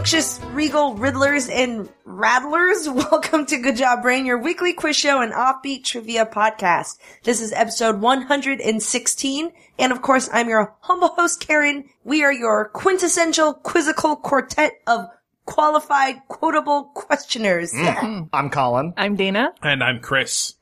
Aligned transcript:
Rambunctious 0.00 0.40
regal 0.52 0.94
riddlers 0.94 1.50
and 1.50 1.86
rattlers. 2.06 2.88
Welcome 3.10 3.44
to 3.44 3.58
Good 3.58 3.76
Job 3.76 4.00
Brain, 4.00 4.24
your 4.24 4.38
weekly 4.38 4.72
quiz 4.72 4.96
show 4.96 5.20
and 5.20 5.30
offbeat 5.30 5.84
trivia 5.84 6.24
podcast. 6.24 6.96
This 7.24 7.42
is 7.42 7.52
episode 7.52 8.00
116. 8.00 9.52
And 9.78 9.92
of 9.92 10.00
course, 10.00 10.30
I'm 10.32 10.48
your 10.48 10.74
humble 10.80 11.08
host, 11.08 11.46
Karen. 11.46 11.84
We 12.02 12.24
are 12.24 12.32
your 12.32 12.70
quintessential 12.70 13.52
quizzical 13.52 14.16
quartet 14.16 14.72
of 14.86 15.04
qualified, 15.44 16.26
quotable 16.28 16.84
questioners. 16.94 17.74
Mm. 17.74 17.96
Mm. 17.96 18.28
I'm 18.32 18.48
Colin. 18.48 18.94
I'm 18.96 19.16
Dana. 19.16 19.52
And 19.62 19.84
I'm 19.84 20.00
Chris. 20.00 20.54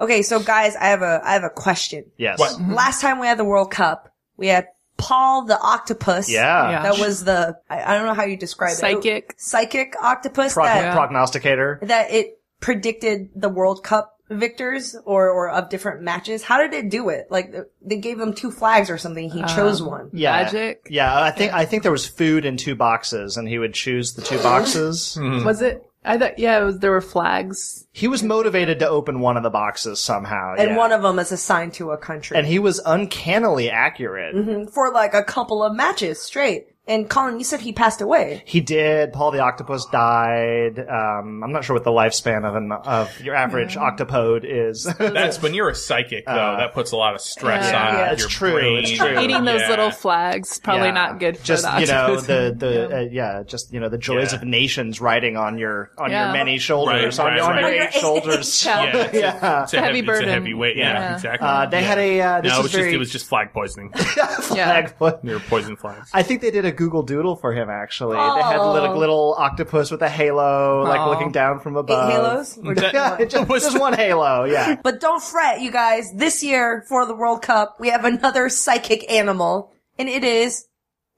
Okay, 0.00 0.22
so 0.22 0.38
guys, 0.38 0.76
I 0.76 0.86
have 0.86 1.02
a, 1.02 1.20
I 1.24 1.32
have 1.32 1.42
a 1.42 1.50
question. 1.50 2.04
Yes. 2.16 2.38
What? 2.38 2.60
Last 2.62 3.00
time 3.00 3.18
we 3.18 3.26
had 3.26 3.40
the 3.40 3.44
World 3.44 3.72
Cup, 3.72 4.14
we 4.36 4.46
had 4.46 4.68
Paul 4.96 5.46
the 5.46 5.58
octopus. 5.58 6.30
Yeah. 6.30 6.70
Yeah. 6.70 6.82
That 6.82 6.98
was 6.98 7.24
the, 7.24 7.58
I, 7.68 7.82
I 7.82 7.96
don't 7.96 8.06
know 8.06 8.14
how 8.14 8.24
you 8.24 8.36
describe 8.36 8.72
it. 8.72 8.76
Psychic. 8.76 9.34
Psychic 9.36 9.94
octopus 10.00 10.54
Prog- 10.54 10.66
that, 10.66 10.94
Prognosticator. 10.94 11.78
that 11.82 12.10
it 12.10 12.38
predicted 12.60 13.30
the 13.34 13.48
World 13.48 13.82
Cup 13.84 14.12
victors 14.30 14.96
or, 15.04 15.28
or 15.28 15.50
of 15.50 15.68
different 15.68 16.02
matches. 16.02 16.42
How 16.42 16.58
did 16.58 16.72
it 16.72 16.90
do 16.90 17.10
it? 17.10 17.26
Like 17.30 17.54
they 17.82 17.98
gave 17.98 18.18
him 18.18 18.34
two 18.34 18.50
flags 18.50 18.88
or 18.88 18.96
something. 18.96 19.30
He 19.30 19.42
um, 19.42 19.48
chose 19.48 19.82
one. 19.82 20.10
Yeah. 20.12 20.44
Magic. 20.44 20.86
Yeah. 20.88 21.14
I 21.14 21.30
think 21.30 21.52
I 21.52 21.66
think 21.66 21.82
there 21.82 21.92
was 21.92 22.06
food 22.06 22.44
in 22.44 22.56
two 22.56 22.74
boxes, 22.74 23.36
and 23.36 23.46
he 23.46 23.58
would 23.58 23.74
choose 23.74 24.14
the 24.14 24.22
two 24.22 24.38
boxes. 24.38 25.14
Hmm. 25.14 25.44
Was 25.44 25.60
it? 25.60 25.86
I 26.04 26.18
thought, 26.18 26.38
yeah, 26.38 26.60
it 26.60 26.64
was, 26.64 26.78
there 26.80 26.90
were 26.90 27.00
flags. 27.00 27.86
he 27.92 28.08
was 28.08 28.22
motivated 28.22 28.78
to 28.80 28.88
open 28.88 29.20
one 29.20 29.36
of 29.36 29.42
the 29.42 29.50
boxes 29.50 30.00
somehow. 30.00 30.54
And 30.58 30.70
yeah. 30.70 30.76
one 30.76 30.92
of 30.92 31.02
them 31.02 31.18
is 31.18 31.32
assigned 31.32 31.72
to 31.74 31.92
a 31.92 31.96
country. 31.96 32.36
and 32.36 32.46
he 32.46 32.58
was 32.58 32.80
uncannily 32.84 33.70
accurate. 33.70 34.34
Mhm. 34.34 34.70
for 34.70 34.92
like 34.92 35.14
a 35.14 35.22
couple 35.24 35.62
of 35.62 35.74
matches 35.74 36.20
straight. 36.20 36.68
And 36.86 37.08
Colin, 37.08 37.38
you 37.38 37.44
said 37.44 37.60
he 37.62 37.72
passed 37.72 38.02
away. 38.02 38.42
He 38.44 38.60
did. 38.60 39.14
Paul 39.14 39.30
the 39.30 39.38
octopus 39.40 39.86
died. 39.86 40.78
Um, 40.78 41.42
I'm 41.42 41.50
not 41.50 41.64
sure 41.64 41.72
what 41.74 41.82
the 41.84 41.90
lifespan 41.90 42.44
of 42.46 42.56
an 42.56 42.72
of 42.72 43.18
your 43.20 43.34
average 43.34 43.74
octopode 43.76 44.42
is. 44.44 44.84
That's 44.98 45.40
when 45.40 45.54
you're 45.54 45.70
a 45.70 45.74
psychic, 45.74 46.26
though. 46.26 46.34
that 46.58 46.74
puts 46.74 46.92
a 46.92 46.96
lot 46.96 47.14
of 47.14 47.22
stress 47.22 47.70
Yeah. 47.70 47.88
on 47.88 47.94
Yeah, 47.94 48.12
it's 48.12 48.20
your 48.20 48.28
true, 48.28 48.52
brain. 48.52 48.78
it's 48.84 48.90
true. 48.90 49.18
Eating 49.18 49.44
those 49.44 49.62
Yeah. 49.62 49.70
little 49.70 49.90
flags, 49.90 50.58
probably 50.60 50.88
Yeah. 50.88 50.92
not 50.92 51.18
good 51.20 51.38
for 51.38 51.44
just 51.46 51.62
the 51.62 51.80
you 51.80 51.86
know 51.86 52.02
octopus. 52.02 52.26
the 52.26 52.54
the 52.58 52.96
uh, 52.96 53.00
yeah 53.10 53.42
just 53.46 53.72
you 53.72 53.80
know 53.80 53.88
the 53.88 53.96
joys 53.96 54.32
Yeah. 54.32 54.40
of 54.40 54.44
nations 54.44 55.00
riding 55.00 55.38
on 55.38 55.56
your 55.56 55.90
on 55.96 56.10
Yeah. 56.10 56.24
your 56.26 56.32
many 56.34 56.58
shoulders 56.58 57.18
Right, 57.18 57.30
on, 57.32 57.36
your- 57.38 57.46
right, 57.48 57.64
on 57.64 57.72
your 57.74 57.82
eight 57.84 57.92
shoulders. 57.94 58.62
Yeah. 58.74 58.84
Yeah, 58.84 59.02
it's, 59.04 59.14
A, 59.14 59.62
it's 59.62 59.74
a 59.74 59.80
Heavy 59.80 59.96
heavy, 60.02 60.10
it's 60.10 60.20
a 60.20 60.30
heavy 60.30 60.52
weight. 60.54 60.76
Yeah, 60.76 60.92
Yeah. 60.92 61.14
exactly. 61.14 61.48
Uh, 61.48 61.64
they 61.66 61.82
had 61.82 61.96
a 61.98 62.20
uh, 62.20 62.40
this 62.42 62.52
no, 62.52 62.58
it 62.58 62.62
was 62.62 62.64
was 62.64 62.72
just 62.72 62.82
very 62.82 62.94
it 62.94 62.98
was 62.98 63.10
just 63.10 63.26
flag 63.26 63.52
poisoning. 63.54 63.90
yeah. 64.54 64.86
flag. 64.88 65.20
they 65.22 65.32
were 65.32 65.40
poison 65.40 65.76
flags. 65.76 66.10
I 66.12 66.22
think 66.22 66.42
they 66.42 66.50
did 66.50 66.66
a 66.66 66.73
Google 66.76 67.02
Doodle 67.02 67.36
for 67.36 67.52
him. 67.52 67.70
Actually, 67.70 68.16
they 68.16 68.42
had 68.42 68.58
Oh. 68.58 68.72
little, 68.72 68.96
little 68.96 69.34
octopus 69.38 69.90
with 69.90 70.02
a 70.02 70.08
halo, 70.08 70.82
like 70.84 71.00
Aw. 71.00 71.08
looking 71.08 71.32
down 71.32 71.60
from 71.60 71.76
Eight 71.76 71.80
above. 71.80 72.10
halos? 72.12 72.58
Or 72.58 72.74
That- 72.74 72.94
Yeah, 73.20 73.24
just, 73.24 73.48
just 73.48 73.78
one 73.80 73.92
halo. 73.94 74.44
Yeah, 74.44 74.76
But 74.82 75.00
don't 75.00 75.22
fret, 75.22 75.60
you 75.60 75.70
guys. 75.70 76.12
This 76.14 76.42
year 76.42 76.84
for 76.88 77.06
the 77.06 77.14
World 77.14 77.42
Cup, 77.42 77.76
we 77.80 77.88
have 77.90 78.04
another 78.04 78.48
psychic 78.48 79.10
animal, 79.10 79.72
and 79.98 80.08
it 80.08 80.24
is 80.24 80.66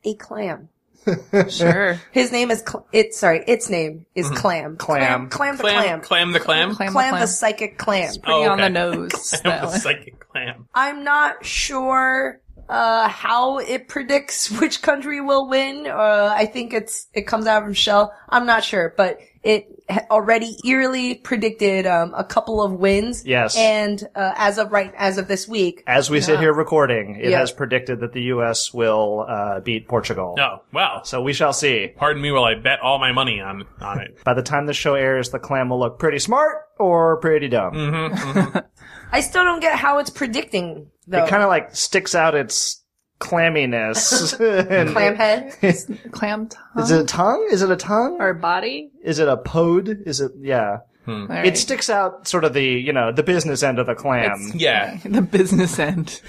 a 0.04 0.14
clam. 0.14 0.68
Sure. 1.48 2.00
His 2.10 2.32
name 2.32 2.50
is 2.50 2.64
Cl- 2.66 2.86
it. 2.92 3.14
Sorry, 3.14 3.44
its 3.46 3.70
name 3.70 4.06
is 4.16 4.26
mm-hmm. 4.26 4.34
Clam. 4.36 4.76
Clam. 4.76 5.28
Clam. 5.28 5.28
Clam 5.28 5.56
the 5.56 5.62
Clam, 5.62 5.82
clam. 5.82 6.00
clam 6.00 6.32
the 6.32 6.40
clam. 6.40 6.74
Clam, 6.74 6.92
Clam 6.92 7.14
the 7.14 7.20
the 7.20 7.26
psychic 7.28 7.78
clam. 7.78 8.08
Pretty 8.08 8.22
Oh, 8.26 8.50
on 8.50 8.58
the 8.58 8.68
nose. 8.68 9.12
Clam 9.42 9.66
the 9.66 9.78
psychic 9.78 10.18
clam. 10.18 10.66
I'm 10.74 11.04
not 11.04 11.44
sure 11.44 12.40
uh, 12.68 13.08
how 13.08 13.58
it 13.58 13.88
predicts 13.88 14.50
which 14.60 14.82
country 14.82 15.20
will 15.20 15.48
win. 15.48 15.86
Uh, 15.86 16.32
I 16.34 16.46
think 16.46 16.72
it's 16.72 17.06
it 17.14 17.22
comes 17.26 17.46
out 17.46 17.66
of 17.68 17.76
shell. 17.76 18.14
I'm 18.28 18.46
not 18.46 18.64
sure, 18.64 18.92
but 18.96 19.18
it 19.42 19.68
already 20.10 20.56
eerily 20.66 21.14
predicted 21.14 21.86
um, 21.86 22.12
a 22.16 22.24
couple 22.24 22.60
of 22.60 22.72
wins. 22.72 23.24
Yes. 23.24 23.56
and 23.56 24.02
uh, 24.16 24.32
as 24.36 24.58
of 24.58 24.72
right 24.72 24.92
as 24.96 25.18
of 25.18 25.28
this 25.28 25.46
week, 25.46 25.84
as 25.86 26.10
we 26.10 26.20
sit 26.20 26.40
here 26.40 26.52
recording, 26.52 27.16
it 27.20 27.30
Yeah. 27.30 27.38
has 27.38 27.52
predicted 27.52 28.00
that 28.00 28.12
the 28.12 28.22
U.S. 28.22 28.74
will 28.74 29.24
uh, 29.28 29.60
beat 29.60 29.86
Portugal. 29.86 30.34
Oh, 30.38 30.62
wow. 30.72 31.02
So 31.04 31.22
we 31.22 31.32
shall 31.32 31.52
see. 31.52 31.92
Pardon 31.96 32.20
me 32.20 32.32
while 32.32 32.44
I 32.44 32.54
bet 32.56 32.80
all 32.80 32.98
my 32.98 33.12
money 33.12 33.40
on 33.40 33.64
on 33.80 34.00
it. 34.00 34.18
By 34.24 34.34
the 34.34 34.42
time 34.42 34.66
the 34.66 34.74
show 34.74 34.94
airs, 34.94 35.30
the 35.30 35.38
clam 35.38 35.68
will 35.68 35.78
look 35.78 36.00
pretty 36.00 36.18
smart 36.18 36.56
or 36.78 37.18
pretty 37.18 37.46
dumb. 37.48 37.72
Mm-hmm. 37.74 38.58
I 39.12 39.20
still 39.20 39.44
don't 39.44 39.60
get 39.60 39.78
how 39.78 39.98
it's 39.98 40.10
predicting 40.10 40.88
though. 41.06 41.24
It 41.24 41.28
kind 41.28 41.42
of 41.42 41.48
like 41.48 41.74
sticks 41.74 42.14
out 42.14 42.34
its 42.34 42.82
clamminess. 43.20 44.38
And- 44.70 44.90
clam 44.90 45.14
head. 45.16 45.54
Clam 46.12 46.48
tongue? 46.48 46.82
Is 46.82 46.90
it 46.90 47.00
a 47.00 47.04
tongue? 47.04 47.48
Is 47.50 47.62
it 47.62 47.70
a 47.70 47.76
tongue? 47.76 48.18
or 48.20 48.34
body? 48.34 48.90
Is 49.02 49.18
it 49.18 49.28
a 49.28 49.36
pod? 49.36 49.88
Is 50.06 50.20
it? 50.20 50.32
Yeah. 50.40 50.78
Hmm. 51.04 51.30
All 51.30 51.36
It 51.36 51.56
sticks 51.56 51.88
out 51.88 52.26
sort 52.26 52.44
of 52.44 52.52
the 52.52 52.64
you 52.64 52.92
know 52.92 53.12
the 53.12 53.22
business 53.22 53.62
end 53.62 53.78
of 53.78 53.86
the 53.86 53.94
clam. 53.94 54.52
Yeah. 54.54 54.98
the 55.04 55.22
business 55.22 55.78
end. 55.78 56.20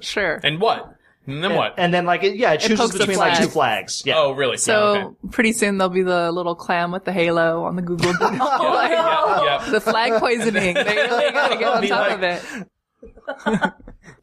sure. 0.00 0.40
And 0.44 0.60
what? 0.60 0.92
And 1.26 1.42
then 1.42 1.56
what? 1.56 1.74
And 1.76 1.92
then 1.92 2.06
like 2.06 2.22
it, 2.22 2.36
yeah, 2.36 2.52
it 2.52 2.60
chooses 2.60 2.78
pokes 2.78 2.92
the 2.92 2.98
between 3.00 3.18
like 3.18 3.36
two 3.36 3.48
flags. 3.48 4.04
Yeah. 4.06 4.14
oh, 4.18 4.30
really? 4.32 4.58
So 4.58 4.94
yeah, 4.94 5.04
okay. 5.06 5.16
pretty 5.32 5.52
soon 5.52 5.76
there'll 5.78 5.88
be 5.92 6.02
the 6.02 6.30
little 6.30 6.54
clam 6.54 6.92
with 6.92 7.04
the 7.04 7.12
halo 7.12 7.64
on 7.64 7.74
the 7.74 7.82
Google. 7.82 8.12
Doodle. 8.12 8.28
Oh, 8.40 8.86
yeah, 8.88 9.64
yeah. 9.64 9.70
the 9.72 9.80
flag 9.80 10.20
poisoning. 10.20 10.74
They 10.74 10.84
really 10.84 11.32
gotta 11.32 11.56
get 11.56 11.68
on 11.68 11.86
top 11.88 12.10
like- 12.10 12.12
of 12.12 13.62
it. 13.62 13.72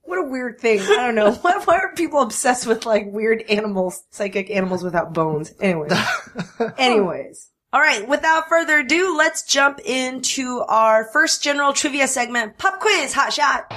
What 0.04 0.20
a 0.20 0.30
weird 0.30 0.60
thing. 0.60 0.80
I 0.82 0.96
don't 0.98 1.16
know. 1.16 1.32
Why, 1.42 1.60
why 1.64 1.78
are 1.78 1.94
people 1.96 2.22
obsessed 2.22 2.68
with 2.68 2.86
like 2.86 3.06
weird 3.08 3.42
animals, 3.44 4.04
psychic 4.12 4.52
animals 4.52 4.84
without 4.84 5.14
bones? 5.14 5.54
Anyways. 5.60 5.94
Anyways. 6.78 7.50
All 7.72 7.82
right. 7.82 8.08
Without 8.08 8.50
further 8.50 8.80
ado, 8.80 9.18
let's 9.18 9.44
jump 9.44 9.80
into 9.80 10.60
our 10.68 11.06
first 11.06 11.42
general 11.42 11.74
trivia 11.74 12.08
segment, 12.08 12.58
Pop 12.58 12.80
Quiz 12.80 13.14
Hot 13.14 13.34
Shot. 13.34 13.72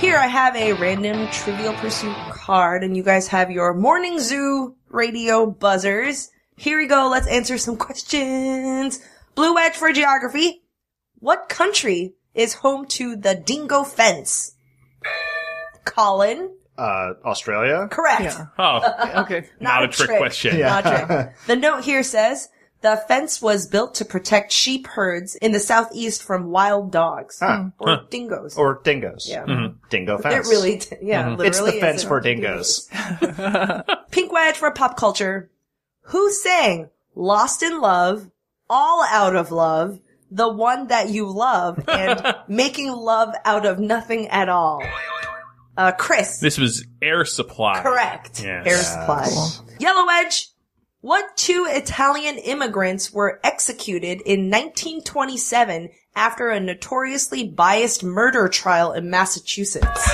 Here 0.00 0.16
I 0.16 0.26
have 0.26 0.56
a 0.56 0.72
random 0.74 1.28
Trivial 1.28 1.74
Pursuit 1.74 2.16
card 2.30 2.82
and 2.82 2.96
you 2.96 3.02
guys 3.02 3.28
have 3.28 3.50
your 3.50 3.72
Morning 3.72 4.18
Zoo 4.18 4.74
radio 4.88 5.46
buzzers. 5.46 6.30
Here 6.56 6.78
we 6.78 6.88
go. 6.88 7.08
Let's 7.08 7.28
answer 7.28 7.58
some 7.58 7.76
questions. 7.76 9.00
Blue 9.34 9.54
Wedge 9.54 9.74
for 9.74 9.92
geography. 9.92 10.62
What 11.20 11.48
country 11.48 12.14
is 12.34 12.54
home 12.54 12.86
to 12.86 13.16
the 13.16 13.34
dingo 13.34 13.84
fence? 13.84 14.56
Colin. 16.00 16.50
Uh, 16.78 17.12
Australia. 17.24 17.88
Correct. 17.90 18.22
Yeah. 18.22 18.46
Oh, 18.58 19.20
Okay. 19.22 19.44
not, 19.60 19.84
a 19.84 19.88
trick, 19.88 20.16
question. 20.18 20.56
Yeah. 20.56 20.68
Not 20.80 20.86
a 20.86 21.06
trick. 21.06 21.34
The 21.46 21.56
note 21.56 21.84
here 21.84 22.02
says 22.02 22.48
the 22.80 22.96
fence 23.06 23.42
was 23.42 23.66
built 23.66 23.96
to 23.96 24.06
protect 24.06 24.50
sheep 24.50 24.86
herds 24.86 25.34
in 25.36 25.52
the 25.52 25.60
southeast 25.60 26.22
from 26.22 26.46
wild 26.50 26.90
dogs 26.90 27.38
Huh. 27.38 27.64
or 27.78 28.04
dingoes. 28.08 28.56
Or 28.56 28.80
dingoes. 28.82 29.26
yeah. 29.28 29.68
Dingo 29.90 30.16
fence. 30.16 30.48
It 30.48 30.50
really, 30.50 30.78
t- 30.78 30.96
yeah, 31.02 31.28
literally. 31.28 31.48
It's 31.48 31.60
the 31.60 31.74
is 31.74 31.80
fence 31.80 32.04
a- 32.04 32.08
for 32.08 32.20
dingoes. 32.20 32.88
Pink 34.10 34.32
wedge 34.32 34.56
for 34.56 34.70
pop 34.70 34.96
culture. 34.96 35.50
Who 36.04 36.32
sang 36.32 36.88
"Lost 37.14 37.62
in 37.62 37.78
Love," 37.80 38.30
"All 38.70 39.04
Out 39.04 39.36
of 39.36 39.52
Love," 39.52 40.00
"The 40.30 40.48
One 40.50 40.86
That 40.88 41.10
You 41.10 41.28
Love," 41.28 41.84
and 41.86 42.34
"Making 42.48 42.90
Love 42.92 43.34
Out 43.44 43.66
of 43.66 43.78
Nothing 43.78 44.28
at 44.28 44.48
All"? 44.48 44.82
Uh, 45.76 45.92
Chris. 45.92 46.40
This 46.40 46.58
was 46.58 46.86
air 47.00 47.24
supply. 47.24 47.82
Correct. 47.82 48.42
Yes. 48.42 48.66
Air 48.66 48.76
supply. 48.76 49.28
Yellow 49.78 50.06
Wedge. 50.06 50.48
What 51.02 51.34
two 51.36 51.66
Italian 51.68 52.36
immigrants 52.36 53.10
were 53.10 53.40
executed 53.42 54.20
in 54.20 54.50
1927 54.50 55.88
after 56.14 56.50
a 56.50 56.60
notoriously 56.60 57.48
biased 57.48 58.04
murder 58.04 58.48
trial 58.48 58.92
in 58.92 59.08
Massachusetts? 59.08 60.10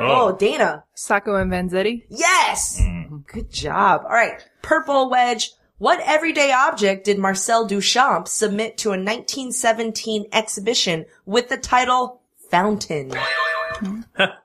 Oh, 0.00 0.34
Dana. 0.36 0.82
Sacco 0.94 1.36
and 1.36 1.52
Vanzetti. 1.52 2.04
Yes! 2.08 2.82
Good 3.28 3.52
job. 3.52 4.02
All 4.04 4.10
right. 4.10 4.44
Purple 4.62 5.08
Wedge. 5.08 5.52
What 5.78 6.00
everyday 6.04 6.52
object 6.52 7.04
did 7.04 7.18
Marcel 7.18 7.68
Duchamp 7.68 8.26
submit 8.26 8.78
to 8.78 8.88
a 8.88 8.98
1917 8.98 10.26
exhibition 10.32 11.04
with 11.26 11.48
the 11.48 11.56
title 11.56 12.22
Fountain? 12.50 13.12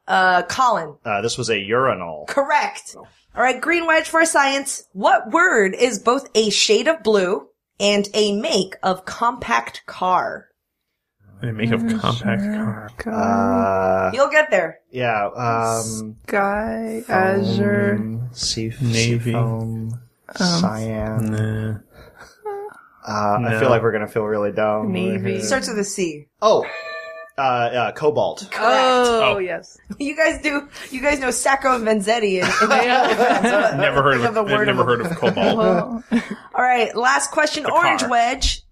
Uh, 0.08 0.44
Colin. 0.44 0.96
Uh, 1.06 1.22
this 1.22 1.38
was 1.38 1.50
a 1.50 1.58
urinal. 1.58 2.26
Correct. 2.28 2.96
All 2.96 3.44
right, 3.44 3.60
green 3.62 3.86
wedge 3.86 4.08
for 4.10 4.26
science. 4.26 4.84
What 4.94 5.32
word 5.32 5.76
is 5.76 6.00
both 6.00 6.28
a 6.36 6.50
shade 6.50 6.88
of 6.88 7.04
blue 7.04 7.48
and 7.80 8.08
a 8.14 8.34
make 8.40 8.76
of 8.84 9.06
compact 9.06 9.84
car? 9.86 10.48
They 11.42 11.52
make 11.52 11.72
a 11.72 11.78
compact 11.78 13.00
car. 13.04 14.10
Uh, 14.10 14.12
You'll 14.14 14.30
get 14.30 14.52
there. 14.52 14.80
yeah. 14.92 15.28
Um, 15.28 16.18
Sky, 16.28 17.02
Azure. 17.08 17.96
foam, 17.98 18.30
sea, 18.34 18.74
Navy. 18.82 19.32
Foam. 19.32 20.02
Cyan. 20.36 21.26
Nah. 21.32 21.78
Uh, 23.08 23.38
I 23.38 23.40
No. 23.54 23.60
feel 23.60 23.70
like 23.70 23.82
we're 23.82 23.94
gonna 23.94 24.08
feel 24.08 24.24
really 24.26 24.52
dumb. 24.52 24.92
Maybe. 24.92 25.42
Starts 25.42 25.68
with 25.70 25.80
a 25.80 25.84
C. 25.86 26.28
Oh, 26.42 26.66
uh, 27.40 27.42
uh, 27.42 27.92
Cobalt. 27.94 28.50
Oh, 28.58 29.36
Oh. 29.36 29.38
yes. 29.40 29.78
You 30.00 30.16
guys 30.16 30.42
do. 30.42 30.68
You 30.92 31.02
guys 31.02 31.20
know 31.20 31.32
Sacco 31.32 31.76
and 31.76 31.86
Vanzetti. 31.88 32.42
And, 32.44 32.72
and 32.72 33.78
Never 33.82 34.04
heard 34.04 34.22
of, 34.22 34.34
the 34.34 34.42
I've 34.42 34.50
word 34.52 34.66
never 34.68 34.82
of 34.82 34.88
heard 34.88 35.02
of 35.02 35.18
Cobalt. 35.18 35.58
Well, 35.58 36.04
All 36.54 36.64
right, 36.64 36.96
last 36.96 37.32
question. 37.32 37.64
The 37.64 37.72
Orange 37.72 38.02
car. 38.02 38.10
Wedge. 38.10 38.64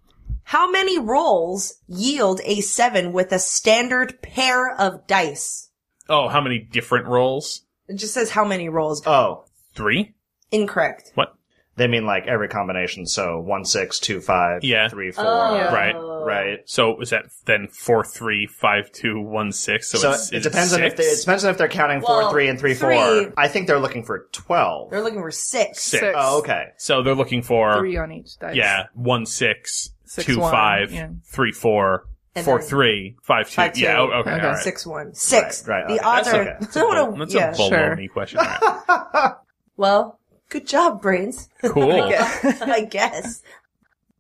How 0.44 0.69
many 0.72 0.98
rolls 1.00 1.75
yield 1.88 2.40
a 2.46 2.62
seven 2.62 3.12
with 3.12 3.31
a 3.34 3.40
standard 3.40 4.22
pair 4.22 4.74
of 4.75 5.06
dice? 5.08 5.69
oh, 6.10 6.28
how 6.30 6.40
many 6.40 6.60
different 6.60 7.06
rolls? 7.08 7.62
It 7.90 7.96
just 7.98 8.14
says 8.14 8.30
how 8.30 8.46
many 8.46 8.69
rolls. 8.69 9.02
Oh, 9.06 9.46
Three? 9.74 10.14
Incorrect. 10.52 11.12
What? 11.16 11.36
They 11.77 11.88
mean 11.88 12.06
like 12.06 12.27
every 12.27 12.50
combination. 12.50 13.06
So 13.06 13.39
one, 13.39 13.63
six, 13.63 14.00
two, 14.00 14.19
five, 14.19 14.63
Yeah. 14.63 14.89
three, 14.89 15.12
four. 15.12 15.24
Oh. 15.25 15.56
Yeah. 15.56 15.74
Right. 15.74 15.95
Right. 15.95 16.59
So 16.65 17.00
is 17.00 17.12
that 17.12 17.25
then 17.45 17.68
four, 17.69 18.03
three, 18.03 18.45
five, 18.47 18.91
two, 18.91 19.21
one, 19.21 19.51
six? 19.53 19.89
So, 19.89 19.97
So 20.00 20.12
it's, 20.12 20.31
it 20.33 20.38
is 20.38 20.44
depends 20.44 20.74
on 20.74 20.83
if 20.83 20.97
they, 20.97 21.03
it 21.03 21.09
six? 21.12 21.21
depends 21.21 21.45
on 21.45 21.51
if 21.51 21.57
they're 21.57 21.69
counting 21.69 22.01
Well, 22.01 22.24
four, 22.24 22.31
three, 22.31 22.50
and 22.50 22.59
three, 22.59 22.74
four. 22.74 22.89
three- 22.91 23.31
I 23.38 23.47
think 23.47 23.68
they're 23.68 23.79
looking 23.79 24.03
for 24.03 24.27
twelve. 24.33 24.89
They're 24.91 25.01
looking 25.03 25.21
for 25.21 25.31
six. 25.31 25.81
Six. 25.83 26.03
Oh, 26.03 26.07
six. 26.07 26.18
Oh, 26.19 26.38
okay. 26.39 26.65
So 26.77 27.01
they're 27.03 27.15
looking 27.15 27.41
for 27.44 27.77
three 27.77 27.95
on 27.97 28.12
each 28.12 28.38
dice. 28.39 28.56
yeah, 28.56 28.88
one, 28.94 29.25
six, 29.25 29.91
Six, 30.06 30.25
two, 30.25 30.39
one, 30.39 30.51
five, 30.51 30.91
yeah. 30.91 31.09
three, 31.25 31.51
four, 31.53 32.07
And 32.35 32.44
four, 32.44 32.59
then- 32.59 32.68
three, 32.68 33.15
five, 33.23 33.50
two. 33.50 33.56
Five, 33.56 33.73
two. 33.73 33.81
Yeah. 33.81 34.00
oh, 34.00 34.03
Okay. 34.06 34.31
Okay. 34.31 34.45
all 34.45 34.51
right. 34.53 34.63
Six 34.63 34.85
one. 34.85 35.13
Six. 35.13 35.65
Right, 35.68 35.81
right, 35.81 35.88
The 35.88 35.94
okay. 35.95 36.03
odds 36.03 36.25
That's 36.27 36.38
are. 36.38 36.41
okay. 36.41 36.56
That's 36.59 36.75
a, 36.75 36.80
bol- 36.80 37.09
What 37.12 37.19
that's 37.19 37.33
yeah. 37.33 37.51
a 37.51 37.56
Sure. 37.56 37.69
baloney 37.69 38.09
question. 38.12 38.39
All 38.39 38.45
right. 38.89 39.31
Well, 39.77 40.19
good 40.49 40.67
job, 40.67 41.01
brains. 41.01 41.49
Cool. 41.63 41.91
I 42.03 42.09
guess. 42.09 42.61
I 42.61 42.81
guess. 42.85 43.41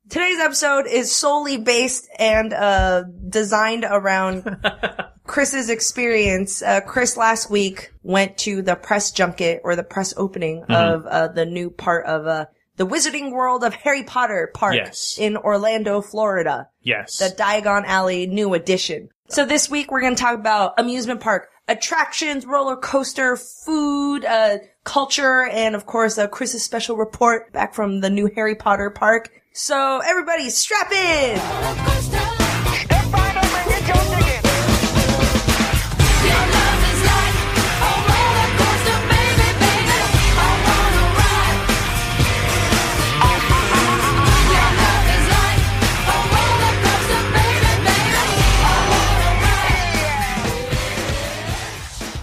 Today's 0.09 0.39
episode 0.39 0.87
is 0.87 1.13
solely 1.13 1.57
based 1.57 2.07
and 2.17 2.53
uh, 2.53 3.03
designed 3.27 3.85
around 3.89 4.45
Chris's 5.25 5.69
experience. 5.69 6.61
Uh, 6.61 6.79
Chris 6.81 7.17
last 7.17 7.49
week 7.49 7.91
went 8.03 8.37
to 8.39 8.61
the 8.61 8.75
press 8.75 9.11
junket 9.11 9.61
or 9.65 9.75
the 9.75 9.83
press 9.83 10.13
opening 10.15 10.61
Mm-hmm. 10.61 10.71
of 10.71 11.05
uh, 11.05 11.27
the 11.29 11.45
new 11.45 11.69
part 11.69 12.05
of 12.05 12.25
uh, 12.25 12.45
the 12.77 12.87
Wizarding 12.87 13.31
World 13.33 13.65
of 13.65 13.73
Harry 13.73 14.03
Potter 14.03 14.49
Park 14.53 14.75
Yes. 14.75 15.17
in 15.19 15.35
Orlando, 15.35 15.99
Florida. 16.01 16.69
Yes. 16.81 17.17
the 17.17 17.25
Diagon 17.35 17.83
Alley 17.85 18.27
new 18.27 18.53
edition. 18.53 19.09
So 19.29 19.45
this 19.45 19.69
week 19.69 19.91
we're 19.91 19.99
going 20.01 20.15
to 20.15 20.21
talk 20.21 20.35
about 20.39 20.75
amusement 20.79 21.19
park 21.19 21.49
attractions, 21.67 22.45
roller 22.45 22.75
coaster, 22.75 23.35
food, 23.35 24.25
uh, 24.25 24.57
culture, 24.83 25.43
and 25.43 25.75
of 25.75 25.85
course, 25.85 26.17
uh, 26.17 26.27
Chris's 26.27 26.63
special 26.63 26.95
report 26.97 27.51
back 27.53 27.73
from 27.73 28.01
the 28.01 28.09
new 28.09 28.29
Harry 28.35 28.55
Potter 28.55 28.89
park. 28.89 29.29
So 29.53 30.01
everybody 30.05 30.49
strap 30.49 30.91
in! 30.91 32.36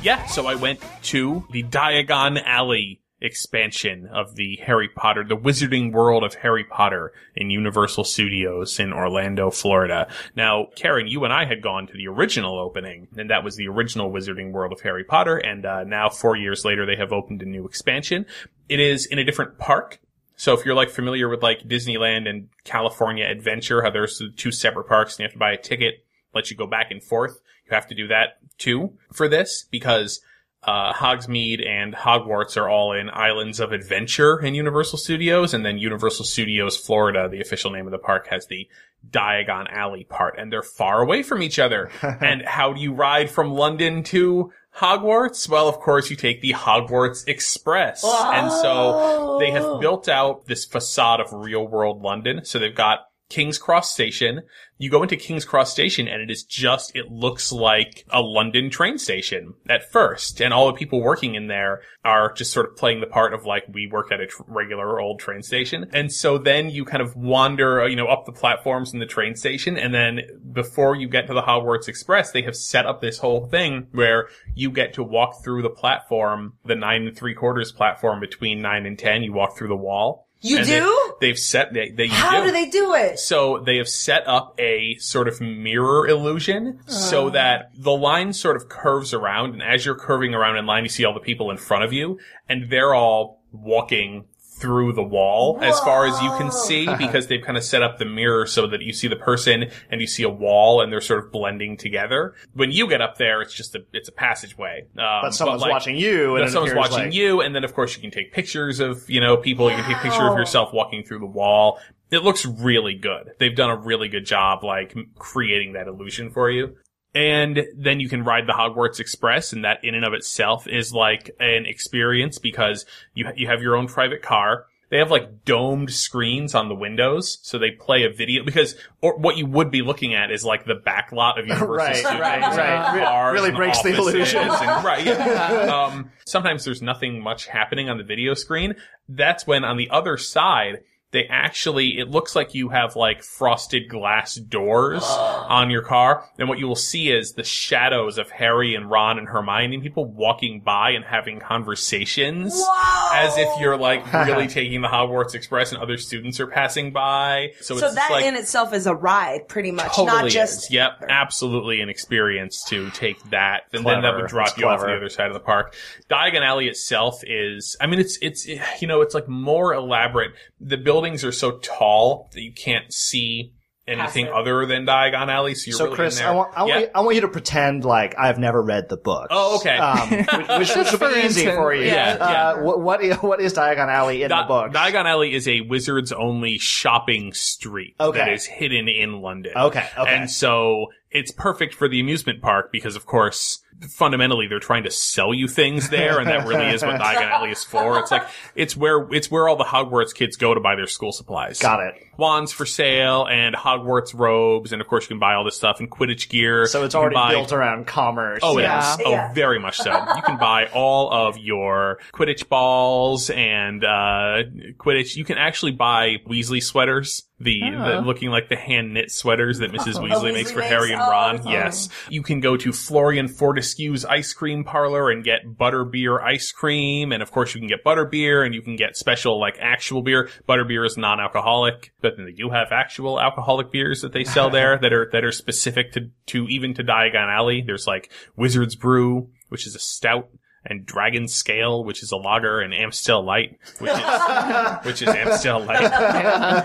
Yeah, 0.04 0.26
so 0.26 0.46
I 0.46 0.54
went 0.54 0.80
to 1.04 1.46
the 1.50 1.62
Diagon 1.62 2.38
Alley 2.44 3.00
expansion 3.22 4.06
of 4.12 4.34
the 4.34 4.60
Harry 4.62 4.86
Potter, 4.86 5.24
the 5.26 5.34
Wizarding 5.34 5.92
World 5.92 6.24
of 6.24 6.34
Harry 6.34 6.62
Potter 6.62 7.14
in 7.34 7.48
Universal 7.48 8.04
Studios 8.04 8.78
in 8.78 8.92
Orlando, 8.92 9.50
Florida. 9.50 10.06
Now, 10.36 10.66
Karen, 10.76 11.06
you 11.06 11.24
and 11.24 11.32
I 11.32 11.46
had 11.46 11.62
gone 11.62 11.86
to 11.86 11.94
the 11.94 12.06
original 12.06 12.58
opening, 12.58 13.08
and 13.16 13.30
that 13.30 13.44
was 13.44 13.56
the 13.56 13.66
original 13.66 14.12
Wizarding 14.12 14.52
World 14.52 14.74
of 14.74 14.82
Harry 14.82 15.04
Potter, 15.04 15.38
and 15.38 15.64
uh, 15.64 15.84
now 15.84 16.10
four 16.10 16.36
years 16.36 16.66
later 16.66 16.84
they 16.84 16.96
have 16.96 17.10
opened 17.10 17.40
a 17.40 17.46
new 17.46 17.64
expansion. 17.64 18.26
It 18.68 18.80
is 18.80 19.06
in 19.06 19.18
a 19.18 19.24
different 19.24 19.56
park. 19.56 20.00
So 20.36 20.52
if 20.52 20.66
you're 20.66 20.74
like 20.74 20.90
familiar 20.90 21.30
with 21.30 21.42
like 21.42 21.60
Disneyland 21.60 22.28
and 22.28 22.50
California 22.64 23.24
Adventure, 23.24 23.82
how 23.82 23.88
there's 23.88 24.20
two 24.36 24.52
separate 24.52 24.86
parks 24.86 25.14
and 25.14 25.20
you 25.20 25.24
have 25.24 25.32
to 25.32 25.38
buy 25.38 25.52
a 25.52 25.56
ticket, 25.56 26.04
let 26.34 26.50
you 26.50 26.58
go 26.58 26.66
back 26.66 26.90
and 26.90 27.02
forth. 27.02 27.40
You 27.66 27.74
have 27.74 27.86
to 27.88 27.94
do 27.94 28.08
that 28.08 28.38
too 28.58 28.92
for 29.12 29.28
this 29.28 29.66
because 29.70 30.20
uh, 30.66 30.92
Hogsmeade 30.92 31.66
and 31.66 31.94
Hogwarts 31.94 32.56
are 32.56 32.68
all 32.68 32.92
in 32.92 33.10
Islands 33.10 33.60
of 33.60 33.72
Adventure 33.72 34.40
in 34.40 34.54
Universal 34.54 34.98
Studios, 34.98 35.52
and 35.52 35.64
then 35.64 35.78
Universal 35.78 36.24
Studios 36.24 36.76
Florida, 36.76 37.28
the 37.28 37.40
official 37.40 37.70
name 37.70 37.86
of 37.86 37.92
the 37.92 37.98
park, 37.98 38.28
has 38.28 38.46
the 38.46 38.66
Diagon 39.10 39.70
Alley 39.70 40.04
part, 40.04 40.38
and 40.38 40.50
they're 40.50 40.62
far 40.62 41.02
away 41.02 41.22
from 41.22 41.42
each 41.42 41.58
other. 41.58 41.90
and 42.20 42.42
how 42.42 42.72
do 42.72 42.80
you 42.80 42.94
ride 42.94 43.30
from 43.30 43.52
London 43.52 44.02
to 44.04 44.52
Hogwarts? 44.76 45.48
Well, 45.48 45.68
of 45.68 45.80
course, 45.80 46.08
you 46.10 46.16
take 46.16 46.40
the 46.40 46.52
Hogwarts 46.52 47.28
Express. 47.28 48.02
And 48.04 48.50
so 48.50 49.36
they 49.38 49.50
have 49.50 49.80
built 49.80 50.08
out 50.08 50.46
this 50.46 50.64
facade 50.64 51.20
of 51.20 51.32
real 51.32 51.66
world 51.66 52.02
London. 52.02 52.44
So 52.44 52.58
they've 52.58 52.74
got 52.74 53.00
King's 53.30 53.58
Cross 53.58 53.92
Station. 53.92 54.42
You 54.76 54.90
go 54.90 55.02
into 55.02 55.16
King's 55.16 55.44
Cross 55.44 55.72
Station 55.72 56.08
and 56.08 56.20
it 56.20 56.30
is 56.30 56.44
just, 56.44 56.94
it 56.94 57.10
looks 57.10 57.52
like 57.52 58.04
a 58.10 58.20
London 58.20 58.70
train 58.70 58.98
station 58.98 59.54
at 59.68 59.90
first. 59.90 60.40
And 60.40 60.52
all 60.52 60.66
the 60.66 60.72
people 60.72 61.00
working 61.00 61.34
in 61.34 61.46
there 61.46 61.80
are 62.04 62.32
just 62.32 62.52
sort 62.52 62.68
of 62.68 62.76
playing 62.76 63.00
the 63.00 63.06
part 63.06 63.32
of 63.32 63.46
like, 63.46 63.64
we 63.72 63.86
work 63.86 64.12
at 64.12 64.20
a 64.20 64.26
tr- 64.26 64.42
regular 64.46 65.00
old 65.00 65.20
train 65.20 65.42
station. 65.42 65.88
And 65.92 66.12
so 66.12 66.38
then 66.38 66.70
you 66.70 66.84
kind 66.84 67.02
of 67.02 67.16
wander, 67.16 67.82
uh, 67.82 67.86
you 67.86 67.96
know, 67.96 68.08
up 68.08 68.26
the 68.26 68.32
platforms 68.32 68.92
in 68.92 68.98
the 68.98 69.06
train 69.06 69.36
station. 69.36 69.78
And 69.78 69.94
then 69.94 70.20
before 70.52 70.94
you 70.96 71.08
get 71.08 71.28
to 71.28 71.34
the 71.34 71.42
Hogwarts 71.42 71.88
Express, 71.88 72.32
they 72.32 72.42
have 72.42 72.56
set 72.56 72.84
up 72.84 73.00
this 73.00 73.18
whole 73.18 73.46
thing 73.46 73.88
where 73.92 74.28
you 74.54 74.70
get 74.70 74.94
to 74.94 75.02
walk 75.02 75.42
through 75.42 75.62
the 75.62 75.70
platform, 75.70 76.54
the 76.64 76.74
nine 76.74 77.06
and 77.06 77.16
three 77.16 77.34
quarters 77.34 77.72
platform 77.72 78.20
between 78.20 78.60
nine 78.60 78.86
and 78.86 78.98
ten. 78.98 79.22
You 79.22 79.32
walk 79.32 79.56
through 79.56 79.68
the 79.68 79.76
wall. 79.76 80.23
You 80.40 80.58
And 80.58 80.66
do? 80.66 81.14
They, 81.20 81.28
have 81.28 81.38
set, 81.38 81.72
they, 81.72 81.90
they 81.90 82.08
How 82.08 82.40
do. 82.40 82.46
do 82.46 82.52
they 82.52 82.68
do 82.68 82.94
it? 82.94 83.18
So 83.18 83.62
they 83.64 83.78
have 83.78 83.88
set 83.88 84.26
up 84.28 84.54
a 84.58 84.96
sort 84.96 85.26
of 85.26 85.40
mirror 85.40 86.06
illusion 86.06 86.80
so 86.86 87.28
ah. 87.28 87.30
that 87.30 87.70
the 87.74 87.92
line 87.92 88.32
sort 88.34 88.56
of 88.56 88.68
curves 88.68 89.14
around 89.14 89.54
and 89.54 89.62
as 89.62 89.86
you're 89.86 89.94
curving 89.94 90.34
around 90.34 90.58
in 90.58 90.66
line, 90.66 90.82
you 90.82 90.90
see 90.90 91.04
all 91.04 91.14
the 91.14 91.20
people 91.20 91.50
in 91.50 91.56
front 91.56 91.84
of 91.84 91.92
you 91.94 92.18
and 92.48 92.70
they're 92.70 92.94
all 92.94 93.42
walking 93.52 94.26
through 94.64 94.94
the 94.94 95.02
wall 95.02 95.58
as 95.60 95.78
far 95.80 96.06
as 96.06 96.18
you 96.22 96.30
can 96.38 96.50
see 96.50 96.86
because 96.98 97.26
they've 97.26 97.42
kind 97.44 97.58
of 97.58 97.62
set 97.64 97.82
up 97.82 97.98
the 97.98 98.04
mirror 98.06 98.46
so 98.46 98.66
that 98.66 98.80
you 98.80 98.94
see 98.94 99.08
the 99.08 99.16
person 99.16 99.70
and 99.90 100.00
you 100.00 100.06
see 100.06 100.22
a 100.22 100.28
wall 100.28 100.80
and 100.80 100.90
they're 100.90 101.02
sort 101.02 101.22
of 101.22 101.30
blending 101.30 101.76
together. 101.76 102.34
When 102.54 102.70
you 102.70 102.88
get 102.88 103.02
up 103.02 103.18
there, 103.18 103.42
it's 103.42 103.52
just 103.52 103.74
a, 103.74 103.84
it's 103.92 104.08
a 104.08 104.12
passageway. 104.12 104.86
Um, 104.96 105.04
But 105.22 105.34
someone's 105.34 105.60
like- 105.60 105.70
watching 105.70 105.96
you, 105.96 106.36
and 106.36 106.50
someone's 106.50 106.74
watching 106.74 106.96
like- 107.06 107.14
you, 107.14 107.42
and 107.42 107.54
then 107.54 107.62
of 107.62 107.74
course 107.74 107.94
you 107.94 108.00
can 108.00 108.10
take 108.10 108.32
pictures 108.32 108.80
of 108.80 109.08
you 109.10 109.20
know 109.20 109.36
people. 109.36 109.68
You 109.70 109.76
can 109.76 109.84
take 109.84 109.96
a 109.98 110.00
picture 110.00 110.26
of 110.26 110.38
yourself 110.38 110.72
walking 110.72 111.04
through 111.04 111.18
the 111.18 111.26
wall. 111.26 111.78
It 112.10 112.22
looks 112.22 112.46
really 112.46 112.94
good. 112.94 113.32
They've 113.38 113.54
done 113.56 113.70
a 113.70 113.76
really 113.76 114.08
good 114.08 114.24
job 114.24 114.62
like 114.64 114.94
creating 115.18 115.72
that 115.74 115.88
illusion 115.88 116.30
for 116.30 116.50
you. 116.50 116.76
And 117.14 117.64
then 117.76 118.00
you 118.00 118.08
can 118.08 118.24
ride 118.24 118.46
the 118.48 118.52
Hogwarts 118.52 118.98
Express, 118.98 119.52
and 119.52 119.64
that 119.64 119.84
in 119.84 119.94
and 119.94 120.04
of 120.04 120.14
itself 120.14 120.66
is 120.66 120.92
like 120.92 121.30
an 121.38 121.64
experience 121.66 122.38
because 122.38 122.86
you 123.14 123.26
you 123.36 123.46
have 123.46 123.62
your 123.62 123.76
own 123.76 123.86
private 123.86 124.20
car. 124.22 124.66
They 124.90 124.98
have 124.98 125.10
like 125.10 125.44
domed 125.44 125.92
screens 125.92 126.54
on 126.54 126.68
the 126.68 126.74
windows, 126.74 127.38
so 127.42 127.58
they 127.58 127.70
play 127.70 128.04
a 128.04 128.10
video 128.10 128.44
because 128.44 128.76
or 129.00 129.16
what 129.16 129.36
you 129.36 129.46
would 129.46 129.70
be 129.70 129.82
looking 129.82 130.14
at 130.14 130.30
is 130.30 130.44
like 130.44 130.64
the 130.66 130.74
back 130.74 131.10
lot 131.12 131.38
of 131.38 131.46
Universal 131.48 131.74
Right, 131.76 131.96
Studios. 131.96 132.20
right, 132.20 132.40
right. 132.56 132.94
Re- 132.96 133.32
really 133.32 133.50
breaks 133.52 133.80
the 133.82 133.94
illusion. 133.94 134.42
and- 134.42 134.50
right, 134.84 135.04
yeah. 135.06 135.86
um, 135.92 136.10
sometimes 136.26 136.64
there's 136.64 136.82
nothing 136.82 137.22
much 137.22 137.46
happening 137.46 137.88
on 137.88 137.96
the 137.98 138.04
video 138.04 138.34
screen. 138.34 138.74
That's 139.08 139.46
when 139.46 139.64
on 139.64 139.76
the 139.76 139.90
other 139.90 140.16
side, 140.16 140.80
they 141.14 141.24
actually, 141.30 141.98
it 141.98 142.10
looks 142.10 142.34
like 142.34 142.54
you 142.54 142.68
have 142.70 142.96
like 142.96 143.22
frosted 143.22 143.88
glass 143.88 144.34
doors 144.34 145.02
on 145.08 145.70
your 145.70 145.82
car. 145.82 146.28
And 146.38 146.48
what 146.48 146.58
you 146.58 146.66
will 146.66 146.74
see 146.74 147.10
is 147.10 147.32
the 147.32 147.44
shadows 147.44 148.18
of 148.18 148.30
Harry 148.32 148.74
and 148.74 148.90
Ron 148.90 149.18
and 149.18 149.28
Hermione, 149.28 149.80
people 149.80 150.04
walking 150.04 150.60
by 150.60 150.90
and 150.90 151.04
having 151.04 151.38
conversations 151.40 152.54
Wow. 152.56 153.10
as 153.14 153.36
if 153.38 153.48
you're 153.60 153.76
like 153.76 154.12
really 154.26 154.48
taking 154.48 154.82
the 154.82 154.88
Hogwarts 154.88 155.34
Express 155.34 155.72
and 155.72 155.80
other 155.80 155.96
students 155.96 156.40
are 156.40 156.46
passing 156.46 156.92
by. 156.92 157.52
So, 157.60 157.76
So 157.78 157.86
it's 157.86 157.94
that 157.94 158.10
like, 158.10 158.24
in 158.24 158.34
itself 158.36 158.72
is 158.72 158.86
a 158.86 158.94
ride, 158.94 159.46
pretty 159.48 159.70
much, 159.70 159.94
totally 159.94 160.06
not 160.22 160.30
just. 160.30 160.64
is. 160.64 160.70
Yep, 160.72 161.04
absolutely 161.08 161.80
an 161.80 161.88
experience 161.88 162.64
to 162.68 162.90
take 162.90 163.22
that, 163.30 163.62
and 163.72 163.84
then 163.86 164.02
that 164.02 164.16
would 164.16 164.26
drop 164.26 164.48
It's 164.48 164.58
you 164.58 164.66
off 164.66 164.78
clever. 164.80 164.92
the 164.92 164.96
other 164.98 165.08
side 165.08 165.28
of 165.28 165.34
the 165.34 165.40
park. 165.40 165.74
Diagon 166.10 166.42
Alley 166.44 166.66
itself 166.68 167.22
is, 167.24 167.76
I 167.80 167.86
mean, 167.86 168.00
it's 168.00 168.18
it's 168.20 168.46
you 168.46 168.88
know, 168.88 169.00
it's 169.00 169.14
like 169.14 169.28
more 169.28 169.74
elaborate. 169.74 170.32
The 170.60 170.76
buildings 171.04 171.24
are 171.24 171.32
so 171.32 171.58
tall 171.58 172.30
that 172.32 172.40
you 172.40 172.52
can't 172.52 172.92
see 172.92 173.52
anything 173.86 174.24
Passive. 174.24 174.34
other 174.34 174.64
than 174.64 174.86
Diagon 174.86 175.28
Alley. 175.28 175.54
So 175.54 175.68
you're 175.68 175.76
So, 175.76 175.84
really 175.84 175.96
Chris, 175.96 176.16
in 176.18 176.24
there. 176.24 176.32
I 176.32 176.34
want, 176.36 176.54
I, 176.56 176.60
want 176.62 176.68
Yeah. 176.72 176.78
you, 176.80 176.88
I 176.94 177.00
want 177.02 177.14
you 177.16 177.20
to 177.20 177.28
pretend 177.28 177.84
like 177.84 178.14
I've 178.18 178.38
never 178.38 178.62
read 178.62 178.88
the 178.88 178.96
book. 178.96 179.26
Oh, 179.30 179.56
okay. 179.56 179.76
Um, 179.76 180.08
which, 180.58 180.74
which, 180.74 180.76
which 180.76 180.92
will 180.92 180.98
be 181.00 181.18
easy 181.18 181.22
instance, 181.42 181.54
for 181.56 181.74
you. 181.74 181.84
yeah, 181.84 182.16
Uh, 182.18 182.30
yeah. 182.30 182.62
what, 182.62 182.80
what, 182.80 183.02
is, 183.02 183.16
what 183.16 183.40
is 183.42 183.52
Diagon 183.52 183.88
Alley 183.88 184.22
in 184.22 184.30
Di- 184.30 184.40
the 184.42 184.48
book? 184.48 184.72
Diagon 184.72 185.04
Alley 185.04 185.34
is 185.34 185.46
a 185.46 185.60
wizards 185.60 186.12
only 186.12 186.56
shopping 186.56 187.34
street 187.34 187.94
Okay. 188.00 188.18
that 188.20 188.32
is 188.32 188.46
hidden 188.46 188.88
in 188.88 189.20
London. 189.20 189.52
Okay, 189.54 189.86
okay. 189.98 190.16
And 190.16 190.30
so 190.30 190.86
it's 191.10 191.30
perfect 191.30 191.74
for 191.74 191.86
the 191.86 192.00
amusement 192.00 192.40
park 192.40 192.72
because, 192.72 192.96
of 192.96 193.04
course, 193.04 193.60
fundamentally 193.90 194.46
they're 194.46 194.58
trying 194.60 194.84
to 194.84 194.90
sell 194.90 195.34
you 195.34 195.48
things 195.48 195.88
there, 195.90 196.18
and 196.18 196.28
that 196.28 196.46
really 196.46 196.66
is 196.74 196.82
what 196.82 197.00
Diagon 197.00 197.30
Alley 197.30 197.50
is 197.50 197.64
for. 197.64 197.98
It's 197.98 198.10
like 198.10 198.26
it's 198.54 198.76
where 198.76 199.06
it's 199.12 199.30
where 199.30 199.48
all 199.48 199.56
the 199.56 199.64
Hogwarts 199.64 200.14
kids 200.14 200.36
go 200.36 200.54
to 200.54 200.60
buy 200.60 200.76
their 200.76 200.86
school 200.86 201.12
supplies. 201.12 201.58
Got 201.58 201.80
it. 201.80 201.94
Wands 202.16 202.52
for 202.52 202.64
sale 202.64 203.26
and 203.26 203.54
Hogwarts 203.56 204.14
robes, 204.14 204.72
and 204.72 204.80
of 204.80 204.86
course 204.86 205.04
you 205.04 205.08
can 205.08 205.18
buy 205.18 205.34
all 205.34 205.44
this 205.44 205.56
stuff 205.56 205.80
and 205.80 205.90
Quidditch 205.90 206.28
gear. 206.28 206.66
So 206.66 206.84
it's 206.84 206.94
You 206.94 207.00
already 207.00 207.14
buy- 207.14 207.32
built 207.32 207.52
around 207.52 207.86
commerce. 207.88 208.38
Oh, 208.42 208.56
it 208.58 208.62
is. 208.62 208.66
Yeah. 208.66 208.96
Oh, 209.04 209.10
Yeah. 209.10 209.32
very 209.32 209.58
much 209.58 209.78
so. 209.78 209.90
You 209.92 210.22
can 210.22 210.38
buy 210.38 210.66
all 210.72 211.10
of 211.12 211.36
your 211.38 211.98
Quidditch 212.12 212.48
balls 212.48 213.30
and 213.30 213.84
uh, 213.84 214.44
Quidditch. 214.78 215.16
You 215.16 215.24
can 215.24 215.38
actually 215.38 215.72
buy 215.72 216.16
Weasley 216.28 216.62
sweaters, 216.62 217.24
the, 217.40 217.60
the 217.60 217.96
Oh. 217.98 218.00
looking 218.00 218.30
like 218.30 218.48
the 218.48 218.56
hand 218.56 218.94
knit 218.94 219.10
sweaters 219.10 219.58
that 219.58 219.72
Mrs. 219.72 219.94
Weasley 219.94 220.10
oh, 220.14 220.22
Weasley 220.22 220.32
makes 220.32 220.52
for 220.52 220.60
makes? 220.60 220.70
Harry 220.70 220.92
and 220.92 221.00
Oh, 221.02 221.10
Ron. 221.10 221.36
that's 221.36 221.46
yes, 221.48 221.88
you 222.08 222.22
can 222.22 222.40
go 222.40 222.56
to 222.56 222.72
Florian 222.72 223.26
Fortescue's 223.28 224.04
ice 224.04 224.32
cream 224.32 224.62
parlor 224.64 225.10
and 225.10 225.24
get 225.24 225.40
butterbeer 225.58 226.22
ice 226.22 226.52
cream, 226.52 227.10
and 227.12 227.22
of 227.22 227.32
course 227.32 227.54
you 227.54 227.60
can 227.60 227.68
get 227.68 227.82
butterbeer 227.84 228.44
and 228.46 228.54
you 228.54 228.62
can 228.62 228.76
get 228.76 228.96
special 228.96 229.38
like 229.40 229.56
actual 229.60 230.02
beer. 230.02 230.28
Butterbeer 230.48 230.86
is 230.86 230.96
non-alcoholic, 230.96 231.92
but 232.00 232.16
then 232.16 232.26
they 232.26 232.32
do 232.32 232.50
have 232.50 232.68
actual 232.70 233.20
alcoholic 233.20 233.72
beers 233.72 234.02
that 234.02 234.12
they 234.12 234.24
sell 234.24 234.50
there 234.50 234.78
that 234.82 234.92
are 234.92 235.08
that 235.12 235.24
are 235.24 235.32
specific 235.32 235.92
to 235.92 236.10
to 236.26 236.46
even 236.48 236.74
to 236.74 236.84
Diagon 236.84 237.34
Alley. 237.34 237.62
There's 237.66 237.86
like 237.86 238.12
Wizard's 238.36 238.76
Brew, 238.76 239.30
which 239.48 239.66
is 239.66 239.74
a 239.74 239.80
stout. 239.80 240.28
And 240.66 240.86
Dragon 240.86 241.28
Scale, 241.28 241.84
which 241.84 242.02
is 242.02 242.10
a 242.12 242.16
lager, 242.16 242.60
and 242.60 242.72
Amstel 242.72 243.22
Light, 243.24 243.58
which 243.78 243.90
is 243.90 243.98
which 244.84 245.02
is 245.02 245.08
Amstel 245.08 245.60
Light, 245.66 245.82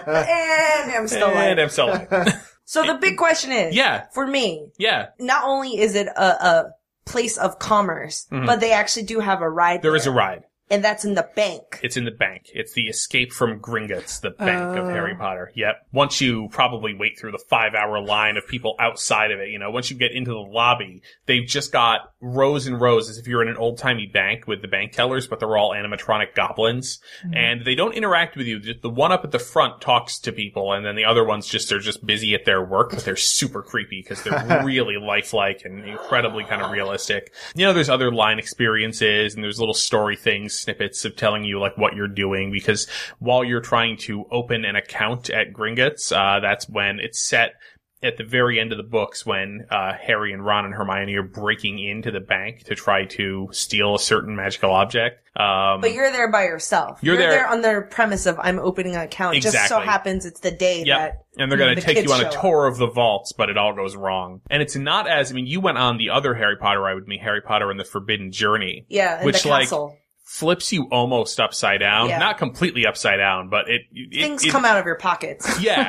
and 0.08 0.92
I'm 0.92 1.08
still 1.08 1.28
and. 1.30 1.60
Amstel 1.60 1.88
Light. 1.88 2.08
So 2.66 2.84
the 2.84 3.00
big 3.00 3.18
question 3.18 3.52
is, 3.52 3.76
Yeah. 3.76 4.06
for 4.14 4.28
me, 4.28 4.68
Yeah, 4.78 5.08
not 5.20 5.44
only 5.44 5.80
is 5.80 5.96
it 5.96 6.06
a, 6.06 6.22
a 6.46 6.66
place 7.04 7.36
of 7.36 7.58
commerce, 7.58 8.28
but 8.30 8.60
they 8.60 8.74
actually 8.74 9.04
do 9.08 9.20
have 9.22 9.42
a 9.42 9.50
ride. 9.50 9.78
Mm-hmm. 9.78 9.82
there 9.88 9.96
is 9.96 10.06
a 10.06 10.12
ride. 10.12 10.44
and 10.70 10.84
that's 10.84 11.04
in 11.04 11.16
the 11.16 11.28
bank. 11.36 11.80
It's 11.82 11.98
in 11.98 12.06
the 12.06 12.12
bank. 12.12 12.44
It's 12.54 12.74
the 12.74 12.84
escape 12.84 13.34
from 13.34 13.60
Gringotts, 13.60 14.22
the 14.22 14.30
bank 14.30 14.78
of 14.78 14.86
Oh. 14.86 14.90
Harry 14.90 15.16
Potter. 15.16 15.52
Yep. 15.56 15.78
Once 15.92 16.22
you 16.22 16.48
probably 16.52 16.94
wait 16.94 17.18
through 17.20 17.32
the 17.32 17.44
five 17.50 17.74
hour 17.74 18.00
line 18.06 18.38
of 18.38 18.46
people 18.48 18.76
outside 18.80 19.32
of 19.32 19.40
it, 19.40 19.50
you 19.50 19.58
know, 19.58 19.72
once 19.72 19.90
you 19.90 19.98
get 19.98 20.12
into 20.12 20.30
the 20.30 20.38
lobby, 20.38 21.02
they've 21.26 21.48
just 21.48 21.72
got 21.72 22.12
rows 22.22 22.68
and 22.68 22.82
rows 22.82 23.10
as 23.10 23.18
if 23.18 23.28
you're 23.28 23.42
in 23.42 23.48
an 23.48 23.56
old 23.56 23.78
timey 23.78 24.06
bank 24.06 24.46
with 24.46 24.62
the 24.62 24.68
bank 24.68 24.92
tellers, 24.92 25.28
but 25.28 25.40
they're 25.40 25.56
all 25.56 25.72
animatronic 25.72 26.36
goblins. 26.36 27.00
And 27.34 27.64
they 27.66 27.76
don't 27.76 27.94
interact 27.94 28.36
with 28.36 28.46
you. 28.46 28.60
The 28.60 28.90
one 28.90 29.12
up 29.12 29.24
at 29.24 29.32
the 29.32 29.40
front 29.40 29.80
talks 29.80 30.20
to 30.20 30.32
people 30.34 30.74
and 30.74 30.86
then 30.86 30.96
the 30.96 31.06
other 31.06 31.24
ones 31.24 31.48
just 31.48 31.72
are 31.72 31.80
just 31.80 32.06
busy 32.06 32.36
at 32.36 32.44
their 32.44 32.64
work, 32.64 32.90
but 32.90 33.06
they're 33.06 33.16
super 33.16 33.62
creepy 33.62 34.02
because 34.02 34.22
they're 34.24 34.64
really 34.66 34.98
lifelike 34.98 35.64
and 35.64 35.86
incredibly 35.88 36.44
kind 36.44 36.62
of 36.62 36.72
realistic. 36.72 37.34
You 37.56 37.66
know, 37.66 37.74
there's 37.74 37.90
other 37.90 38.12
line 38.12 38.38
experiences 38.38 39.36
and 39.36 39.44
there's 39.44 39.60
little 39.60 39.74
story 39.74 40.18
things, 40.18 40.54
snippets 40.54 41.06
of 41.06 41.16
telling 41.16 41.46
you 41.46 41.60
like 41.60 41.78
what 41.78 41.96
you're 41.96 42.08
doing 42.08 42.52
because 42.52 42.88
while 43.20 43.46
you're 43.46 43.62
trying 43.62 43.96
to 43.98 44.26
open 44.30 44.66
an 44.66 44.76
account 44.76 45.30
at 45.30 45.54
Gringotts, 45.54 46.12
uh, 46.12 46.42
that's 46.42 46.68
when 46.68 47.00
it's 47.00 47.20
set 47.20 47.54
at 48.02 48.16
the 48.18 48.24
very 48.24 48.60
end 48.60 48.72
of 48.72 48.78
the 48.78 48.84
books 48.84 49.26
when 49.26 49.66
uh, 49.70 49.94
Harry 50.02 50.32
and 50.32 50.46
Ron 50.46 50.66
and 50.66 50.74
Hermione 50.74 51.16
are 51.16 51.24
breaking 51.24 51.80
into 51.80 52.12
the 52.12 52.20
bank 52.22 52.64
to 52.66 52.76
try 52.76 53.06
to 53.06 53.50
steal 53.52 53.96
a 53.96 54.00
certain 54.00 54.36
magical 54.36 54.72
object. 54.72 55.22
Um, 55.38 55.82
But 55.82 55.94
you're 55.94 56.12
there 56.12 56.32
by 56.32 56.44
yourself. 56.44 57.00
You're 57.02 57.18
there- 57.18 57.48
on 57.48 57.62
the 57.62 57.86
premise 57.90 58.26
of 58.26 58.40
I'm 58.40 58.60
opening 58.60 58.96
an 58.96 59.02
account. 59.02 59.36
It 59.38 59.42
just 59.42 59.68
so 59.68 59.80
happens 59.80 60.26
it's 60.26 60.40
the 60.40 60.52
day 60.52 60.84
Yep. 60.86 60.98
that 60.98 61.24
And 61.38 61.52
they're 61.52 61.58
going 61.58 61.76
the 61.76 61.82
to 61.82 61.88
take 61.94 62.06
you 62.06 62.14
on 62.14 62.20
a 62.22 62.24
show 62.32 62.38
up. 62.38 62.42
tour 62.42 62.68
of 62.68 62.78
the 62.78 62.88
vaults, 62.88 63.34
but 63.34 63.50
it 63.50 63.58
all 63.58 63.74
goes 63.74 63.96
wrong. 63.96 64.42
And 64.50 64.62
it's 64.62 64.76
not 64.78 65.08
as, 65.10 65.32
I 65.32 65.36
mean, 65.36 65.46
you 65.48 65.60
went 65.60 65.78
on 65.78 65.98
the 65.98 66.10
other 66.12 66.34
Harry 66.34 66.56
Potter 66.58 66.80
ride 66.82 66.96
with 66.96 67.08
me, 67.08 67.18
Harry 67.22 67.42
Potter 67.42 67.70
and 67.70 67.80
the 67.80 67.84
Forbidden 67.86 68.32
Journey. 68.32 68.86
yeah, 68.90 69.20
in 69.20 69.26
Which, 69.26 69.44
the 69.44 69.50
like, 69.50 69.64
castle. 69.64 69.98
Flips 70.32 70.72
you 70.72 70.84
almost 70.92 71.40
upside 71.40 71.80
down. 71.80 72.08
Yeah. 72.08 72.20
Not 72.20 72.38
completely 72.38 72.86
upside 72.86 73.18
down, 73.18 73.50
but 73.50 73.68
it, 73.68 73.82
it 73.92 74.22
Things 74.22 74.46
it, 74.46 74.52
come 74.52 74.64
out 74.64 74.78
of 74.78 74.86
your 74.86 74.96
pockets. 74.96 75.60
Yeah. 75.60 75.82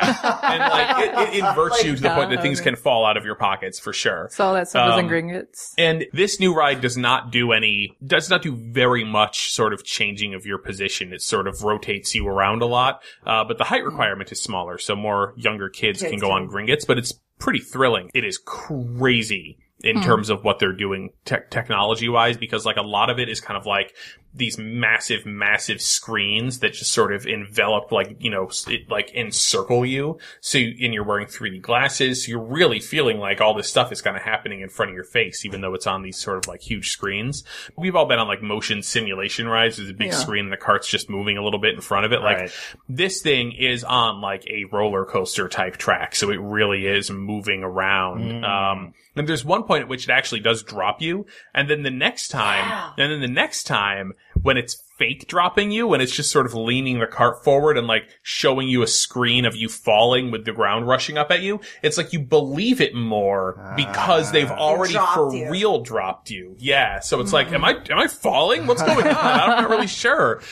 and 0.42 0.60
like, 0.60 1.28
it, 1.28 1.34
it 1.34 1.44
inverts 1.44 1.76
Like 1.76 1.84
you 1.84 1.96
to 1.96 2.02
the 2.02 2.08
point 2.08 2.30
that 2.30 2.36
that. 2.36 2.42
things 2.42 2.60
can 2.62 2.74
fall 2.74 3.04
out 3.04 3.18
of 3.18 3.26
your 3.26 3.34
pockets 3.34 3.78
for 3.78 3.92
sure. 3.92 4.28
So 4.32 4.54
that 4.54 4.68
stuff 4.68 4.88
is 4.88 4.94
Um, 4.94 5.00
in 5.00 5.08
Gringotts. 5.10 5.74
And 5.76 6.06
this 6.14 6.40
new 6.40 6.54
ride 6.54 6.80
does 6.80 6.96
not 6.96 7.30
do 7.30 7.52
any, 7.52 7.96
does 8.04 8.30
not 8.30 8.40
do 8.40 8.56
very 8.56 9.04
much 9.04 9.52
sort 9.52 9.74
of 9.74 9.84
changing 9.84 10.32
of 10.32 10.46
your 10.46 10.56
position. 10.58 11.12
It 11.12 11.20
sort 11.20 11.46
of 11.46 11.62
rotates 11.62 12.14
you 12.14 12.26
around 12.26 12.62
a 12.62 12.66
lot. 12.66 13.02
Uh, 13.26 13.44
but 13.44 13.58
the 13.58 13.64
height 13.64 13.84
requirement 13.84 14.32
is 14.32 14.40
smaller, 14.42 14.78
so 14.78 14.96
more 14.96 15.34
younger 15.36 15.68
kids 15.68 16.00
Kids 16.00 16.10
can 16.12 16.18
go 16.18 16.28
can- 16.28 16.44
on 16.44 16.48
Gringotts, 16.48 16.86
but 16.86 16.96
it's 16.96 17.12
pretty 17.38 17.60
thrilling. 17.60 18.10
It 18.14 18.24
is 18.24 18.38
crazy 18.38 19.58
in 19.82 20.02
terms 20.02 20.28
of 20.28 20.44
what 20.44 20.58
they're 20.58 20.74
doing 20.74 21.08
tech 21.24 21.50
technology 21.50 22.06
wise, 22.06 22.36
because 22.36 22.66
like 22.66 22.76
a 22.76 22.82
lot 22.82 23.08
of 23.08 23.18
it 23.18 23.30
is 23.30 23.40
kind 23.40 23.56
of 23.56 23.64
like 23.64 23.94
these 24.32 24.56
massive, 24.58 25.26
massive 25.26 25.80
screens 25.80 26.60
that 26.60 26.72
just 26.72 26.92
sort 26.92 27.12
of 27.12 27.26
envelop, 27.26 27.90
like, 27.90 28.16
you 28.20 28.30
know, 28.30 28.48
it, 28.68 28.88
like 28.88 29.10
encircle 29.12 29.84
you. 29.84 30.18
So, 30.40 30.56
you, 30.58 30.84
and 30.84 30.94
you're 30.94 31.02
wearing 31.04 31.26
3D 31.26 31.60
glasses. 31.60 32.24
So 32.24 32.30
you're 32.30 32.40
really 32.40 32.78
feeling 32.78 33.18
like 33.18 33.40
all 33.40 33.54
this 33.54 33.68
stuff 33.68 33.90
is 33.90 34.00
kind 34.00 34.16
of 34.16 34.22
happening 34.22 34.60
in 34.60 34.68
front 34.68 34.90
of 34.90 34.94
your 34.94 35.02
face, 35.04 35.44
even 35.44 35.60
though 35.62 35.74
it's 35.74 35.86
on 35.88 36.02
these 36.02 36.16
sort 36.16 36.38
of 36.38 36.46
like 36.46 36.60
huge 36.60 36.90
screens. 36.90 37.42
We've 37.76 37.96
all 37.96 38.06
been 38.06 38.20
on 38.20 38.28
like 38.28 38.40
motion 38.40 38.82
simulation 38.82 39.48
rides. 39.48 39.78
There's 39.78 39.90
a 39.90 39.94
big 39.94 40.08
Yeah. 40.12 40.18
screen 40.18 40.44
and 40.44 40.52
the 40.52 40.56
cart's 40.56 40.86
just 40.88 41.10
moving 41.10 41.36
a 41.36 41.42
little 41.42 41.58
bit 41.60 41.74
in 41.74 41.80
front 41.80 42.06
of 42.06 42.12
it. 42.12 42.20
Like 42.20 42.38
Right. 42.38 42.52
this 42.88 43.22
thing 43.22 43.50
is 43.52 43.82
on 43.82 44.20
like 44.20 44.46
a 44.46 44.64
roller 44.72 45.04
coaster 45.04 45.48
type 45.48 45.76
track. 45.76 46.14
So 46.14 46.30
it 46.30 46.38
really 46.40 46.86
is 46.86 47.10
moving 47.10 47.64
around. 47.64 48.44
Um, 48.44 48.94
and 49.16 49.28
there's 49.28 49.44
one 49.44 49.64
point 49.64 49.82
at 49.82 49.88
which 49.88 50.04
it 50.08 50.12
actually 50.12 50.40
does 50.40 50.62
drop 50.62 51.02
you. 51.02 51.26
And 51.52 51.68
then 51.68 51.82
the 51.82 51.90
next 51.90 52.28
time, 52.28 52.64
Yeah. 52.68 52.90
and 53.04 53.12
then 53.12 53.20
the 53.20 53.26
next 53.28 53.64
time 53.64 54.12
when 54.42 54.56
it's 54.56 54.82
fake 54.96 55.26
dropping 55.26 55.70
you, 55.70 55.86
when 55.86 56.00
it's 56.00 56.14
just 56.14 56.30
sort 56.30 56.46
of 56.46 56.54
leaning 56.54 56.98
the 56.98 57.06
cart 57.06 57.42
forward 57.42 57.76
and 57.76 57.86
like 57.86 58.08
showing 58.22 58.68
you 58.68 58.82
a 58.82 58.86
screen 58.86 59.44
of 59.44 59.56
you 59.56 59.68
falling 59.68 60.30
with 60.30 60.44
the 60.44 60.52
ground 60.52 60.86
rushing 60.86 61.18
up 61.18 61.30
at 61.30 61.40
you, 61.40 61.60
it's 61.82 61.96
like 61.96 62.12
you 62.12 62.20
believe 62.20 62.80
it 62.80 62.94
more 62.94 63.74
because 63.76 64.28
ah. 64.28 64.32
they've 64.32 64.50
already 64.50 64.94
for 65.14 65.34
you. 65.34 65.50
real 65.50 65.80
dropped 65.80 66.30
you. 66.30 66.54
Yeah. 66.58 67.00
So 67.00 67.20
it's 67.20 67.32
like, 67.32 67.46
mm-hmm. 67.46 67.56
am 67.56 67.64
I, 67.64 67.70
am 67.90 67.98
I 67.98 68.06
falling? 68.06 68.66
What's 68.66 68.82
going 68.82 69.06
on? 69.06 69.16
I'm 69.16 69.62
not 69.62 69.70
really 69.70 69.86
sure. 69.86 70.42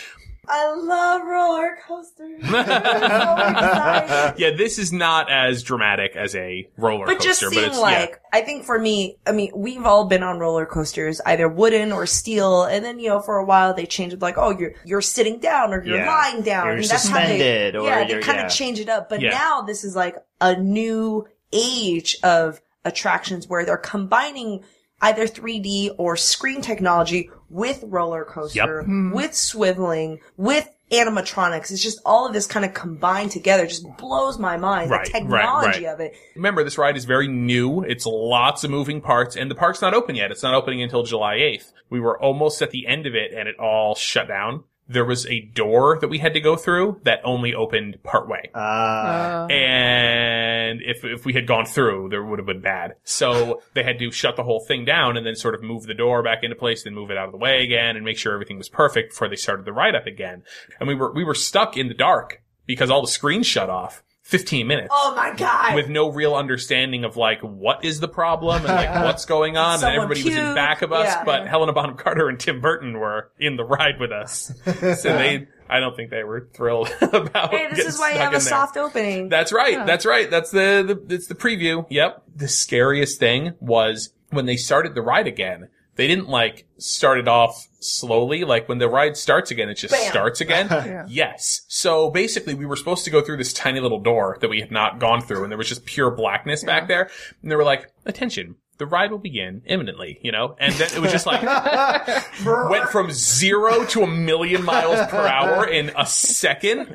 I 0.51 0.75
love 0.75 1.23
roller 1.27 1.79
coasters. 1.87 2.43
So. 2.49 4.35
Yeah, 4.39 4.51
this 4.57 4.79
is 4.79 4.93
not 4.93 5.31
as 5.31 5.63
dramatic 5.63 6.17
as 6.17 6.35
a 6.35 6.69
roller 6.77 7.07
But 7.07 7.21
just 7.21 7.41
coaster, 7.41 7.47
but 7.49 7.55
seeing 7.55 7.67
it's 7.71 7.79
like, 7.81 8.21
I 8.33 8.41
think 8.43 8.65
for 8.65 8.79
me, 8.79 9.17
I 9.27 9.33
mean, 9.33 9.53
we've 9.55 9.85
all 9.85 10.07
been 10.07 10.23
on 10.23 10.39
roller 10.39 10.67
coasters, 10.67 11.21
either 11.27 11.49
wooden 11.49 11.93
or 11.93 12.07
steel, 12.07 12.65
and 12.65 12.85
then 12.85 12.99
you 12.99 13.09
know, 13.09 13.21
for 13.21 13.37
a 13.39 13.45
while 13.45 13.75
they 13.75 13.87
change 13.87 14.13
it 14.13 14.21
like, 14.23 14.37
oh, 14.39 14.57
you're 14.59 14.73
you're 14.85 15.01
sitting 15.01 15.39
down 15.39 15.73
or 15.73 15.85
you're 15.85 15.99
Yeah. 15.99 16.07
lying 16.07 16.43
down, 16.43 16.67
You're 16.67 16.75
and 16.77 16.85
that's 16.85 17.09
how 17.09 17.17
suspended 17.19 17.75
they, 17.75 17.79
yeah, 17.85 18.05
they 18.05 18.21
kind 18.21 18.39
yeah. 18.39 18.47
of 18.47 18.53
change 18.53 18.81
it 18.81 18.89
up. 18.89 19.09
But 19.09 19.21
Yeah. 19.21 19.31
now 19.31 19.63
this 19.63 19.85
is 19.85 19.95
like 19.97 20.17
a 20.41 20.57
new 20.57 21.27
age 21.53 22.17
of 22.23 22.61
attractions 22.85 23.49
where 23.49 23.65
they're 23.65 23.77
combining 23.77 24.65
either 25.01 25.27
3D 25.27 25.95
or 25.99 26.17
screen 26.17 26.61
technology 26.61 27.31
with 27.51 27.85
roller 27.87 28.25
coaster, 28.25 28.83
hmm. 28.83 29.13
with 29.13 29.33
swiveling, 29.33 30.21
with 30.37 30.69
animatronics. 30.91 31.71
It's 31.71 31.83
just 31.83 32.01
all 32.05 32.27
of 32.27 32.33
this 32.33 32.47
kind 32.47 32.65
of 32.65 32.75
combined 32.75 33.31
together. 33.31 33.67
Just 33.67 33.87
blows 33.97 34.39
my 34.39 34.57
mind. 34.57 34.91
Right, 34.91 35.07
the 35.07 35.13
right, 35.13 35.23
technology 35.23 35.85
right. 35.85 35.95
of 35.95 36.01
it. 36.01 36.15
Remember, 36.35 36.65
this 36.65 36.79
ride 36.79 36.97
is 36.97 37.05
very 37.05 37.29
new. 37.29 37.83
It's 37.83 38.07
lots 38.07 38.65
of 38.65 38.71
moving 38.71 39.01
parts, 39.01 39.37
and 39.37 39.51
the 39.51 39.55
park's 39.55 39.83
not 39.83 39.95
open 39.95 40.17
yet. 40.17 40.31
It's 40.31 40.43
not 40.43 40.55
opening 40.55 40.83
until 40.83 41.03
July 41.03 41.37
8th. 41.37 41.73
We 41.91 42.01
were 42.01 42.21
almost 42.21 42.63
at 42.63 42.71
the 42.71 42.87
end 42.87 43.07
of 43.07 43.15
it, 43.15 43.33
and 43.33 43.49
it 43.49 43.59
all 43.59 43.95
shut 43.95 44.29
down. 44.29 44.65
There 44.89 45.05
was 45.05 45.27
a 45.27 45.41
door 45.41 45.99
that 46.01 46.09
we 46.09 46.19
had 46.19 46.33
to 46.35 46.41
go 46.41 46.57
through 46.57 47.01
that 47.05 47.21
only 47.25 47.55
opened 47.55 47.99
partway. 48.03 48.51
Uh, 48.55 48.59
Uh, 48.59 49.47
And 49.51 50.81
if, 50.83 51.05
if 51.05 51.25
we 51.25 51.33
had 51.33 51.47
gone 51.47 51.67
through, 51.67 52.09
there 52.11 52.23
would 52.25 52.39
have 52.39 52.47
been 52.47 52.61
bad. 52.61 52.95
So 53.05 53.61
they 53.75 53.83
had 53.83 53.99
to 53.99 54.11
shut 54.11 54.37
the 54.37 54.43
whole 54.45 54.65
thing 54.67 54.85
down 54.85 55.17
and 55.17 55.27
then 55.27 55.35
sort 55.35 55.55
of 55.55 55.63
move 55.63 55.85
the 55.85 55.95
door 55.95 56.23
back 56.23 56.43
into 56.43 56.57
place, 56.57 56.85
then 56.85 56.95
move 56.95 57.11
it 57.11 57.17
out 57.19 57.27
of 57.27 57.33
the 57.33 57.39
way 57.39 57.63
again 57.63 57.97
and 57.97 58.05
make 58.05 58.19
sure 58.19 58.33
everything 58.33 58.59
was 58.59 58.69
perfect 58.69 59.11
before 59.11 59.29
they 59.29 59.37
started 59.37 59.65
the 59.67 59.73
ride 59.73 59.95
up 59.95 60.07
again. 60.07 60.43
And 60.81 60.89
we 60.89 60.95
were, 60.95 61.13
we 61.13 61.25
were 61.25 61.35
stuck 61.35 61.77
in 61.77 61.89
the 61.89 61.95
dark 61.95 62.43
because 62.67 62.91
all 62.91 63.01
the 63.03 63.09
screens 63.09 63.47
shut 63.47 63.71
off. 63.71 64.03
15 64.29 64.67
minutes 64.67 64.89
Oh 64.93 65.15
my 65.17 65.35
god! 65.35 65.75
with 65.75 65.89
no 65.89 66.11
real 66.11 66.35
understanding 66.35 67.05
of 67.05 67.17
like 67.17 67.41
what 67.41 67.85
is 67.85 67.99
the 67.99 68.09
problem 68.09 68.57
and 68.65 68.67
like 68.67 69.05
what's 69.05 69.25
going 69.25 69.57
on 69.57 69.73
and 69.73 69.81
Someone 69.81 70.03
everybody 70.03 70.23
was 70.23 70.37
in 70.37 70.55
back 70.55 70.83
of 70.83 70.93
us 70.93 71.07
yeah. 71.07 71.25
but 71.25 71.49
Helena 71.49 71.73
Bonham 71.73 71.97
Carter 71.97 72.29
and 72.29 72.39
Tim 72.39 72.61
Burton 72.61 72.99
were 72.99 73.31
in 73.39 73.57
the 73.57 73.65
ride 73.65 73.99
with 73.99 74.13
us 74.13 74.53
so 74.65 74.73
they 75.17 75.49
I 75.71 75.81
don't 75.81 75.97
think 75.97 76.11
they 76.11 76.25
were 76.25 76.49
thrilled 76.55 76.95
about. 77.01 77.51
Hey, 77.51 77.69
this 77.73 77.87
is 77.87 77.99
why 77.99 78.13
you 78.13 78.19
have 78.19 78.33
a 78.33 78.37
in 78.37 78.41
there. 78.41 78.41
soft 78.41 78.77
opening. 78.79 79.29
That's 79.29 79.53
right. 79.53 79.85
That's 79.87 80.07
right. 80.07 80.31
That's 80.31 80.51
the, 80.51 81.03
the 81.07 81.15
it's 81.15 81.27
the 81.27 81.35
preview. 81.35 81.85
Yep. 81.91 82.23
The 82.37 82.49
scariest 82.49 83.19
thing 83.21 83.53
was 83.61 84.15
when 84.31 84.47
they 84.47 84.57
started 84.57 84.95
the 84.95 85.03
ride 85.03 85.27
again. 85.27 85.69
They 85.99 86.07
didn't 86.07 86.29
like 86.29 86.65
start 86.79 87.19
it 87.19 87.27
off 87.27 87.67
slowly. 87.81 88.45
Like 88.45 88.69
when 88.69 88.79
the 88.79 88.89
ride 88.89 89.17
starts 89.17 89.51
again, 89.51 89.69
it 89.69 89.75
just 89.75 89.93
Bam. 89.93 90.11
starts 90.11 90.41
again. 90.41 91.05
Yes. 91.09 91.63
So 91.69 92.11
basically, 92.11 92.55
we 92.55 92.65
were 92.67 92.77
supposed 92.77 93.05
to 93.05 93.11
go 93.11 93.21
through 93.21 93.39
this 93.39 93.53
tiny 93.53 93.81
little 93.81 94.01
door 94.01 94.39
that 94.41 94.49
we 94.49 94.61
had 94.61 94.71
not 94.71 95.01
gone 95.01 95.21
through, 95.23 95.43
and 95.43 95.51
there 95.51 95.59
was 95.59 95.69
just 95.69 95.85
pure 95.85 96.11
blackness 96.13 96.63
back 96.63 96.87
there. 96.87 97.11
And 97.43 97.51
they 97.51 97.57
were 97.57 97.65
like, 97.65 97.91
"Attention." 98.07 98.55
The 98.79 98.87
ride 98.87 99.11
will 99.11 99.19
begin 99.19 99.63
imminently, 99.67 100.21
you 100.23 100.31
know? 100.31 100.55
And 100.61 100.73
then 100.75 100.89
it 100.95 101.01
was 101.01 101.11
just 101.11 101.27
like, 101.27 101.43
went 102.71 102.89
from 102.91 103.11
zero 103.11 103.85
to 103.87 104.03
a 104.03 104.07
million 104.07 104.65
miles 104.65 105.05
per 105.11 105.27
hour 105.27 105.67
in 105.67 105.91
a 105.97 106.07
second 106.07 106.95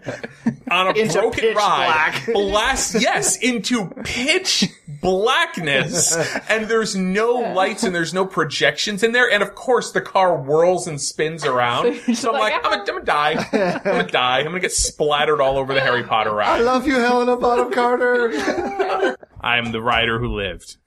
on 0.72 0.88
a 0.88 0.92
Into 0.92 1.12
broken 1.20 1.42
pitch 1.42 1.58
ride. 1.58 1.86
black. 2.24 2.26
Blast, 2.34 2.96
yes, 3.02 3.36
into 3.36 3.88
pitch 4.06 4.64
blackness. 5.02 6.16
And 6.50 6.68
there's 6.68 6.96
no 6.96 7.32
lights 7.34 7.84
and 7.84 7.96
there's 7.96 8.14
no 8.14 8.26
projections 8.26 9.02
in 9.04 9.12
there. 9.12 9.30
And 9.32 9.42
of 9.42 9.56
course 9.56 9.92
the 9.92 10.02
car 10.02 10.38
whirls 10.38 10.88
and 10.88 11.00
spins 11.02 11.46
around. 11.46 11.96
So, 12.16 12.34
I'm 12.34 12.40
like, 12.40 12.54
like, 12.54 12.66
I'm 12.66 12.72
gonna, 12.72 12.78
I'm 12.82 12.86
gonna 12.86 13.06
die. 13.06 13.48
I'm 13.76 13.84
gonna 13.84 14.08
die. 14.08 14.40
I'm 14.40 14.46
gonna 14.46 14.60
get 14.60 14.72
splattered 14.72 15.42
all 15.42 15.58
over 15.58 15.74
the 15.74 15.82
Harry 15.82 16.04
Potter 16.04 16.32
ride. 16.34 16.60
I 16.62 16.64
love 16.64 16.86
you, 16.88 16.96
Helena 16.96 17.36
Bonham 17.38 17.72
Carter. 17.72 19.16
I'm 19.42 19.72
the 19.72 19.82
rider 19.82 20.20
who 20.20 20.28
lived. 20.36 20.78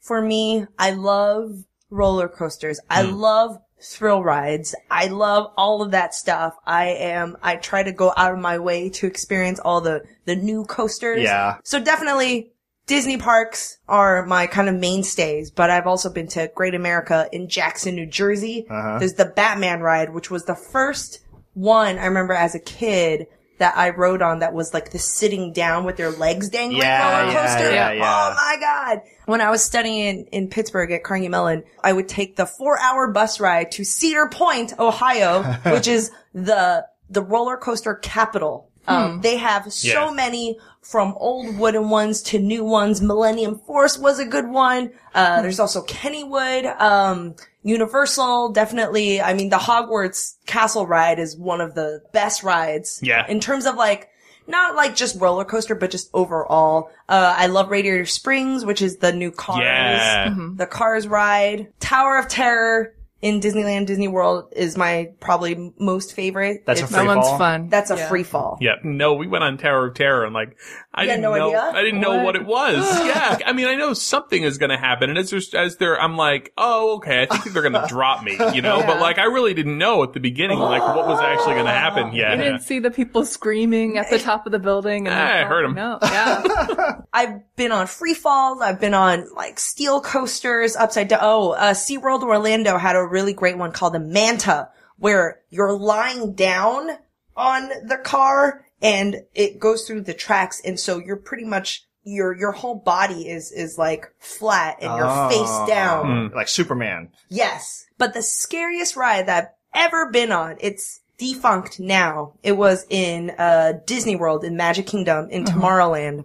For 0.00 0.20
me, 0.20 0.66
I 0.78 0.90
love 0.92 1.50
roller 1.90 2.28
coasters. 2.28 2.80
I 2.90 3.04
Hmm. 3.04 3.12
love 3.14 3.58
thrill 3.84 4.22
rides. 4.22 4.74
I 4.90 5.06
love 5.06 5.52
all 5.56 5.82
of 5.82 5.90
that 5.92 6.14
stuff. 6.14 6.56
I 6.66 6.86
am, 6.86 7.36
I 7.42 7.56
try 7.56 7.82
to 7.82 7.92
go 7.92 8.12
out 8.16 8.32
of 8.32 8.38
my 8.38 8.58
way 8.58 8.88
to 8.90 9.06
experience 9.06 9.60
all 9.60 9.80
the, 9.80 10.02
the 10.24 10.36
new 10.36 10.64
coasters. 10.64 11.22
Yeah. 11.22 11.58
So 11.64 11.82
definitely 11.82 12.52
Disney 12.86 13.16
parks 13.16 13.78
are 13.88 14.26
my 14.26 14.46
kind 14.46 14.68
of 14.68 14.74
mainstays, 14.74 15.50
but 15.50 15.70
I've 15.70 15.86
also 15.86 16.10
been 16.10 16.28
to 16.28 16.50
Great 16.54 16.74
America 16.74 17.28
in 17.32 17.48
Jackson, 17.48 17.94
New 17.94 18.06
Jersey. 18.06 18.66
Uh-huh. 18.68 18.98
There's 18.98 19.14
the 19.14 19.24
Batman 19.26 19.80
ride, 19.80 20.12
which 20.12 20.30
was 20.30 20.44
the 20.44 20.54
first 20.54 21.20
one 21.54 21.98
I 21.98 22.06
remember 22.06 22.34
as 22.34 22.54
a 22.54 22.60
kid 22.60 23.26
that 23.58 23.76
I 23.76 23.90
rode 23.90 24.20
on 24.22 24.40
that 24.40 24.52
was 24.52 24.74
like 24.74 24.90
the 24.90 24.98
sitting 24.98 25.52
down 25.52 25.84
with 25.84 25.96
their 25.96 26.10
legs 26.10 26.48
dangling 26.48 26.80
Yeah, 26.82 27.20
roller 27.22 27.32
coaster. 27.32 27.70
yeah, 27.70 27.92
yeah. 27.92 28.02
Oh 28.30 28.34
my 28.34 28.56
god. 28.60 29.02
When 29.26 29.40
I 29.40 29.50
was 29.50 29.62
studying 29.62 30.26
in 30.32 30.48
Pittsburgh 30.48 30.90
at 30.90 31.04
Carnegie 31.04 31.28
Mellon, 31.28 31.62
I 31.82 31.92
would 31.92 32.08
take 32.08 32.36
the 32.36 32.46
four 32.46 32.78
hour 32.80 33.08
bus 33.12 33.38
ride 33.40 33.70
to 33.72 33.84
Cedar 33.84 34.26
Point, 34.28 34.78
Ohio, 34.78 35.42
which 35.72 35.86
is 35.86 36.10
the, 36.34 36.86
the 37.08 37.22
roller 37.22 37.56
coaster 37.56 37.94
capital. 37.94 38.68
Um, 38.86 39.20
they 39.22 39.38
have 39.38 39.72
so 39.72 40.08
Yeah. 40.08 40.10
many 40.14 40.58
from 40.84 41.14
old 41.16 41.58
wooden 41.58 41.88
ones 41.88 42.22
to 42.22 42.38
new 42.38 42.64
ones. 42.64 43.00
Millennium 43.00 43.58
Force 43.58 43.98
was 43.98 44.18
a 44.18 44.24
good 44.24 44.48
one. 44.48 44.92
Uh, 45.14 45.40
there's 45.42 45.58
also 45.58 45.82
Kennywood, 45.82 46.80
um, 46.80 47.34
Universal, 47.62 48.50
definitely. 48.52 49.20
I 49.22 49.32
mean, 49.32 49.48
the 49.48 49.56
Hogwarts 49.56 50.34
Castle 50.44 50.86
ride 50.86 51.18
is 51.18 51.36
one 51.36 51.62
of 51.62 51.74
the 51.74 52.02
best 52.12 52.42
rides. 52.42 53.00
Yeah. 53.02 53.26
In 53.26 53.40
terms 53.40 53.64
of 53.64 53.76
like, 53.76 54.10
not 54.46 54.76
like 54.76 54.94
just 54.94 55.18
roller 55.18 55.46
coaster, 55.46 55.74
but 55.74 55.90
just 55.90 56.10
overall. 56.12 56.90
Uh, 57.08 57.34
I 57.34 57.46
love 57.46 57.70
Radiator 57.70 58.04
Springs, 58.04 58.66
which 58.66 58.82
is 58.82 58.98
the 58.98 59.12
new 59.12 59.30
Cars. 59.30 59.62
Yeah. 59.62 60.34
The 60.56 60.66
Cars 60.66 61.08
ride. 61.08 61.72
Tower 61.80 62.18
of 62.18 62.28
Terror 62.28 62.94
in 63.24 63.40
Disneyland, 63.40 63.86
Disney 63.86 64.06
World 64.06 64.52
is 64.54 64.76
my 64.76 65.08
probably 65.18 65.72
most 65.78 66.12
favorite. 66.12 66.64
That's 66.66 66.82
a 66.82 66.86
free 66.86 67.06
That 67.06 67.14
fall? 67.14 67.38
fun. 67.38 67.68
That's 67.70 67.90
a 67.90 67.96
Yeah. 67.96 68.08
free 68.10 68.22
fall. 68.22 68.58
Yeah, 68.60 68.74
no, 68.84 69.14
we 69.14 69.26
went 69.26 69.44
on 69.44 69.56
Tower 69.56 69.86
of 69.86 69.94
Terror 69.94 70.26
and 70.26 70.34
like 70.34 70.58
I 70.92 71.04
You 71.04 71.08
didn't 71.08 71.22
no 71.22 71.34
know 71.34 71.46
idea? 71.48 71.70
I 71.74 71.82
didn't 71.82 72.00
know 72.00 72.16
What? 72.16 72.24
what 72.24 72.36
it 72.36 72.44
was. 72.44 72.76
yeah, 73.06 73.38
I 73.46 73.54
mean 73.54 73.66
I 73.66 73.76
know 73.76 73.94
something 73.94 74.42
is 74.42 74.58
going 74.58 74.68
to 74.70 74.76
happen, 74.76 75.08
and 75.08 75.18
as 75.18 75.30
there's, 75.30 75.54
as 75.54 75.78
there, 75.78 75.98
I'm 75.98 76.18
like, 76.18 76.52
oh 76.58 76.96
okay, 76.96 77.26
I 77.30 77.36
think 77.38 77.54
they're 77.54 77.62
going 77.68 77.72
to 77.82 77.86
drop 77.88 78.22
me, 78.22 78.36
you 78.52 78.60
know. 78.60 78.82
But 78.86 79.00
like 79.00 79.16
I 79.18 79.24
really 79.24 79.54
didn't 79.54 79.78
know 79.78 80.02
at 80.02 80.12
the 80.12 80.20
beginning 80.20 80.58
like 80.58 80.82
what 80.82 81.06
was 81.06 81.18
actually 81.20 81.54
going 81.54 81.64
to 81.66 81.72
happen. 81.72 82.12
You 82.12 82.20
Yeah, 82.20 82.36
didn't 82.36 82.60
see 82.60 82.78
the 82.78 82.90
people 82.90 83.24
screaming 83.24 83.96
at 83.96 84.10
the 84.10 84.18
top 84.18 84.44
of 84.44 84.52
the 84.52 84.58
building. 84.58 85.08
And 85.08 85.16
Ah, 85.16 85.40
I 85.40 85.44
heard 85.44 85.64
them. 85.64 85.74
falling 85.74 86.02
out. 86.02 86.02
Yeah. 86.02 87.00
I've 87.14 87.56
been 87.56 87.72
on 87.72 87.86
free 87.86 88.12
falls. 88.14 88.60
I've 88.60 88.78
been 88.80 88.92
on 88.94 89.32
like 89.34 89.58
steel 89.58 90.00
coasters 90.02 90.76
upside 90.76 91.08
down. 91.08 91.20
Oh, 91.22 91.52
uh, 91.52 91.72
SeaWorld 91.72 92.22
Orlando 92.22 92.76
had 92.76 92.96
a 92.96 93.02
really 93.14 93.32
great 93.32 93.56
one 93.56 93.72
called 93.72 93.94
the 93.94 94.00
Manta 94.00 94.68
where 94.98 95.40
you're 95.50 95.72
lying 95.72 96.34
down 96.34 96.90
on 97.36 97.68
the 97.86 97.98
car 98.02 98.64
and 98.82 99.16
it 99.34 99.58
goes 99.58 99.86
through 99.86 100.02
the 100.02 100.14
tracks. 100.14 100.60
And 100.64 100.78
so 100.78 100.98
you're 100.98 101.16
pretty 101.16 101.44
much, 101.44 101.86
your, 102.02 102.36
your 102.36 102.52
whole 102.52 102.74
body 102.74 103.28
is, 103.28 103.50
is 103.52 103.78
like 103.78 104.12
flat 104.18 104.76
and 104.82 104.96
you're 104.96 105.06
Oh. 105.08 105.28
face 105.28 105.40
ah. 105.48 105.66
down. 105.66 106.28
Hmm. 106.28 106.36
Like 106.36 106.48
Superman. 106.48 107.10
Yes. 107.28 107.86
But 107.98 108.12
the 108.14 108.22
scariest 108.22 108.96
ride 108.96 109.26
that 109.28 109.56
I've 109.72 109.86
ever 109.86 110.10
been 110.10 110.32
on, 110.32 110.56
it's 110.60 111.00
defunct 111.18 111.78
now. 111.80 112.34
It 112.42 112.52
was 112.56 112.84
in 112.90 113.30
uh 113.38 113.74
Disney 113.86 114.16
World 114.16 114.44
in 114.44 114.56
Magic 114.56 114.86
Kingdom 114.86 115.28
in 115.30 115.44
uh-huh. 115.44 115.58
Tomorrowland. 115.60 116.24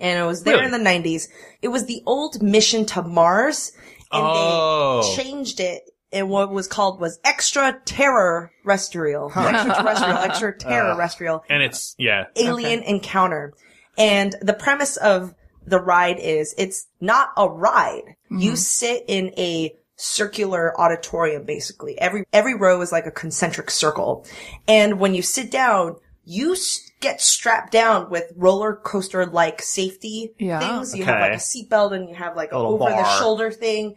And 0.00 0.18
it 0.20 0.24
was 0.24 0.44
there 0.44 0.54
Really? 0.58 0.66
in 0.66 0.70
the 0.84 0.90
90s. 0.90 1.26
It 1.62 1.68
was 1.68 1.86
the 1.86 2.02
old 2.06 2.40
Mission 2.42 2.86
to 2.86 3.02
Mars. 3.02 3.72
And 4.12 4.22
Oh. 4.24 5.02
they 5.02 5.22
changed 5.22 5.58
it. 5.60 5.89
And 6.12 6.28
what 6.28 6.50
was 6.50 6.66
called 6.66 7.00
was 7.00 7.20
Extra 7.24 7.80
Terror 7.84 8.50
Restrial. 8.64 9.30
Extraterrestrial, 9.34 10.18
Extra 10.18 10.58
Terror 10.58 10.96
Restrial 10.96 11.36
uh, 11.36 11.42
and 11.48 11.62
it's 11.62 11.94
yeah, 11.98 12.24
alien 12.36 12.82
encounter. 12.82 13.54
And 13.96 14.34
the 14.40 14.54
premise 14.54 14.96
of 14.96 15.34
the 15.66 15.80
ride 15.80 16.18
is 16.18 16.54
it's 16.58 16.88
not 17.00 17.30
a 17.36 17.48
ride. 17.48 18.16
You 18.30 18.52
mm-hmm. 18.52 18.54
sit 18.56 19.04
in 19.08 19.32
a 19.36 19.74
circular 19.96 20.78
auditorium 20.80 21.44
basically. 21.44 21.98
Every 21.98 22.24
every 22.32 22.54
row 22.54 22.80
is 22.80 22.90
like 22.90 23.06
a 23.06 23.10
concentric 23.10 23.70
circle. 23.70 24.26
And 24.66 24.98
when 24.98 25.14
you 25.14 25.22
sit 25.22 25.50
down, 25.50 25.96
you 26.24 26.52
s- 26.52 26.90
get 27.00 27.20
strapped 27.20 27.72
down 27.72 28.10
with 28.10 28.32
roller 28.36 28.74
coaster 28.74 29.26
like 29.26 29.62
safety 29.62 30.32
Yeah. 30.38 30.58
things. 30.60 30.96
You 30.96 31.04
have 31.04 31.20
like 31.20 31.32
a 31.32 31.36
seatbelt 31.36 31.92
and 31.92 32.08
you 32.08 32.14
have 32.14 32.36
like 32.36 32.52
a 32.52 32.56
little 32.56 32.82
over 32.82 32.90
the 32.90 33.18
shoulder 33.18 33.50
thing. 33.50 33.96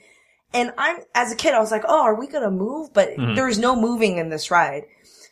And 0.54 0.72
I'm, 0.78 0.98
as 1.16 1.32
a 1.32 1.36
kid, 1.36 1.54
I 1.54 1.60
was 1.60 1.72
like, 1.72 1.84
oh, 1.88 2.04
are 2.04 2.20
we 2.20 2.28
gonna 2.28 2.52
move? 2.52 2.94
But 2.94 3.10
there 3.36 3.48
is 3.48 3.60
no 3.60 3.76
moving 3.76 4.18
in 4.18 4.30
this 4.30 4.52
ride. 4.52 4.84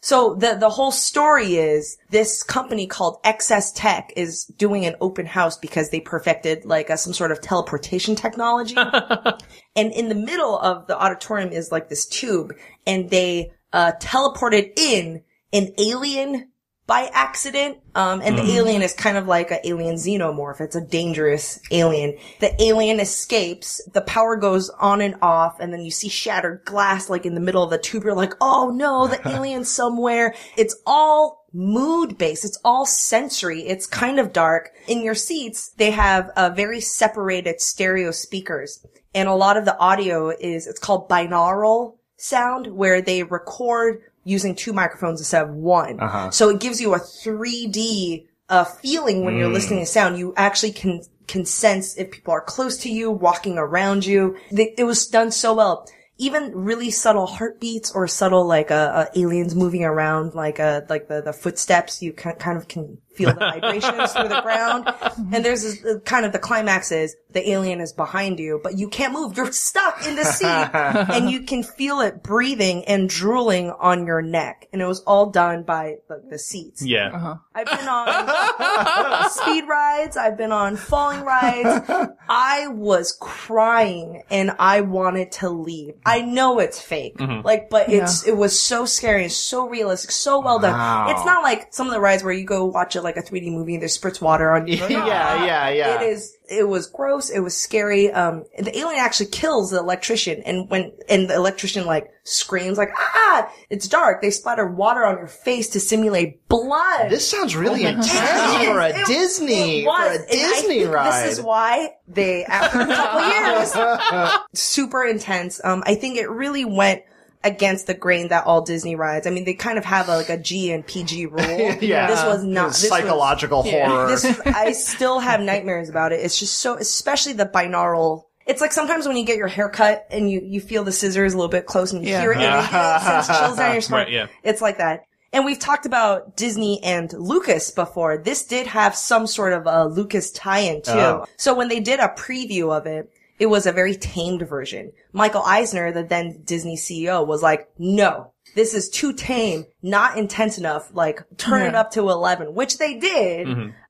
So 0.03 0.33
the, 0.33 0.55
the 0.55 0.69
whole 0.69 0.91
story 0.91 1.57
is 1.57 1.97
this 2.09 2.41
company 2.41 2.87
called 2.87 3.21
XS 3.23 3.73
Tech 3.75 4.11
is 4.15 4.45
doing 4.45 4.85
an 4.85 4.95
open 4.99 5.27
house 5.27 5.59
because 5.59 5.91
they 5.91 5.99
perfected 5.99 6.65
like 6.65 6.89
a, 6.89 6.97
some 6.97 7.13
sort 7.13 7.31
of 7.31 7.39
teleportation 7.39 8.15
technology. 8.15 8.75
and 9.75 9.91
in 9.93 10.09
the 10.09 10.15
middle 10.15 10.57
of 10.57 10.87
the 10.87 10.99
auditorium 10.99 11.51
is 11.51 11.71
like 11.71 11.87
this 11.87 12.07
tube 12.07 12.53
and 12.87 13.11
they, 13.11 13.51
uh, 13.73 13.91
teleported 14.01 14.71
in 14.75 15.21
an 15.53 15.69
alien 15.77 16.50
by 16.91 17.09
accident. 17.13 17.77
Um, 17.95 18.19
and 18.21 18.37
the 18.37 18.43
alien 18.51 18.81
is 18.81 18.91
kind 18.91 19.15
of 19.15 19.25
like 19.25 19.49
an 19.49 19.59
alien 19.63 19.95
xenomorph. 19.95 20.59
It's 20.59 20.75
a 20.75 20.81
dangerous 20.81 21.61
alien. 21.71 22.17
The 22.41 22.61
alien 22.61 22.99
escapes. 22.99 23.81
The 23.93 24.01
power 24.01 24.35
goes 24.35 24.69
on 24.71 24.99
and 24.99 25.15
off. 25.21 25.61
And 25.61 25.71
then 25.71 25.79
you 25.79 25.89
see 25.89 26.09
shattered 26.09 26.65
glass 26.65 27.09
like 27.09 27.25
in 27.25 27.33
the 27.33 27.39
middle 27.39 27.63
of 27.63 27.69
the 27.69 27.77
tube. 27.77 28.03
You're 28.03 28.13
like, 28.13 28.33
oh 28.41 28.73
no, 28.75 29.07
the 29.07 29.25
alien's 29.37 29.71
somewhere. 29.71 30.35
It's 30.57 30.75
all 30.85 31.45
mood 31.53 32.17
based. 32.17 32.43
It's 32.43 32.59
all 32.65 32.85
sensory. 32.85 33.61
It's 33.61 33.87
kind 33.87 34.19
of 34.19 34.33
dark. 34.33 34.71
In 34.89 35.01
your 35.01 35.15
seats, 35.15 35.69
they 35.77 35.91
have 35.91 36.29
uh, 36.35 36.49
very 36.49 36.81
separated 36.81 37.61
stereo 37.61 38.11
speakers. 38.11 38.85
And 39.15 39.29
a 39.29 39.33
lot 39.33 39.55
of 39.55 39.63
the 39.63 39.77
audio 39.77 40.27
is, 40.27 40.67
it's 40.67 40.79
called 40.79 41.07
binaural 41.07 41.95
sound 42.17 42.67
where 42.67 43.01
they 43.01 43.23
record 43.23 44.01
using 44.23 44.55
two 44.55 44.73
microphones 44.73 45.19
instead 45.19 45.43
of 45.43 45.49
one. 45.53 45.97
So 46.31 46.49
it 46.49 46.59
gives 46.59 46.79
you 46.79 46.93
a 46.93 46.99
3D 46.99 48.27
uh, 48.49 48.65
feeling 48.65 49.23
when 49.25 49.37
you're 49.37 49.47
listening 49.53 49.79
to 49.79 49.85
sound. 49.85 50.19
You 50.19 50.33
actually 50.37 50.73
can 50.73 51.01
can 51.27 51.45
sense 51.45 51.97
if 51.97 52.11
people 52.11 52.33
are 52.33 52.41
close 52.41 52.77
to 52.79 52.91
you, 52.91 53.09
walking 53.09 53.57
around 53.57 54.05
you. 54.05 54.37
They, 54.51 54.73
it 54.77 54.83
was 54.83 55.07
done 55.07 55.31
so 55.31 55.53
well. 55.53 55.89
Even 56.17 56.51
really 56.53 56.91
subtle 56.91 57.25
heartbeats 57.25 57.91
or 57.91 58.05
subtle 58.07 58.45
like 58.45 58.69
uh, 58.69 58.91
uh, 58.93 59.05
aliens 59.15 59.55
moving 59.55 59.83
around, 59.83 60.35
like 60.35 60.59
uh, 60.59 60.81
like 60.89 61.07
the 61.07 61.21
the 61.21 61.33
footsteps, 61.33 62.01
you 62.01 62.13
can, 62.13 62.35
kind 62.35 62.57
of 62.57 62.67
can 62.67 62.97
feel 63.13 63.33
the 63.33 63.39
vibrations 63.39 64.13
through 64.13 64.29
the 64.29 64.41
ground. 64.41 64.85
Mm-hmm. 64.85 65.35
And 65.35 65.45
there's 65.45 65.63
this, 65.63 65.85
uh, 65.85 65.99
kind 65.99 66.25
of 66.25 66.31
the 66.31 66.39
climax 66.39 66.91
is 66.91 67.15
the 67.31 67.49
alien 67.49 67.79
is 67.79 67.93
behind 67.93 68.39
you, 68.39 68.59
but 68.63 68.77
you 68.77 68.87
can't 68.87 69.13
move. 69.13 69.35
You're 69.41 69.51
stuck 69.51 70.05
in 70.05 70.15
the 70.15 70.23
seat 70.23 70.45
and 71.13 71.29
you 71.29 71.41
can 71.41 71.63
feel 71.63 72.01
it 72.01 72.23
breathing 72.23 72.85
and 72.85 73.09
drooling 73.09 73.71
on 73.71 74.05
your 74.05 74.21
neck. 74.21 74.67
And 74.73 74.81
it 74.81 74.85
was 74.85 75.01
all 75.01 75.29
done 75.29 75.63
by 75.63 75.97
the, 76.07 76.23
the 76.29 76.39
seats. 76.39 76.85
Yeah. 76.85 77.11
Uh-huh. 77.13 77.35
I've 77.53 77.67
been 77.67 77.87
on 77.87 79.29
speed 79.29 79.67
rides. 79.67 80.17
I've 80.17 80.37
been 80.37 80.51
on 80.51 80.77
falling 80.77 81.21
rides. 81.21 82.17
I 82.29 82.67
was 82.67 83.17
crying 83.19 84.23
and 84.29 84.51
I 84.59 84.81
wanted 84.81 85.31
to 85.33 85.49
leave. 85.49 85.95
I 86.05 86.21
know 86.21 86.59
it's 86.59 86.81
fake, 86.81 87.17
mm-hmm. 87.17 87.45
like, 87.45 87.69
but 87.69 87.89
it's, 87.89 88.25
it 88.25 88.37
was 88.37 88.59
so 88.59 88.85
scary 88.85 89.23
and 89.23 89.31
so 89.31 89.67
realistic, 89.67 90.11
so 90.11 90.39
well 90.39 90.59
done. 90.59 90.73
Wow. 90.73 91.09
It's 91.09 91.25
not 91.25 91.43
like 91.43 91.73
some 91.73 91.87
of 91.87 91.93
the 91.93 91.99
rides 91.99 92.23
where 92.23 92.33
you 92.33 92.45
go 92.45 92.65
watch 92.65 92.95
it 93.01 93.03
like 93.03 93.17
a 93.17 93.21
3D 93.21 93.51
movie 93.51 93.73
and 93.73 93.81
there's 93.81 93.93
spurts 93.93 94.21
water 94.21 94.51
on 94.51 94.67
you. 94.67 94.75
yeah, 94.89 95.45
yeah, 95.45 95.69
yeah. 95.69 96.01
It 96.01 96.09
is, 96.09 96.35
it 96.49 96.67
was 96.67 96.87
gross. 96.87 97.29
It 97.29 97.39
was 97.39 97.55
scary. 97.57 98.11
Um, 98.11 98.45
the 98.57 98.77
alien 98.77 98.99
actually 98.99 99.27
kills 99.27 99.71
the 99.71 99.79
electrician 99.79 100.41
and 100.45 100.69
when, 100.69 100.91
and 101.09 101.29
the 101.29 101.35
electrician 101.35 101.85
like 101.85 102.11
screams 102.23 102.77
like, 102.77 102.89
ah, 102.97 103.51
it's 103.69 103.87
dark. 103.87 104.21
They 104.21 104.29
splatter 104.31 104.65
water 104.67 105.05
on 105.05 105.17
your 105.17 105.27
face 105.27 105.69
to 105.69 105.79
simulate 105.79 106.47
blood. 106.47 107.09
This 107.09 107.29
sounds 107.29 107.55
really 107.55 107.83
intense 107.83 108.07
It 108.09 108.65
for 108.65 108.79
a. 108.79 108.89
It- 108.89 109.07
Disney 109.07 109.81
it 109.81 109.85
was. 109.87 110.17
for 110.17 110.23
a 110.23 110.25
And 110.25 110.25
I 110.25 110.31
Disney 110.55 110.79
think 110.79 110.93
ride. 110.93 111.23
This 111.29 111.37
is 111.39 111.43
why 111.43 111.93
they, 112.07 112.45
after 112.45 112.81
a 112.81 112.87
couple 112.87 114.29
years, 114.29 114.37
super 114.53 115.03
intense. 115.05 115.59
Um, 115.63 115.83
I 115.85 115.95
think 115.95 116.17
it 116.17 116.29
really 116.29 116.65
went 116.65 117.01
against 117.43 117.87
the 117.87 117.93
grain 117.93 118.27
that 118.27 118.45
all 118.45 118.61
Disney 118.61 118.95
rides. 118.95 119.25
I 119.25 119.29
mean, 119.31 119.45
they 119.45 119.53
kind 119.53 119.77
of 119.77 119.85
have 119.85 120.09
a, 120.09 120.17
like 120.17 120.29
a 120.29 120.37
G 120.37 120.71
and 120.71 120.85
PG 120.85 121.25
rule. 121.27 121.39
yeah, 121.81 122.07
This 122.07 122.23
was 122.23 122.43
not 122.43 122.63
It 122.63 122.67
was 122.67 122.81
this 122.81 122.89
was- 122.91 122.99
psychological 122.99 123.63
horror. 123.63 124.07
this 124.07 124.23
is, 124.25 124.39
I 124.45 124.71
still 124.73 125.19
have 125.19 125.41
nightmares 125.41 125.89
about 125.89 126.11
it. 126.11 126.19
It's 126.21 126.39
just 126.39 126.55
so, 126.59 126.75
especially 126.77 127.33
the 127.33 127.45
binaural. 127.45 128.23
It's 128.45 128.61
like 128.61 128.71
sometimes 128.71 129.07
when 129.07 129.17
you 129.17 129.25
get 129.25 129.37
your 129.37 129.47
hair 129.47 129.69
cut 129.69 130.05
and 130.11 130.29
you, 130.29 130.41
you 130.43 130.61
feel 130.61 130.83
the 130.83 130.91
scissors 130.91 131.33
a 131.33 131.37
little 131.37 131.49
bit 131.49 131.65
close 131.65 131.93
and 131.93 132.03
you 132.03 132.11
Yeah. 132.11 132.21
hear 132.21 132.31
it 132.31 132.37
and 132.37 132.43
it, 132.43 132.59
it 132.65 133.03
sends 133.03 133.27
chills 133.39 133.57
down 133.57 133.73
your 133.73 133.81
spine. 133.81 133.97
Right, 134.05 134.11
yeah. 134.11 134.27
It's 134.43 134.61
like 134.61 134.77
that. 134.79 135.05
And 135.33 135.45
we've 135.45 135.59
talked 135.59 135.85
about 135.85 136.35
Disney 136.35 136.83
and 136.83 137.11
Lucas 137.13 137.71
before. 137.71 138.17
This 138.17 138.43
did 138.45 138.67
have 138.67 138.95
some 138.95 139.25
sort 139.27 139.53
of 139.53 139.65
a 139.65 139.85
Lucas 139.85 140.29
tie-in 140.31 140.81
too. 140.81 140.91
Oh. 140.91 141.25
So 141.37 141.53
when 141.55 141.69
they 141.69 141.79
did 141.79 141.99
a 142.01 142.09
preview 142.09 142.75
of 142.75 142.85
it, 142.85 143.09
it 143.41 143.49
was 143.49 143.65
a 143.65 143.71
very 143.71 143.95
tamed 143.95 144.47
version. 144.47 144.91
Michael 145.13 145.41
Eisner, 145.41 145.91
the 145.91 146.03
then 146.03 146.43
Disney 146.43 146.77
CEO, 146.77 147.25
was 147.25 147.41
like, 147.41 147.67
no, 147.79 148.33
this 148.53 148.75
is 148.75 148.87
too 148.87 149.13
tame, 149.13 149.65
not 149.81 150.15
intense 150.15 150.59
enough, 150.59 150.91
like 150.93 151.23
turn 151.37 151.63
it 151.65 151.73
up 151.73 151.89
to 151.93 152.01
11, 152.01 152.53
which 152.53 152.77
they 152.77 152.99
did. 152.99 153.47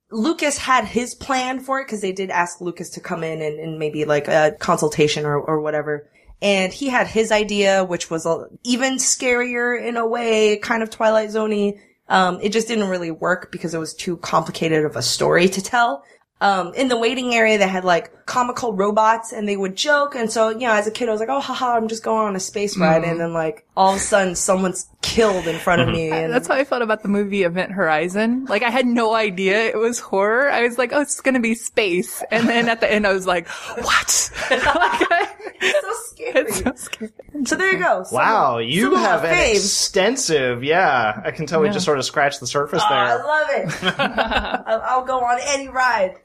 Lucas 0.10 0.58
had 0.58 0.86
his 0.86 1.16
plan 1.16 1.60
for 1.60 1.82
it 1.82 1.86
because 1.86 2.00
they 2.00 2.14
did 2.14 2.30
ask 2.30 2.62
Lucas 2.62 2.92
to 2.92 3.02
come 3.02 3.26
in 3.26 3.42
and, 3.42 3.60
and 3.60 3.78
maybe 3.78 4.06
like 4.06 4.30
a 4.30 4.56
consultation 4.58 5.26
or, 5.26 5.38
or 5.38 5.60
whatever. 5.60 6.10
And 6.42 6.72
he 6.72 6.88
had 6.88 7.08
his 7.08 7.30
idea, 7.30 7.84
which 7.84 8.10
was 8.10 8.26
a, 8.26 8.46
even 8.64 9.00
scarier 9.00 9.86
in 9.86 9.98
a 9.98 10.08
way, 10.08 10.60
kind 10.60 10.82
of 10.82 10.90
Twilight 10.90 11.30
Zoney. 11.30 11.78
Um, 12.08 12.40
it 12.42 12.54
just 12.54 12.70
didn't 12.70 12.88
really 12.88 13.12
work 13.12 13.52
because 13.52 13.74
it 13.74 13.80
was 13.80 13.94
too 13.94 14.16
complicated 14.16 14.86
of 14.86 14.96
a 14.96 15.02
story 15.02 15.50
to 15.50 15.62
tell. 15.62 16.06
Um, 16.42 16.74
in 16.74 16.88
the 16.88 16.98
waiting 16.98 17.36
area, 17.36 17.58
they 17.60 17.68
had 17.68 17.86
like 17.86 18.26
comical 18.26 18.74
robots 18.74 19.32
and 19.32 19.48
they 19.48 19.56
would 19.56 19.76
joke. 19.76 20.16
And 20.16 20.32
so, 20.32 20.50
you 20.50 20.62
know, 20.68 20.74
as 20.74 20.88
a 20.88 20.92
kid, 20.92 21.08
I 21.08 21.12
was 21.12 21.20
like, 21.20 21.30
oh, 21.30 21.40
haha, 21.40 21.76
I'm 21.78 21.88
just 21.88 22.04
going 22.04 22.28
on 22.28 22.36
a 22.36 22.40
space 22.40 22.76
ride. 22.78 23.04
And 23.04 23.20
then 23.20 23.32
like 23.32 23.66
all 23.78 23.92
of 23.92 23.98
a 23.98 24.00
sudden 24.00 24.34
someone's 24.36 24.88
killed 25.04 25.46
in 25.48 25.60
front 25.60 25.82
of 25.84 25.90
me. 25.90 26.10
And 26.10 26.34
That's 26.34 26.48
how 26.48 26.56
I 26.56 26.64
felt 26.64 26.82
about 26.82 27.04
the 27.04 27.10
movie 27.10 27.44
Event 27.44 27.72
Horizon. 27.72 28.46
Like 28.46 28.64
I 28.64 28.72
had 28.72 28.88
no 28.88 29.14
idea 29.14 29.68
it 29.68 29.78
was 29.78 30.00
horror. 30.00 30.50
I 30.50 30.64
was 30.64 30.80
like, 30.80 30.94
oh, 30.94 31.02
it's 31.02 31.22
going 31.22 31.36
to 31.36 31.40
be 31.42 31.54
space. 31.54 32.24
And 32.32 32.50
then 32.50 32.70
at 32.70 32.80
the 32.82 32.92
end 32.92 33.06
I 33.06 33.14
was 33.14 33.28
like, 33.28 33.48
what? 33.48 34.32
like, 34.50 34.62
I- 35.12 35.28
it's 35.64 35.80
so 35.80 36.16
scary. 36.16 36.42
it's 36.48 36.64
so 36.64 36.74
scary. 36.76 37.12
So 37.46 37.56
there 37.56 37.72
you 37.72 37.78
go. 37.78 38.02
Some 38.04 38.16
Wow, 38.18 38.58
you 38.58 38.86
some 38.86 38.94
of 38.96 39.00
my 39.00 39.08
have 39.08 39.24
an 39.26 39.36
faves. 39.36 39.56
extensive, 39.58 40.64
yeah. 40.64 41.22
I 41.24 41.30
can 41.30 41.46
tell 41.46 41.62
we 41.62 41.70
just 41.70 41.86
sort 41.86 42.00
of 42.00 42.06
scratched 42.06 42.40
the 42.40 42.48
surface 42.48 42.82
Oh, 42.84 42.88
I 42.92 43.16
love 43.16 43.48
it. 43.52 44.00
I'll, 44.00 44.82
I'll 44.82 45.06
go 45.06 45.20
on 45.20 45.38
any 45.46 45.68
ride. 45.70 46.16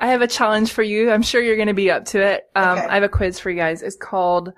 I 0.00 0.08
have 0.08 0.22
a 0.22 0.26
challenge 0.26 0.72
for 0.72 0.82
you. 0.82 1.10
I'm 1.10 1.22
sure 1.22 1.42
you're 1.42 1.56
going 1.56 1.68
to 1.68 1.74
be 1.74 1.90
up 1.90 2.04
to 2.06 2.20
it. 2.22 2.44
Um, 2.54 2.78
Okay. 2.78 2.86
I 2.88 2.94
have 2.94 3.02
a 3.04 3.08
quiz 3.08 3.38
for 3.38 3.50
you 3.50 3.56
guys. 3.56 3.82
It's 3.82 3.96
called 3.96 4.52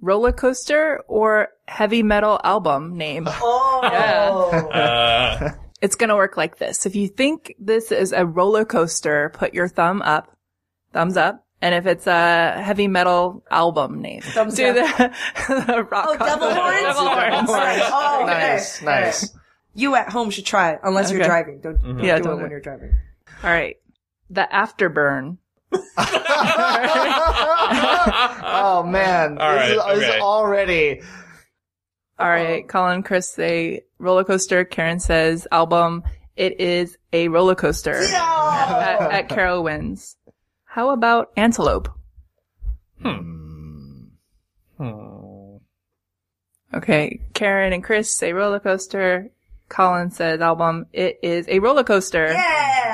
roller 0.00 0.32
coaster 0.32 1.02
or 1.08 1.48
heavy 1.66 2.02
metal 2.02 2.40
album 2.44 2.96
name. 2.96 3.26
Oh, 3.28 3.80
Uh, 4.72 5.50
It's 5.80 5.94
going 5.94 6.08
to 6.08 6.16
work 6.16 6.36
like 6.36 6.58
this. 6.58 6.86
If 6.86 6.96
you 6.96 7.06
think 7.06 7.54
this 7.58 7.92
is 7.92 8.12
a 8.12 8.26
roller 8.26 8.64
coaster, 8.64 9.30
put 9.34 9.54
your 9.54 9.68
thumb 9.68 10.02
up, 10.02 10.36
thumbs 10.92 11.16
up. 11.16 11.44
And 11.60 11.74
if 11.74 11.86
it's 11.86 12.06
a 12.06 12.52
heavy 12.62 12.86
metal 12.88 13.42
album 13.50 14.00
name, 14.00 14.20
Thumbs 14.22 14.54
do 14.54 14.68
up. 14.68 14.74
the, 14.76 15.64
the 15.66 15.82
rock 15.90 16.06
oh, 16.08 16.16
devil 16.24 16.54
horns. 16.54 16.82
Devil 16.82 17.08
horns. 17.08 17.48
Right. 17.50 17.80
Oh, 17.92 18.22
okay. 18.22 18.32
Nice, 18.52 18.82
nice. 18.82 19.36
You 19.74 19.94
at 19.96 20.08
home 20.10 20.30
should 20.30 20.46
try 20.46 20.70
it, 20.72 20.80
unless 20.84 21.10
you're 21.12 21.24
driving. 21.24 21.60
Don't, 21.60 21.80
don't 21.82 21.98
Yeah, 22.02 22.18
do 22.18 22.24
don't 22.24 22.32
it 22.34 22.36
when 22.36 22.46
it. 22.46 22.50
you're 22.50 22.60
driving. 22.60 22.92
All 23.42 23.50
right. 23.50 23.76
The 24.30 24.48
afterburn. 24.52 25.38
oh 28.50 28.84
man, 28.86 29.38
All 29.38 29.52
this, 29.54 29.60
right, 29.60 29.70
is, 29.70 30.00
this 30.00 30.08
is 30.08 30.14
okay. 30.14 30.20
already. 30.20 31.02
All 32.18 32.28
right. 32.28 32.66
Colin, 32.68 33.02
Chris 33.02 33.30
say 33.30 33.82
roller 33.98 34.24
coaster. 34.24 34.64
Karen 34.64 34.98
says 35.00 35.46
album. 35.52 36.02
It 36.36 36.60
is 36.60 36.96
a 37.12 37.28
roller 37.28 37.54
coaster. 37.54 37.94
At, 37.94 39.00
at 39.12 39.28
Carol 39.28 39.62
wins. 39.64 40.16
How 40.64 40.90
about 40.90 41.30
antelope? 41.36 41.88
hmm. 43.02 44.04
Okay. 46.74 47.20
Karen 47.34 47.72
and 47.72 47.82
Chris 47.82 48.14
say 48.14 48.32
roller 48.32 48.60
coaster. 48.60 49.30
Colin 49.68 50.10
says 50.10 50.40
album. 50.40 50.86
It 50.92 51.18
is 51.22 51.46
a 51.48 51.58
roller 51.58 51.84
coaster. 51.84 52.28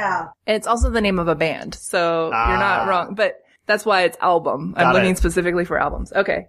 Yeah. 0.04 0.26
And 0.46 0.56
it's 0.56 0.66
also 0.66 0.90
the 0.90 1.00
name 1.00 1.18
of 1.18 1.28
a 1.28 1.34
band. 1.34 1.74
So 1.74 2.26
you're 2.26 2.34
Ah. 2.34 2.58
not 2.58 2.88
wrong, 2.88 3.14
but 3.14 3.40
that's 3.66 3.84
why 3.86 4.02
it's 4.02 4.18
album. 4.20 4.74
I'm 4.76 4.84
Got 4.86 4.94
looking 4.96 5.16
specifically 5.16 5.64
for 5.64 5.78
albums. 5.78 6.12
Okay. 6.12 6.48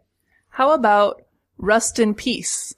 How 0.50 0.72
about 0.72 1.22
Rust 1.58 2.00
in 2.00 2.14
Peace? 2.16 2.74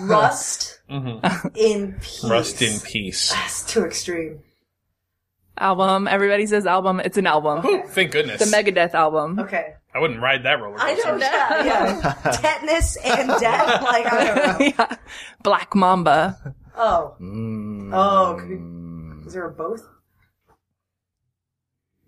Rust 0.00 0.80
Mhm. 0.90 1.50
in 1.56 1.94
peace. 2.00 2.24
Rust 2.24 2.60
in 2.62 2.78
peace. 2.80 3.32
That's 3.32 3.64
too 3.64 3.84
extreme. 3.84 4.40
Album. 5.58 6.08
Everybody 6.08 6.46
says 6.46 6.66
album. 6.66 7.00
It's 7.00 7.16
an 7.18 7.26
album. 7.26 7.64
Ooh, 7.64 7.82
thank 7.86 8.10
goodness. 8.12 8.38
The 8.40 8.54
Megadeth 8.56 8.94
album. 8.94 9.38
Okay. 9.38 9.74
I 9.94 9.98
wouldn't 9.98 10.20
ride 10.20 10.42
that 10.44 10.60
roller 10.60 10.76
coaster. 10.78 10.90
I 10.90 10.94
don't 11.10 11.20
know. 11.20 11.26
Yeah. 11.26 12.12
Tetanus 12.32 12.96
and 12.96 13.28
death. 13.40 13.82
Like, 13.82 14.06
I 14.12 14.24
don't 14.24 14.36
know. 14.60 14.66
yeah. 14.78 14.96
Black 15.42 15.74
Mamba. 15.74 16.54
Oh. 16.76 17.14
Mm. 17.20 17.90
Oh. 17.92 18.36
could- 18.40 19.26
Is 19.26 19.34
there 19.34 19.46
a 19.46 19.52
both? 19.52 19.86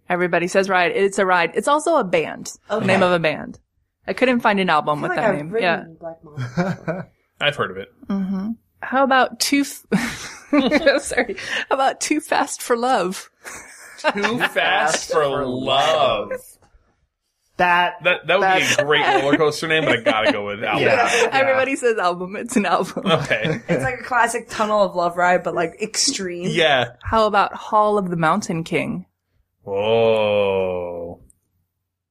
Everybody 0.08 0.48
says 0.48 0.68
ride. 0.68 0.92
It's 0.92 1.18
a 1.18 1.26
ride. 1.26 1.52
It's 1.54 1.68
also 1.68 1.96
a 1.96 2.04
band. 2.04 2.52
The 2.68 2.80
name 2.80 3.02
of 3.02 3.12
a 3.12 3.18
band. 3.18 3.58
I 4.06 4.12
couldn't 4.12 4.40
find 4.40 4.60
an 4.60 4.68
album 4.68 4.98
I 4.98 5.02
with 5.02 5.08
like 5.10 5.18
that 5.18 5.30
I've 5.30 5.36
name. 5.36 5.56
Yeah. 5.58 5.84
Black 5.98 6.16
Mamba. 6.22 7.08
I've 7.40 7.56
heard 7.56 7.70
of 7.70 7.78
it. 7.78 7.88
Mm-hmm. 8.06 8.50
How 8.80 9.02
about 9.02 9.40
too? 9.40 9.62
F- 9.62 9.86
Sorry. 11.02 11.36
How 11.68 11.74
about 11.74 12.00
too 12.00 12.20
fast 12.20 12.60
for 12.60 12.76
love? 12.76 13.30
Too 14.12 14.38
fast 14.48 15.10
for 15.10 15.44
love. 15.46 16.32
That 17.56 18.02
That 18.02 18.26
that 18.26 18.40
would 18.40 18.58
be 18.58 18.82
a 18.82 18.84
great 18.84 19.06
roller 19.22 19.36
coaster 19.38 19.68
name, 19.68 19.84
but 19.84 20.00
I 20.00 20.02
gotta 20.02 20.32
go 20.32 20.44
with 20.46 20.62
album. 20.64 20.82
Yeah. 20.84 21.28
Everybody 21.32 21.76
says 21.76 21.96
album. 21.98 22.34
It's 22.36 22.56
an 22.56 22.66
album. 22.66 23.06
Okay. 23.06 23.60
It's 23.68 23.82
like 23.82 24.00
a 24.00 24.02
classic 24.02 24.48
tunnel 24.50 24.82
of 24.82 24.94
love 24.96 25.16
ride, 25.16 25.44
but 25.44 25.54
like 25.54 25.80
extreme. 25.80 26.48
Yeah. 26.50 26.96
How 27.02 27.26
about 27.26 27.54
Hall 27.54 27.96
of 27.96 28.10
the 28.10 28.16
Mountain 28.16 28.64
King? 28.64 29.06
Whoa. 29.64 31.20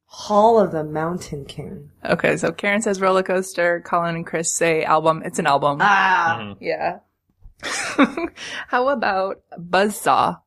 Hall 0.06 0.60
of 0.60 0.72
the 0.72 0.84
Mountain 0.84 1.46
King. 1.46 1.92
Okay, 2.06 2.38
so 2.38 2.52
Karen 2.52 2.82
says 2.82 3.02
roller 3.02 3.24
coaster. 3.24 3.82
Colin 3.82 4.16
and 4.16 4.26
Chris 4.26 4.54
say 4.54 4.84
album. 4.84 5.24
It's 5.26 5.40
an 5.40 5.48
album. 5.48 5.80
Ah. 5.82 6.56
yeah. 6.60 7.00
How 8.68 8.90
about 8.90 9.42
Buzzsaw? 9.58 10.40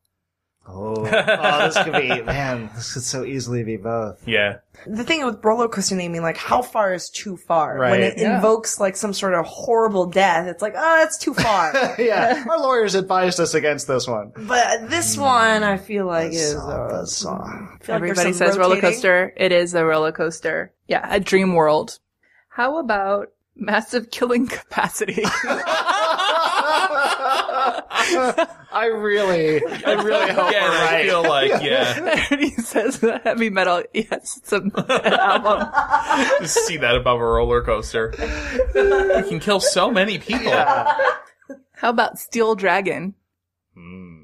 Oh, 0.69 1.07
oh, 1.07 1.69
this 1.69 1.83
could 1.85 1.93
be 1.93 2.23
man. 2.23 2.71
This 2.75 2.93
could 2.95 3.03
so 3.03 3.25
easily 3.25 3.63
be 3.63 3.77
both. 3.77 4.27
Yeah. 4.27 4.59
The 4.87 5.05
thing 5.05 5.25
with 5.25 5.43
roller 5.45 5.69
coaster 5.69 5.95
naming, 5.95 6.23
like, 6.23 6.37
how 6.37 6.61
far 6.61 6.93
is 6.93 7.09
too 7.09 7.37
far? 7.37 7.79
Right. 7.79 7.91
When 7.93 8.03
it 8.03 8.15
Yeah. 8.19 8.37
invokes 8.37 8.81
like 8.81 8.97
some 8.97 9.13
sort 9.15 9.35
of 9.35 9.47
horrible 9.47 10.07
death, 10.07 10.49
it's 10.49 10.61
like, 10.63 10.75
oh, 10.77 10.97
that's 10.99 11.19
too 11.19 11.35
far. 11.35 11.73
yeah, 11.99 12.45
our 12.51 12.59
lawyers 12.61 12.95
advised 12.95 13.39
us 13.41 13.55
against 13.55 13.87
this 13.87 14.07
one. 14.09 14.33
but 14.37 14.91
this 14.91 15.17
one, 15.17 15.63
I 15.63 15.77
feel 15.79 16.07
like 16.07 16.33
is. 16.33 16.55
Buzzsaw, 16.55 16.91
Uh, 16.91 16.93
buzzsaw. 16.93 17.45
I 17.45 17.49
feel 17.49 17.67
like 17.69 17.89
Everybody 17.89 18.23
there's 18.25 18.37
some 18.39 18.47
says 18.49 18.59
roller 18.59 18.81
coaster. 18.81 19.33
It 19.37 19.53
is 19.53 19.75
a 19.75 19.85
roller 19.85 20.13
coaster. 20.13 20.73
Yeah, 20.89 21.07
a 21.15 21.21
Dreamworld. 21.21 21.99
How 22.49 22.79
about 22.79 23.29
massive 23.55 24.11
killing 24.11 24.47
capacity? 24.47 25.23
I 28.73 28.87
really, 28.87 29.65
I 29.65 29.93
really 30.03 30.33
hope 30.33 30.49
Again, 30.49 30.63
we're 30.63 30.77
I 30.77 30.85
right. 30.93 31.05
feel 31.07 31.23
like, 31.23 31.51
yeah, 31.63 32.27
And 32.31 32.41
he 32.41 32.51
says 32.51 33.01
the 33.01 33.19
heavy 33.19 33.51
metal. 33.51 33.83
Yes, 33.93 34.39
it's 34.39 34.53
a, 34.53 34.57
an 34.61 34.73
album. 35.15 35.69
just 36.41 36.67
see 36.67 36.77
that 36.79 36.95
above 36.97 37.21
a 37.21 37.25
roller 37.25 37.63
coaster. 37.63 38.13
You 38.75 39.25
can 39.29 39.41
kill 39.41 39.61
so 39.61 39.91
many 39.91 40.19
people. 40.19 40.53
How 40.53 41.91
about 41.91 42.19
Steel 42.19 42.55
Dragon? 42.55 43.15
Hmm. 43.75 44.23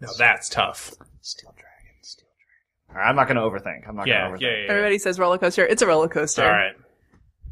No, 0.00 0.08
that's 0.18 0.48
tough. 0.48 0.92
Steel 1.20 1.52
Dragon, 1.56 1.96
Steel 2.02 2.28
Dragon. 2.38 2.90
All 2.90 2.96
right, 2.96 3.08
I'm 3.08 3.16
not 3.16 3.26
going 3.28 3.36
to 3.36 3.42
overthink. 3.42 3.88
I'm 3.88 3.96
not 3.96 4.06
Yeah, 4.06 4.28
going 4.28 4.40
yeah, 4.40 4.46
to 4.48 4.52
yeah. 4.52 4.58
overthink. 4.60 4.64
yeah. 4.66 4.70
Everybody 4.72 4.98
says 4.98 5.18
roller 5.18 5.38
coaster. 5.38 5.66
It's 5.66 5.82
a 5.82 5.86
roller 5.86 6.08
coaster. 6.08 6.44
All 6.44 6.50
right. 6.50 6.74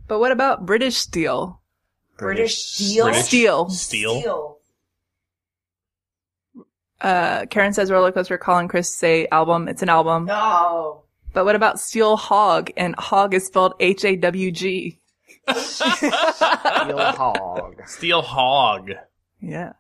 But 0.09 0.21
what 0.21 0.31
about 0.33 0.65
British 0.67 0.97
Steel? 0.97 1.61
British 2.19 2.59
Steel. 2.63 3.05
British 3.07 3.25
Steel. 3.25 3.69
Steel. 3.71 4.21
Steel. 4.21 4.56
Uh, 7.01 7.47
Karen 7.47 7.73
says 7.73 7.91
roller 7.91 8.13
coaster. 8.13 8.39
Colin 8.39 8.69
Chris 8.69 8.95
say 8.95 9.27
album. 9.31 9.69
It's 9.69 9.83
an 9.83 9.89
album. 9.89 10.27
No. 10.27 11.03
But 11.33 11.45
what 11.45 11.55
about 11.57 11.79
Steel 11.79 12.17
Hawg? 12.17 12.71
And 12.77 12.95
Hog 12.97 13.35
is 13.35 13.47
spelled 13.47 13.75
H 13.81 14.05
A 14.05 14.17
W 14.17 14.51
G. 14.51 14.99
Steel 15.55 15.91
Hawg. 16.99 17.83
Steel 17.87 18.23
Hawg. 18.23 18.91
Yeah. 19.41 19.73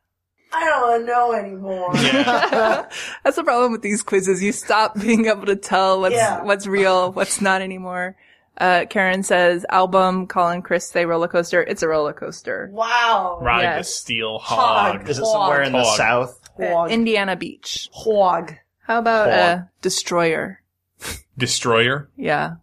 I 0.53 0.65
don't 0.65 1.07
know 1.07 1.33
anymore. 1.33 1.91
Yeah. 1.97 2.89
That's 3.25 3.37
the 3.37 3.45
problem 3.45 3.73
with 3.73 3.83
these 3.83 4.03
quizzes. 4.03 4.43
You 4.43 4.53
stop 4.53 4.99
being 5.01 5.27
able 5.27 5.47
to 5.47 5.57
tell 5.57 6.01
what's 6.01 6.15
Yeah. 6.15 6.43
what's 6.43 6.67
real, 6.67 7.13
what's 7.13 7.41
not 7.41 7.63
anymore. 7.63 8.17
Uh, 8.59 8.87
Karen 8.89 9.23
says 9.23 9.67
album. 9.69 10.27
Colin 10.27 10.63
Chris 10.63 10.89
say 10.89 11.05
roller 11.05 11.29
coaster. 11.29 11.63
It's 11.63 11.83
a 11.83 11.89
roller 11.89 12.13
coaster. 12.15 12.71
Wow. 12.73 13.39
Ride 13.43 13.81
the 13.81 13.85
Steel 13.85 14.39
Hawg. 14.39 14.99
Hog. 15.01 15.09
Is 15.11 15.19
it 15.19 15.27
somewhere 15.27 15.63
in 15.63 15.73
the 15.73 15.83
Hog. 15.83 15.97
south? 15.97 16.46
Hog. 16.59 16.91
Indiana 16.91 17.37
Beach. 17.37 17.89
Hog. 17.93 18.55
How 18.83 18.99
about 18.99 19.29
Hog. 19.31 19.39
uh, 19.39 19.63
destroyer? 19.83 20.63
Destroyer. 21.39 22.09
Yeah. 22.17 22.57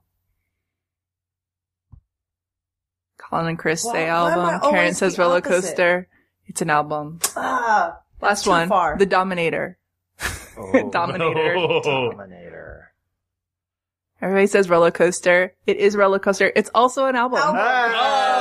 Colin 3.17 3.47
and 3.47 3.59
Chris 3.59 3.81
say 3.81 4.07
Why- 4.09 4.21
why 4.23 4.33
am 4.33 4.39
I 4.39 4.53
album. 4.53 4.71
Karen 4.71 4.93
says 4.93 5.15
the 5.15 5.21
roller 5.23 5.37
opposite? 5.37 5.61
coaster. 5.61 6.07
It's 6.47 6.61
an 6.61 6.69
album. 6.69 7.19
Ah. 7.35 7.99
Last 8.21 8.43
too 8.43 8.51
one. 8.51 8.69
far. 8.69 8.97
The 8.97 9.05
Dominator. 9.05 9.77
Oh, 10.57 10.89
Dominator. 10.91 11.55
Oh. 11.57 11.81
Dominator. 12.11 12.91
Everybody 14.21 14.47
says 14.47 14.69
roller 14.69 14.91
coaster. 14.91 15.53
It 15.67 15.77
is 15.77 15.95
roller 15.97 16.19
coaster. 16.19 16.51
It's 16.55 16.69
also 16.73 17.05
an 17.07 17.15
album. 17.15 17.39
Album. 17.39 17.57
Hey! 17.57 18.32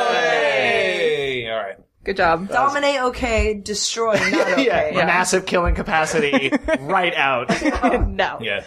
All 2.02 2.04
right. 2.04 2.04
Good 2.04 2.16
job. 2.16 2.48
Dominate 2.48 3.00
okay, 3.02 3.54
destroy 3.54 4.14
not 4.30 4.32
okay. 4.52 4.66
yeah, 4.66 4.90
Yeah. 4.90 5.06
massive 5.06 5.46
killing 5.46 5.74
capacity 5.74 6.50
right 6.80 7.14
out. 7.14 7.48
no. 8.08 8.38
Yeah. 8.40 8.64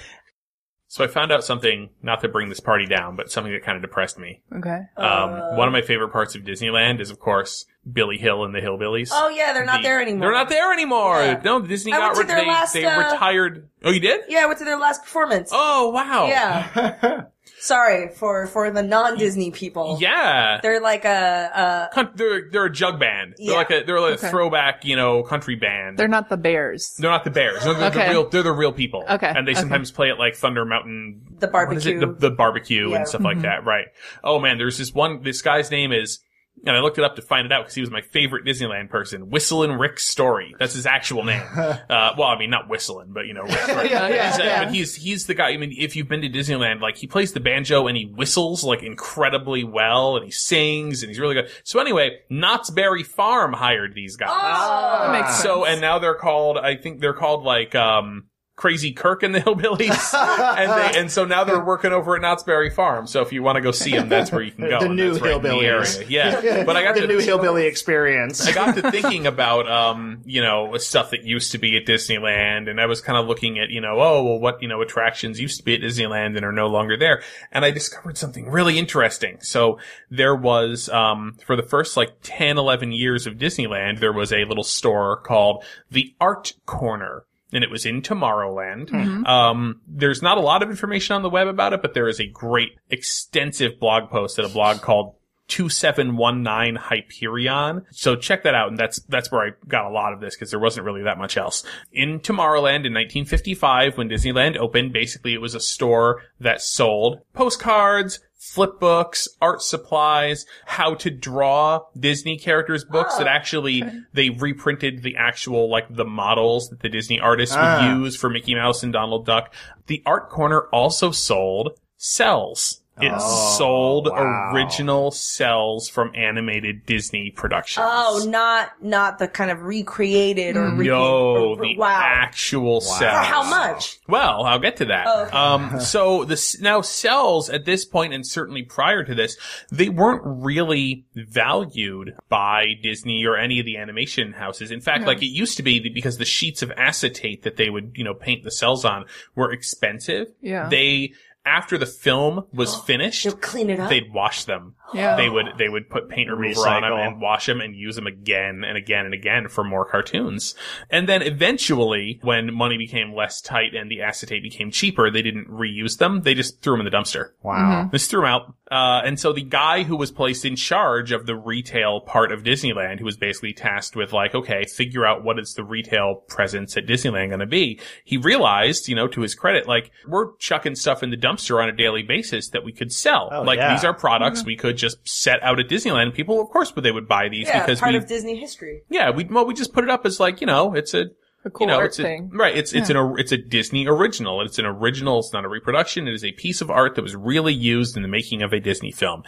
So 0.88 1.04
I 1.04 1.08
found 1.08 1.32
out 1.32 1.44
something, 1.44 1.90
not 2.02 2.22
to 2.22 2.30
bring 2.30 2.48
this 2.48 2.60
party 2.62 2.86
down, 2.86 3.16
but 3.18 3.30
something 3.30 3.52
that 3.52 3.64
kind 3.64 3.76
of 3.76 3.82
depressed 3.82 4.18
me. 4.18 4.42
Okay. 4.56 4.80
Um, 4.96 5.58
one 5.58 5.68
of 5.68 5.74
my 5.74 5.82
favorite 5.82 6.10
parts 6.14 6.36
of 6.36 6.44
Disneyland 6.44 7.02
is, 7.02 7.10
of 7.10 7.20
course, 7.20 7.66
Billy 7.92 8.18
Hill 8.18 8.44
and 8.46 8.54
the 8.56 8.60
Hillbillies. 8.60 9.10
Oh 9.12 9.30
yeah, 9.30 9.54
they're 9.54 9.66
not 9.66 9.82
The- 9.82 9.88
there 9.88 10.02
anymore. 10.02 10.22
They're 10.28 10.32
not 10.38 10.50
there 10.50 10.74
anymore. 10.74 11.22
Yeah. 11.22 11.42
No, 11.44 11.60
Disney 11.62 11.94
I 11.94 11.98
got 11.98 12.16
went 12.16 12.16
to 12.16 12.20
rid. 12.22 12.30
their 12.30 12.38
They, 12.46 12.48
last, 12.48 12.74
they 12.74 12.86
uh, 12.86 13.12
retired. 13.14 13.70
Oh, 13.84 13.92
you 13.92 14.00
did? 14.00 14.22
Yeah, 14.28 14.40
I 14.40 14.46
went 14.48 14.58
to 14.60 14.66
their 14.66 14.78
last 14.80 15.04
performance. 15.04 15.50
Oh, 15.54 15.90
wow. 15.92 16.26
Yeah. 16.28 17.26
Sorry 17.60 18.10
for 18.10 18.48
for 18.48 18.70
the 18.72 18.82
non-Disney 18.84 19.52
people. 19.52 19.98
Yeah. 20.02 20.60
They're 20.62 20.82
like 20.82 21.06
a, 21.06 21.90
Con- 21.94 22.12
They're 22.16 22.50
they're 22.52 22.66
a 22.66 22.72
jug 22.72 23.00
band. 23.00 23.36
They're 23.38 23.52
Yeah. 23.52 23.58
like 23.58 23.72
a 23.72 23.84
they're 23.86 24.00
like 24.02 24.16
Okay. 24.16 24.28
a 24.28 24.30
throwback, 24.30 24.84
you 24.86 24.96
know, 24.96 25.24
country 25.24 25.56
band. 25.56 25.98
They're 25.98 26.08
not 26.08 26.30
the 26.30 26.38
Bears. 26.38 26.96
They're 27.00 27.10
not 27.10 27.24
the 27.24 27.30
Bears. 27.32 27.64
They're, 27.64 27.74
they're 27.74 27.90
Okay. 27.90 28.06
the 28.08 28.10
real. 28.12 28.30
They're 28.30 28.44
the 28.44 28.52
real 28.52 28.74
people. 28.74 29.04
Okay, 29.10 29.28
And 29.36 29.48
they 29.48 29.52
okay. 29.52 29.62
sometimes 29.62 29.92
play 29.92 30.10
at 30.10 30.20
like 30.20 30.36
Thunder 30.36 30.66
Mountain. 30.66 31.22
The 31.40 31.48
what 31.48 31.76
is 31.78 31.86
it? 31.86 32.00
barbecue. 32.00 32.00
The, 32.00 32.30
the 32.30 32.36
barbecue 32.36 32.90
Yeah. 32.90 32.98
and 32.98 33.08
stuff 33.08 33.22
like 33.22 33.42
that. 33.44 33.64
Right. 33.66 33.86
Oh 34.24 34.40
man, 34.40 34.58
there's 34.58 34.78
this 34.78 34.94
one. 34.94 35.22
This 35.22 35.42
guy's 35.42 35.72
name 35.72 35.92
is. 35.92 36.20
And 36.66 36.76
I 36.76 36.80
looked 36.80 36.98
it 36.98 37.04
up 37.04 37.16
to 37.18 37.22
find 37.22 37.46
it 37.46 37.52
out 37.52 37.64
because 37.64 37.76
he 37.76 37.82
was 37.82 37.92
my 37.92 38.02
favorite 38.02 38.46
Disneyland 38.46 38.90
person. 38.90 39.30
Whistlin' 39.30 39.78
Rick 39.78 40.00
Story. 40.00 40.56
That's 40.58 40.74
his 40.74 40.86
actual 40.86 41.24
name. 41.24 41.44
uh, 41.56 41.78
well, 42.18 42.28
I 42.28 42.40
mean, 42.40 42.50
not 42.50 42.70
whistling, 42.70 43.10
but 43.12 43.28
you 43.28 43.34
know, 43.34 43.44
Rick 43.44 43.60
Story. 43.60 43.90
Yeah, 43.96 44.08
yeah, 44.08 44.32
He's, 44.32 44.40
uh, 44.40 44.44
yeah. 44.44 44.64
But 44.66 44.74
he's 44.74 44.96
he's 44.96 45.26
the 45.28 45.34
guy. 45.36 45.50
I 45.50 45.58
mean, 45.58 45.76
if 45.78 45.96
you've 45.96 46.08
been 46.08 46.22
to 46.22 46.30
Disneyland, 46.30 46.82
like 46.82 46.98
he 46.98 47.08
plays 47.08 47.34
the 47.34 47.40
banjo 47.40 47.88
and 47.88 47.96
he 47.96 48.06
whistles 48.06 48.64
like 48.64 48.82
incredibly 48.82 49.64
well, 49.64 50.16
and 50.16 50.26
he 50.26 50.32
sings 50.32 51.04
and 51.04 51.10
he's 51.10 51.20
really 51.20 51.36
good. 51.36 51.50
So 51.64 51.80
anyway, 51.80 52.20
Knott's 52.30 52.70
Berry 52.70 53.04
Farm 53.04 53.54
hired 53.54 53.94
these 53.94 54.16
guys. 54.16 54.30
Oh. 54.32 55.00
That 55.04 55.12
makes 55.12 55.34
sense. 55.34 55.44
So 55.44 55.66
and 55.66 55.82
now 55.82 56.00
they're 56.00 56.16
called. 56.16 56.58
I 56.58 56.78
think 56.78 57.00
they're 57.00 57.14
called 57.14 57.44
like 57.44 57.76
um 57.76 58.26
Crazy 58.56 58.94
Kirk 58.94 59.22
and 59.22 59.36
the 59.36 59.42
Hillbillies, 59.42 60.14
and 60.58 60.72
they 60.72 61.00
and 61.00 61.12
so 61.12 61.26
now 61.26 61.44
they're 61.44 61.64
working 61.64 61.92
over 61.92 62.16
at 62.16 62.22
Knott's 62.22 62.44
Berry 62.44 62.70
Farm. 62.70 63.06
So 63.06 63.22
if 63.22 63.34
you 63.34 63.44
want 63.44 63.58
to 63.58 63.62
go 63.62 63.72
see 63.72 63.92
them, 63.92 64.08
that's 64.08 64.32
where 64.32 64.42
you 64.42 64.52
can 64.52 64.70
go. 64.70 64.80
The 64.80 64.90
new 64.90 65.14
right 65.14 65.22
Hillbillies. 65.22 66.00
area. 66.00 66.08
Yeah, 66.10 66.64
but 66.66 66.78
I 66.78 66.84
got 66.84 66.96
the 66.96 67.02
to 67.02 67.08
new 67.08 67.20
hillbilly 67.20 67.66
experience. 67.66 68.48
I 68.48 68.54
got 68.54 68.76
to 68.76 68.92
thinking 68.92 69.28
about, 69.28 69.70
um, 69.70 70.22
you 70.26 70.42
know, 70.42 70.78
stuff 70.78 71.12
that 71.12 71.26
used 71.26 71.52
to 71.52 71.58
be 71.58 71.76
at 71.76 71.86
Disneyland, 71.86 72.70
and 72.70 72.80
I 72.80 72.86
was 72.86 73.02
kind 73.02 73.18
of 73.18 73.28
looking 73.28 73.60
at, 73.60 73.72
you 73.72 73.82
know, 73.82 74.00
oh, 74.00 74.24
well, 74.24 74.40
what, 74.40 74.62
you 74.62 74.70
know, 74.70 74.82
attractions 74.82 75.40
used 75.40 75.58
to 75.58 75.64
be 75.64 75.76
at 75.76 75.82
Disneyland 75.82 76.38
and 76.38 76.46
are 76.46 76.54
no 76.54 76.68
longer 76.68 76.96
there. 76.98 77.22
And 77.52 77.66
I 77.66 77.72
discovered 77.72 78.18
something 78.18 78.50
really 78.50 78.80
interesting. 78.80 79.38
So 79.42 79.80
there 80.10 80.36
was, 80.36 80.88
um, 80.90 81.36
for 81.46 81.58
the 81.58 81.64
first 81.64 81.98
like 81.98 82.16
10, 82.24 82.58
11 82.58 82.94
years 82.94 83.28
of 83.28 83.34
Disneyland, 83.34 84.00
there 84.00 84.14
was 84.14 84.32
a 84.32 84.46
little 84.46 84.64
store 84.64 85.18
called 85.18 85.64
the 85.92 86.16
Art 86.22 86.54
Corner. 86.66 87.26
And 87.54 87.64
it 87.64 87.70
was 87.70 87.86
in 87.86 88.02
Tomorrowland. 88.02 88.90
Um, 89.26 89.82
there's 89.88 90.22
not 90.22 90.38
a 90.38 90.42
lot 90.42 90.64
of 90.64 90.70
information 90.70 91.16
on 91.16 91.22
the 91.22 91.30
web 91.30 91.48
about 91.48 91.74
it, 91.74 91.82
but 91.82 91.94
there 91.94 92.08
is 92.08 92.20
a 92.20 92.28
great 92.28 92.78
extensive 92.90 93.80
blog 93.80 94.10
post 94.10 94.40
at 94.40 94.46
a 94.46 94.50
blog 94.50 94.82
called 94.82 95.16
2719 95.48 96.76
Hyperion. 96.76 97.86
So 97.92 98.16
check 98.16 98.44
that 98.44 98.56
out. 98.56 98.70
And 98.70 98.78
that's, 98.78 99.00
that's 99.04 99.32
where 99.32 99.46
I 99.46 99.50
got 99.68 99.86
a 99.86 99.94
lot 99.94 100.12
of 100.12 100.20
this 100.20 100.36
because 100.36 100.50
there 100.50 100.60
wasn't 100.60 100.86
really 100.86 101.04
that 101.04 101.20
much 101.20 101.38
else. 101.38 101.64
In 101.92 102.20
Tomorrowland 102.20 102.86
in 102.86 102.94
1955, 102.94 103.98
when 103.98 104.10
Disneyland 104.10 104.58
opened, 104.58 104.92
basically 104.92 105.34
it 105.34 105.42
was 105.42 105.54
a 105.54 105.60
store 105.60 106.24
that 106.40 106.62
sold 106.62 107.22
postcards, 107.34 108.20
flip 108.54 108.80
books, 108.80 109.28
art 109.42 109.62
supplies, 109.62 110.46
how 110.66 110.94
to 110.96 111.10
draw 111.10 111.82
Disney 112.00 112.38
characters 112.38 112.84
books 112.86 113.18
that 113.18 113.28
actually 113.28 113.84
they 114.14 114.30
reprinted 114.30 115.04
the 115.04 115.16
actual 115.18 115.70
like 115.70 115.86
the 115.90 116.06
models 116.06 116.70
that 116.70 116.82
the 116.82 116.90
Disney 116.90 117.20
artists 117.20 117.56
Ah. 117.58 117.82
would 117.82 118.00
use 118.04 118.16
for 118.16 118.30
Mickey 118.30 118.56
Mouse 118.56 118.84
and 118.84 118.94
Donald 118.94 119.26
Duck. 119.26 119.54
The 119.88 120.02
art 120.06 120.30
corner 120.30 120.62
also 120.72 121.12
sold 121.12 121.72
cells. 121.98 122.82
It 123.02 123.12
Oh, 123.14 123.56
sold 123.58 124.08
wow. 124.10 124.52
original 124.54 125.12
cells 125.12 125.90
from 125.90 126.12
animated 126.16 126.86
Disney 126.86 127.30
productions. 127.30 127.86
Oh, 127.90 128.26
not 128.30 128.72
not 128.82 129.20
the 129.20 129.28
kind 129.28 129.52
of 129.52 129.64
recreated 129.64 130.56
or 130.56 130.70
re- 130.74 130.88
no, 130.88 131.36
or- 131.36 131.56
the 131.58 131.76
wow. 131.78 132.00
actual 132.02 132.80
cells. 132.80 133.00
For 133.28 133.32
how 133.34 133.44
much? 133.50 134.00
Well, 134.08 134.46
I'll 134.46 134.60
get 134.60 134.78
to 134.78 134.86
that. 134.86 135.08
Oh, 135.10 135.24
okay. 135.24 135.32
Um, 135.38 135.80
so 135.82 136.24
the 136.24 136.58
now 136.62 136.80
cells 136.80 137.50
at 137.50 137.66
this 137.66 137.84
point, 137.84 138.14
and 138.14 138.26
certainly 138.26 138.64
prior 138.64 139.04
to 139.04 139.14
this, 139.14 139.36
they 139.70 139.90
weren't 139.90 140.22
really 140.24 141.06
valued 141.16 142.16
by 142.30 142.76
Disney 142.82 143.26
or 143.26 143.36
any 143.36 143.60
of 143.60 143.66
the 143.66 143.76
animation 143.76 144.32
houses. 144.32 144.72
In 144.72 144.80
fact, 144.80 145.06
like 145.06 145.22
it 145.22 145.26
used 145.28 145.58
to 145.58 145.64
be 145.64 145.80
because 145.90 146.18
the 146.18 146.24
sheets 146.24 146.62
of 146.62 146.72
acetate 146.78 147.44
that 147.44 147.58
they 147.58 147.70
would, 147.70 147.92
you 147.96 148.06
know, 148.06 148.14
paint 148.14 148.46
the 148.46 148.52
cells 148.52 148.86
on 148.86 149.04
were 149.36 149.52
expensive. 149.52 150.28
Yeah. 150.42 150.70
They 150.70 151.12
after 151.46 151.78
the 151.78 151.86
film 151.86 152.46
was 152.54 152.76
finished, 152.86 153.24
They'll 153.24 153.36
clean 153.36 153.70
it 153.70 153.80
up. 153.80 153.90
they'd 153.90 154.12
wash 154.14 154.46
them. 154.46 154.76
Yeah. 154.94 155.16
They 155.16 155.30
would 155.30 155.58
they 155.58 155.70
would 155.70 155.90
put 155.90 156.10
paint 156.10 156.30
remover 156.30 156.68
on 156.68 156.82
them 156.82 156.94
and 156.94 157.22
wash 157.22 157.46
them 157.46 157.62
and 157.62 157.76
use 157.76 157.96
them 157.96 158.08
again 158.08 158.64
and 158.66 158.78
again 158.78 159.06
and 159.06 159.14
again 159.14 159.48
for 159.48 159.64
more 159.64 159.86
cartoons. 159.86 160.56
And 160.90 161.10
then 161.10 161.22
eventually, 161.22 162.20
when 162.22 162.54
money 162.54 162.78
became 162.78 163.14
less 163.14 163.42
tight 163.42 163.76
and 163.76 163.90
the 163.90 164.02
acetate 164.02 164.44
became 164.44 164.72
cheaper, 164.72 165.10
they 165.10 165.22
didn't 165.22 165.50
reuse 165.50 165.98
them. 165.98 166.22
They 166.22 166.34
just 166.34 166.62
threw 166.62 166.74
them 166.74 166.86
in 166.86 166.92
the 166.92 166.98
dumpster. 166.98 167.32
Wow. 167.42 167.90
Just 167.92 168.10
threw 168.10 168.22
them 168.22 168.30
out. 168.30 168.54
Uh, 168.72 169.02
and 169.06 169.20
so 169.20 169.32
the 169.32 169.44
guy 169.44 169.84
who 169.84 169.96
was 169.96 170.12
placed 170.12 170.44
in 170.44 170.56
charge 170.56 171.12
of 171.12 171.26
the 171.26 171.36
retail 171.36 172.02
part 172.02 172.32
of 172.32 172.44
Disneyland, 172.44 173.00
who 173.00 173.06
was 173.06 173.18
basically 173.18 173.54
tasked 173.54 173.96
with 173.96 174.12
like, 174.12 174.34
okay, 174.34 174.66
figure 174.66 175.06
out 175.06 175.24
what 175.24 175.38
is 175.38 175.54
the 175.54 175.64
retail 175.64 176.16
presence 176.28 176.76
at 176.76 176.88
Disneyland 176.88 177.30
going 177.30 177.40
to 177.40 177.46
be. 177.46 177.80
He 178.04 178.18
realized, 178.18 178.88
you 178.88 178.96
know, 178.96 179.08
to 179.10 179.22
his 179.22 179.36
credit, 179.36 179.68
like 179.68 179.92
we're 180.08 180.36
chucking 180.38 180.76
stuff 180.76 181.04
in 181.04 181.12
the 181.12 181.18
dumpster 181.18 181.62
on 181.62 181.70
a 181.70 181.76
daily 181.76 182.02
basis 182.02 182.50
that 182.50 182.64
we 182.64 182.72
could 182.72 182.92
sell. 182.92 183.30
Oh, 183.32 183.44
like 183.44 183.58
yeah. 183.58 183.76
these 183.76 183.84
are 183.84 183.94
products 183.94 184.44
we 184.44 184.56
could 184.56 184.75
just 184.78 184.98
set 185.08 185.42
out 185.44 185.60
at 185.60 185.68
Disneyland. 185.68 186.14
People, 186.14 186.42
of 186.42 186.50
course, 186.50 186.72
but 186.72 186.84
they 186.84 186.92
would 186.92 187.08
buy 187.08 187.30
these 187.30 187.48
yeah, 187.48 187.62
because 187.66 187.80
part 187.80 187.94
we, 187.94 187.98
of 187.98 188.08
Disney 188.08 188.36
history. 188.36 188.82
yeah, 188.90 189.10
we 189.10 189.24
well, 189.26 189.46
we 189.46 189.54
just 189.54 189.74
put 189.74 189.84
it 189.84 189.90
up 189.90 190.06
as 190.06 190.20
like, 190.20 190.42
you 190.42 190.48
know, 190.48 190.74
it's 190.74 190.94
a 190.94 191.06
A 191.46 191.50
cool 191.50 191.68
you 191.68 191.72
know, 191.72 191.78
art 191.78 191.88
it's 191.88 192.00
a, 192.00 192.04
thing. 192.04 192.30
right. 192.34 192.56
It's 192.58 192.74
it's 192.74 192.90
an 192.90 193.16
it's 193.18 193.32
a 193.32 193.38
Disney 193.38 193.88
original. 193.88 194.42
It's 194.42 194.60
an 194.60 194.66
original. 194.66 195.20
It's 195.20 195.34
not 195.34 195.46
a 195.46 195.50
reproduction. 195.50 196.08
It 196.08 196.14
is 196.14 196.24
a 196.26 196.32
piece 196.32 196.62
of 196.62 196.70
art 196.72 196.96
that 196.96 197.02
was 197.04 197.16
really 197.16 197.54
used 197.54 197.96
in 197.96 198.02
the 198.04 198.10
making 198.10 198.42
of 198.42 198.52
a 198.54 198.60
Disney 198.60 198.92
film. 198.92 199.24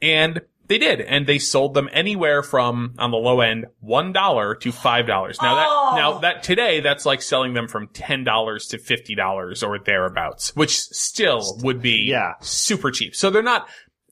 And 0.00 0.42
They 0.68 0.76
did, 0.78 1.00
and 1.00 1.26
they 1.26 1.38
sold 1.38 1.72
them 1.72 1.88
anywhere 1.92 2.42
from 2.42 2.92
on 2.98 3.10
the 3.10 3.16
low 3.16 3.40
end 3.40 3.64
one 3.80 4.12
dollar 4.12 4.54
to 4.56 4.70
five 4.70 5.06
dollars. 5.06 5.38
Now 5.40 5.54
Oh. 5.56 5.90
that 5.94 6.00
now 6.00 6.18
that 6.18 6.42
today 6.42 6.80
that's 6.80 7.06
like 7.06 7.22
selling 7.22 7.54
them 7.54 7.68
from 7.68 7.88
ten 7.88 8.22
dollars 8.22 8.66
to 8.68 8.78
fifty 8.78 9.14
dollars 9.14 9.62
or 9.62 9.78
thereabouts, 9.78 10.54
which 10.54 10.78
still 10.78 11.56
would 11.62 11.80
be 11.80 12.04
Yeah. 12.10 12.34
super 12.40 12.90
cheap. 12.90 13.16
So 13.16 13.30
they're 13.30 13.42
not. 13.42 13.66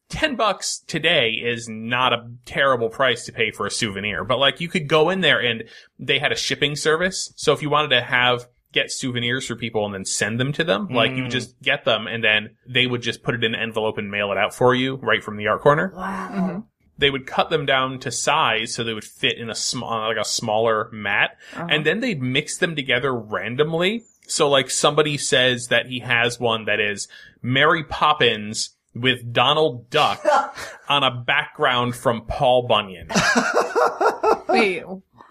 10 0.09 0.37
bucks 0.37 0.81
today 0.87 1.31
is 1.33 1.69
not 1.69 2.13
a 2.13 2.31
terrible 2.45 2.89
price 2.89 3.25
to 3.27 3.33
pay 3.33 3.51
for 3.51 3.67
a 3.67 3.71
souvenir, 3.71 4.25
but 4.25 4.39
like 4.39 4.61
you 4.61 4.69
could 4.69 4.89
go 4.89 5.11
in 5.11 5.21
there 5.21 5.41
and 5.41 5.65
they 5.99 6.19
had 6.19 6.33
a 6.33 6.37
shipping 6.37 6.77
service. 6.77 7.33
So 7.37 7.53
if 7.53 7.63
you 7.63 7.71
wanted 7.71 7.89
to 7.89 8.01
have 8.03 8.47
get 8.73 8.91
souvenirs 8.93 9.47
for 9.47 9.57
people 9.57 9.85
and 9.87 9.95
then 9.95 10.05
send 10.05 10.39
them 10.39 10.53
to 10.53 10.63
them, 10.63 10.89
like 10.89 11.13
you 11.13 11.25
Mm. 11.25 11.31
just 11.31 11.61
get 11.63 11.85
them 11.85 12.07
and 12.07 12.23
then 12.23 12.51
they 12.67 12.87
would 12.87 13.01
just 13.03 13.23
put 13.23 13.35
it 13.35 13.43
in 13.43 13.55
an 13.55 13.61
envelope 13.61 13.97
and 13.99 14.11
mail 14.11 14.31
it 14.33 14.39
out 14.39 14.55
for 14.55 14.75
you 14.75 14.97
right 14.97 15.25
from 15.25 15.37
the 15.39 15.47
art 15.49 15.63
corner 15.63 15.93
Wow. 15.97 16.29
Mm-hmm. 16.33 16.59
they 16.99 17.11
would 17.11 17.27
cut 17.27 17.49
them 17.51 17.65
down 17.67 17.99
to 18.01 18.11
size 18.11 18.75
so 18.75 18.85
they 18.85 18.93
would 18.95 19.05
fit 19.05 19.39
in 19.39 19.49
a 19.51 19.55
small, 19.55 19.93
uh, 19.93 20.09
like 20.09 20.19
a 20.19 20.25
smaller 20.25 20.89
mat, 20.93 21.37
uh-huh. 21.55 21.67
and 21.71 21.87
then 21.87 22.01
they'd 22.01 22.21
mix 22.23 22.59
them 22.59 22.77
together 22.77 23.15
randomly. 23.15 24.05
So 24.29 24.49
like 24.49 24.71
somebody 24.71 25.17
says 25.17 25.69
that 25.69 25.87
he 25.87 26.01
has 26.01 26.39
one 26.41 26.65
that 26.67 26.81
is 26.81 27.09
Mary 27.43 27.83
Poppins 27.85 28.71
with 29.01 29.33
Donald 29.33 29.91
Duck 29.91 30.25
on 30.89 31.03
a 31.05 31.11
background 31.11 31.95
from 31.97 32.23
Paul 32.27 32.67
Bunyan. 32.67 33.09
Wait, 34.49 34.83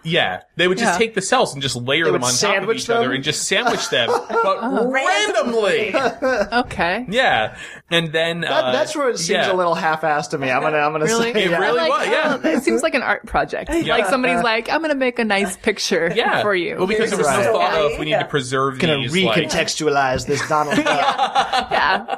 Yeah, 0.03 0.41
they 0.55 0.67
would 0.67 0.77
just 0.77 0.93
Yeah. 0.93 0.97
take 0.99 1.15
the 1.15 1.21
cells 1.21 1.53
and 1.53 1.63
just 1.63 1.75
layer 1.75 2.03
them 2.05 2.13
would 2.13 2.21
on 2.23 2.27
top 2.27 2.33
of 2.33 2.37
sandwich 2.37 2.77
each 2.83 2.89
other 2.91 3.07
them? 3.07 3.15
and 3.15 3.23
just 3.23 3.47
sandwich 3.47 3.89
them, 3.89 4.07
but 4.29 4.91
randomly. 4.91 5.95
okay. 5.95 7.05
Yeah, 7.09 7.57
and 7.89 8.11
then 8.13 8.41
That, 8.41 8.51
uh, 8.65 8.71
that's 8.71 8.95
where 8.95 9.09
it 9.09 9.17
seems 9.17 9.29
yeah. 9.29 9.51
a 9.51 9.55
little 9.55 9.73
half-assed 9.73 10.29
to 10.31 10.37
me. 10.37 10.51
I'm 10.51 10.61
gonna, 10.61 10.77
I'm 10.77 10.91
gonna 10.91 11.05
Really? 11.05 11.33
say, 11.33 11.45
It 11.45 11.49
yeah. 11.51 11.57
really 11.57 11.79
Like, 11.79 11.89
was, 11.89 12.07
yeah. 12.07 12.39
oh, 12.43 12.47
it 12.49 12.63
seems 12.63 12.83
like 12.83 12.93
an 12.93 13.01
art 13.01 13.25
project. 13.25 13.69
Like 13.71 14.05
somebody's 14.05 14.43
like, 14.43 14.69
I'm 14.69 14.81
gonna 14.81 14.93
make 14.93 15.17
a 15.17 15.25
nice 15.25 15.57
picture 15.57 16.11
Yeah, 16.15 16.43
for 16.43 16.53
you. 16.53 16.77
Well, 16.77 16.85
because 16.87 17.09
there 17.09 17.17
was 17.17 17.25
Right. 17.27 17.43
no 17.45 17.53
thought 17.53 17.73
Yeah. 17.73 17.93
of 17.93 17.99
we 17.99 18.05
need 18.05 18.19
to 18.19 18.25
preserve 18.25 18.77
gonna 18.77 18.97
these. 18.97 19.23
like- 19.23 19.37
recontextualize 19.49 20.27
this 20.27 20.47
Donald 20.47 20.75
Duck. 20.75 20.85
yeah. 21.71 22.17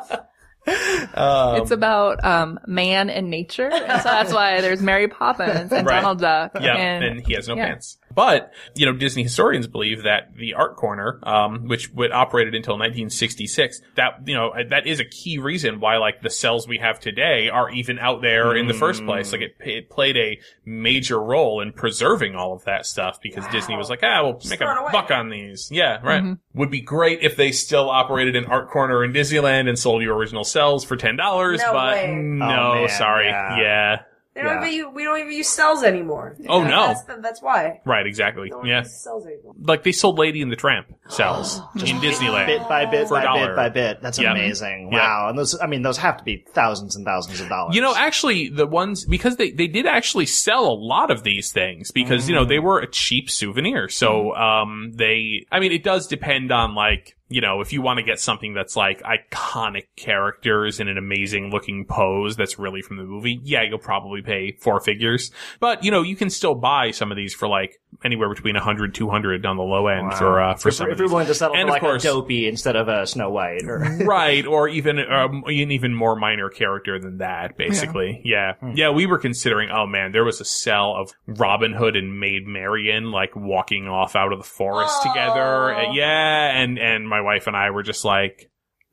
It's 0.68 1.72
about 1.72 2.24
um, 2.24 2.60
man 2.68 3.10
and 3.10 3.30
nature, 3.30 3.70
and 3.72 4.02
so 4.02 4.10
that's 4.10 4.34
why 4.34 4.62
there's 4.62 4.82
Mary 4.82 5.08
Poppins 5.08 5.72
and 5.72 5.88
Right. 5.88 6.02
Donald 6.02 6.20
Duck. 6.20 6.52
Yeah, 6.60 6.76
and, 6.76 7.04
and, 7.04 7.28
he 7.28 7.34
has 7.34 7.48
no 7.48 7.56
yeah. 7.56 7.68
pants. 7.68 7.98
But 8.18 8.52
you 8.74 8.88
know, 8.88 8.94
Disney 8.94 9.22
historians 9.22 9.68
believe 9.68 10.02
that 10.02 10.36
the 10.36 10.56
art 10.56 10.76
corner, 10.76 11.20
um, 11.22 11.68
which 11.68 11.94
would 11.94 12.12
operated 12.12 12.56
until 12.56 12.74
1966, 12.74 13.80
that 13.94 14.24
you 14.26 14.34
know 14.34 14.54
that 14.72 14.88
is 14.88 15.00
a 15.00 15.06
key 15.06 15.38
reason 15.38 15.80
why 15.80 15.98
like 15.98 16.24
the 16.24 16.30
cels 16.30 16.68
we 16.68 16.80
have 16.80 17.00
today 17.00 17.50
are 17.50 17.70
even 17.70 18.00
out 18.00 18.24
there 18.24 18.56
in 18.56 18.68
the 18.68 18.74
first 18.74 19.06
place. 19.06 19.32
Like 19.32 19.42
it, 19.42 19.56
it 19.60 19.92
played 19.92 20.18
a 20.18 20.40
major 20.66 21.22
role 21.22 21.62
in 21.62 21.72
preserving 21.74 22.34
all 22.34 22.54
of 22.54 22.64
that 22.64 22.88
stuff 22.88 23.22
because 23.22 23.46
Disney 23.52 23.78
was 23.78 23.88
like, 23.88 24.00
ah, 24.02 24.24
we'll 24.24 24.42
make 24.50 24.62
a 24.62 24.66
away. 24.66 24.92
buck 24.92 25.12
on 25.12 25.30
these. 25.30 25.70
Yeah, 25.72 26.00
right. 26.02 26.38
Would 26.56 26.72
be 26.72 26.82
great 26.82 27.20
if 27.22 27.36
they 27.36 27.52
still 27.52 27.88
operated 27.88 28.36
an 28.36 28.46
art 28.46 28.72
corner 28.72 29.04
in 29.04 29.14
Disneyland 29.14 29.70
and 29.70 29.78
sold 29.78 30.02
you 30.02 30.12
original 30.12 30.44
cels 30.44 30.84
for 30.84 30.96
ten 30.96 31.18
dollars. 31.18 31.60
No 31.60 31.72
but 31.72 31.94
way. 31.94 32.16
no, 32.16 32.46
Oh, 32.46 32.74
man, 32.74 32.90
sorry, 32.90 33.28
yeah. 33.28 33.60
yeah. 33.60 34.02
They 34.38 34.44
don't 34.44 34.62
Yeah. 34.62 34.68
even 34.68 34.74
use, 34.78 34.88
we 34.94 35.04
don't 35.04 35.20
even 35.20 35.32
use 35.34 35.50
cels 35.50 35.84
anymore. 35.84 36.38
Oh, 36.48 36.64
no. 36.64 36.88
That's, 36.88 37.04
the, 37.06 37.18
that's 37.22 37.42
why. 37.42 37.82
Right, 37.86 38.06
exactly. 38.06 38.44
We 38.44 38.50
don't 38.52 38.66
Yeah. 38.68 38.82
cels 38.84 39.26
anymore. 39.26 39.56
like 39.60 39.82
they 39.82 39.92
sold 39.92 40.20
Lady 40.20 40.44
and 40.44 40.52
the 40.52 40.56
Tramp 40.56 40.88
cels 41.10 41.60
in 41.76 41.98
Disneyland. 41.98 42.46
bit 42.46 42.70
by 42.70 42.86
bit 42.86 43.08
For 43.08 43.16
by 43.16 43.24
dollar. 43.24 43.48
bit 43.48 43.56
by 43.56 43.70
bit. 43.70 44.02
That's 44.04 44.20
Yeah. 44.20 44.32
amazing. 44.34 44.92
Yeah. 44.92 45.00
Wow. 45.00 45.30
And 45.30 45.40
those, 45.40 45.60
I 45.60 45.66
mean, 45.66 45.82
those 45.82 45.98
have 45.98 46.18
to 46.18 46.24
be 46.24 46.46
thousands 46.54 46.96
and 46.96 47.04
thousands 47.04 47.42
of 47.42 47.50
dollars. 47.50 47.76
You 47.76 47.82
know, 47.82 47.96
actually, 47.96 48.50
the 48.50 48.68
ones 48.68 49.06
because 49.06 49.38
they 49.38 49.50
they 49.50 49.68
did 49.68 49.88
actually 49.88 50.28
sell 50.28 50.68
a 50.68 50.78
lot 50.78 51.10
of 51.10 51.24
these 51.24 51.52
things 51.52 51.90
because 51.92 52.30
you 52.30 52.36
know 52.36 52.46
Mm. 52.46 52.50
they 52.50 52.60
were 52.60 52.80
a 52.80 52.88
cheap 52.88 53.32
souvenir. 53.32 53.90
So 53.90 54.36
um, 54.36 54.92
they, 54.94 55.46
I 55.52 55.60
mean, 55.60 55.72
it 55.72 55.84
does 55.84 56.06
depend 56.08 56.52
on 56.52 56.76
like 56.76 57.16
you 57.30 57.42
know 57.42 57.62
if 57.62 57.74
you 57.74 57.82
want 57.82 57.98
to 57.98 58.04
get 58.04 58.20
something 58.20 58.54
that's 58.54 58.76
like 58.76 59.02
iconic 59.02 59.88
characters 59.96 60.80
in 60.80 60.88
an 60.88 60.98
amazing 60.98 61.52
looking 61.52 61.86
pose 61.86 62.36
that's 62.36 62.60
really 62.60 62.82
from 62.82 62.98
the 62.98 63.04
movie. 63.04 63.40
Yeah, 63.44 63.64
you'll 63.64 63.80
probably 63.80 64.22
pay 64.22 64.54
four 64.54 64.80
figures, 64.80 65.32
but 65.60 65.84
you 65.84 65.92
know 65.92 66.02
you 66.02 66.16
can 66.16 66.30
still 66.30 66.56
buy 66.56 66.92
some 66.92 67.12
of 67.12 67.18
these 67.18 67.34
for 67.34 67.48
like 67.48 67.80
anywhere 68.04 68.30
between 68.30 68.54
100 68.56 68.94
200 68.94 69.46
on 69.46 69.58
the 69.58 69.64
low 69.64 69.88
end 69.88 70.14
for 70.14 70.42
uh, 70.42 70.56
for 70.56 70.70
if, 70.70 70.76
some. 70.76 70.88
if 70.88 70.94
of 70.94 71.00
you're 71.00 71.08
willing 71.10 71.26
to 71.28 71.34
settle 71.34 71.56
And 71.56 71.68
for 71.68 71.72
like 71.72 71.82
course- 71.82 72.04
a 72.04 72.08
dopey 72.08 72.48
instead 72.48 72.76
of 72.76 72.88
a 72.88 73.08
Snow 73.08 73.30
White 73.32 73.64
or 73.64 73.80
right 74.06 74.46
or 74.46 74.68
even 74.68 75.00
um, 75.00 75.44
an 75.48 75.72
even 75.72 75.94
more 75.96 76.16
minor 76.16 76.50
character 76.50 77.00
than 77.00 77.20
that 77.20 77.58
basically. 77.58 78.22
Yeah. 78.24 78.54
Hmm. 78.60 78.74
yeah 78.76 78.90
we 78.92 79.06
were 79.06 79.18
considering 79.18 79.70
oh 79.72 79.88
man 79.88 80.12
there 80.12 80.24
was 80.26 80.40
a 80.42 80.46
cel 80.46 80.96
of 80.96 81.12
robin 81.26 81.74
hood 81.74 81.96
and 81.96 82.20
maid 82.20 82.46
marian 82.46 83.12
like 83.12 83.36
walking 83.36 83.88
off 83.88 84.16
out 84.16 84.32
of 84.32 84.40
the 84.40 84.46
forest 84.46 85.02
together. 85.04 85.74
Uh, 85.74 85.94
yeah 85.94 86.60
and 86.62 86.78
and 86.78 87.08
my 87.08 87.22
wife 87.22 87.48
and 87.48 87.56
i 87.56 87.72
were 87.72 87.84
just 87.84 88.06
like 88.06 88.50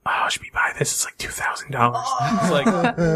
Oh, 0.07 0.29
should 0.29 0.43
we 0.43 0.51
buy 0.51 0.73
this? 0.79 0.93
It's 0.93 1.05
like 1.05 1.17
two 1.17 1.31
thousand 1.31 1.71
dollars. 1.71 2.07
It's 2.43 2.51
like 2.51 2.67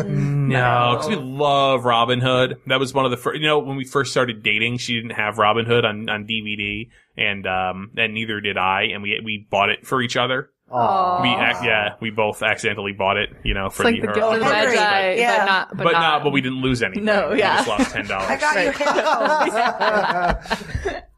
no, 0.09 0.95
because 0.97 1.09
we 1.09 1.17
love 1.17 1.85
Robin 1.85 2.21
Hood. 2.21 2.57
That 2.67 2.81
was 2.81 2.95
one 2.95 3.05
of 3.05 3.11
the 3.11 3.17
first. 3.19 3.39
You 3.41 3.47
know, 3.47 3.59
when 3.59 3.77
we 3.77 3.85
first 3.85 4.11
started 4.11 4.43
dating, 4.43 4.79
she 4.79 4.95
didn't 4.95 5.11
have 5.17 5.37
Robin 5.39 5.67
Hood 5.67 5.85
on, 5.85 6.09
on 6.09 6.27
DVD, 6.27 6.89
and 7.17 7.47
um, 7.47 7.91
and 7.97 8.15
neither 8.15 8.41
did 8.41 8.57
I. 8.57 8.85
And 8.95 9.03
we 9.03 9.21
we 9.23 9.47
bought 9.51 9.69
it 9.69 9.87
for 9.87 10.01
each 10.01 10.17
other. 10.17 10.51
Aw. 10.71 11.23
We 11.23 11.29
ac- 11.31 11.65
yeah, 11.67 11.95
we 12.01 12.11
both 12.11 12.43
accidentally 12.43 12.93
bought 12.93 13.17
it, 13.17 13.31
you 13.43 13.55
know, 13.55 13.71
for 13.71 13.87
It's 13.89 13.93
like 13.93 14.01
the, 14.15 14.21
the 14.21 14.27
her- 14.27 14.35
of 14.35 14.41
the 14.41 14.47
great. 14.47 14.75
Magi, 14.75 15.13
Yeah. 15.15 15.39
but 15.39 15.45
not. 15.47 15.69
But, 15.71 15.85
but 15.85 15.93
not. 15.93 16.01
not, 16.01 16.25
but 16.25 16.31
we 16.33 16.41
didn't 16.43 16.61
lose 16.61 16.83
anything. 16.83 17.05
No, 17.05 17.31
we 17.33 17.39
yeah. 17.39 17.57
just 17.57 17.69
lost 17.69 17.91
ten 17.93 18.07
dollars. 18.07 18.29
I 18.31 18.37
got 18.39 18.55
you 18.65 18.73
headphones. 20.45 21.03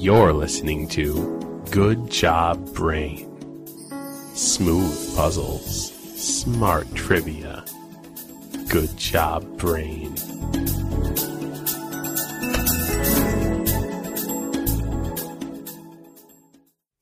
You're 0.00 0.32
listening 0.32 0.88
to 0.96 1.62
Good 1.70 2.10
Job 2.10 2.72
Brain. 2.72 3.28
Smooth 4.34 5.14
puzzles, 5.14 5.92
smart 6.18 6.94
trivia. 6.94 7.66
Good 8.70 8.96
Job 8.96 9.58
Brain. 9.58 10.16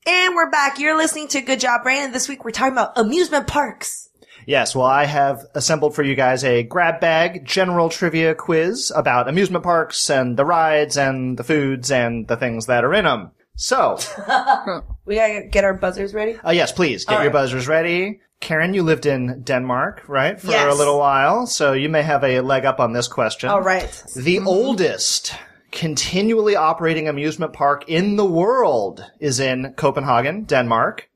and 0.04 0.34
we're 0.34 0.50
back. 0.50 0.80
You're 0.80 0.96
listening 0.96 1.28
to 1.28 1.40
Good 1.40 1.60
Job 1.60 1.84
Brain, 1.84 2.02
and 2.02 2.12
this 2.12 2.28
week 2.28 2.44
we're 2.44 2.50
talking 2.50 2.72
about 2.72 2.98
amusement 2.98 3.46
parks. 3.46 4.07
Yes, 4.48 4.74
well, 4.74 4.86
I 4.86 5.04
have 5.04 5.44
assembled 5.54 5.94
for 5.94 6.02
you 6.02 6.14
guys 6.14 6.42
a 6.42 6.62
grab 6.62 7.00
bag 7.00 7.44
general 7.44 7.90
trivia 7.90 8.34
quiz 8.34 8.90
about 8.96 9.28
amusement 9.28 9.62
parks 9.62 10.08
and 10.08 10.38
the 10.38 10.44
rides 10.46 10.96
and 10.96 11.36
the 11.38 11.44
foods 11.44 11.90
and 11.90 12.26
the 12.26 12.36
things 12.38 12.64
that 12.64 12.82
are 12.82 12.94
in 12.94 13.04
them. 13.04 13.32
So, 13.56 13.98
We 15.04 15.16
gotta 15.16 15.48
get 15.50 15.64
our 15.64 15.74
buzzers 15.74 16.14
ready. 16.14 16.36
uh, 16.42 16.52
yes, 16.52 16.72
please 16.72 17.04
get 17.04 17.16
All 17.18 17.22
your 17.24 17.30
right. 17.30 17.40
buzzers 17.42 17.68
ready. 17.68 18.20
Karen, 18.40 18.72
you 18.72 18.82
lived 18.84 19.04
in 19.04 19.42
Denmark, 19.42 20.04
right, 20.08 20.40
for 20.40 20.50
Yes. 20.52 20.72
a 20.72 20.78
little 20.78 20.98
while, 20.98 21.46
so 21.46 21.74
you 21.74 21.90
may 21.90 22.02
have 22.02 22.24
a 22.24 22.40
leg 22.40 22.64
up 22.64 22.80
on 22.80 22.94
this 22.94 23.08
question. 23.08 23.50
All 23.50 23.60
right. 23.60 24.02
The 24.16 24.38
oldest 24.38 25.34
continually 25.72 26.56
operating 26.56 27.06
amusement 27.08 27.52
park 27.52 27.84
in 27.86 28.16
the 28.16 28.24
world 28.24 29.04
is 29.20 29.40
in 29.40 29.74
Copenhagen, 29.76 30.44
Denmark. 30.44 31.06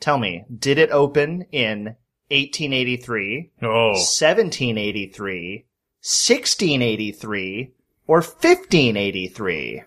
Tell 0.00 0.16
me, 0.16 0.44
did 0.58 0.78
it 0.78 0.90
open 0.90 1.42
in 1.52 1.96
1883, 2.30 3.50
Oh, 3.62 3.92
1783, 3.92 5.64
1683, 6.00 7.70
or 8.06 8.16
1583? 8.20 9.82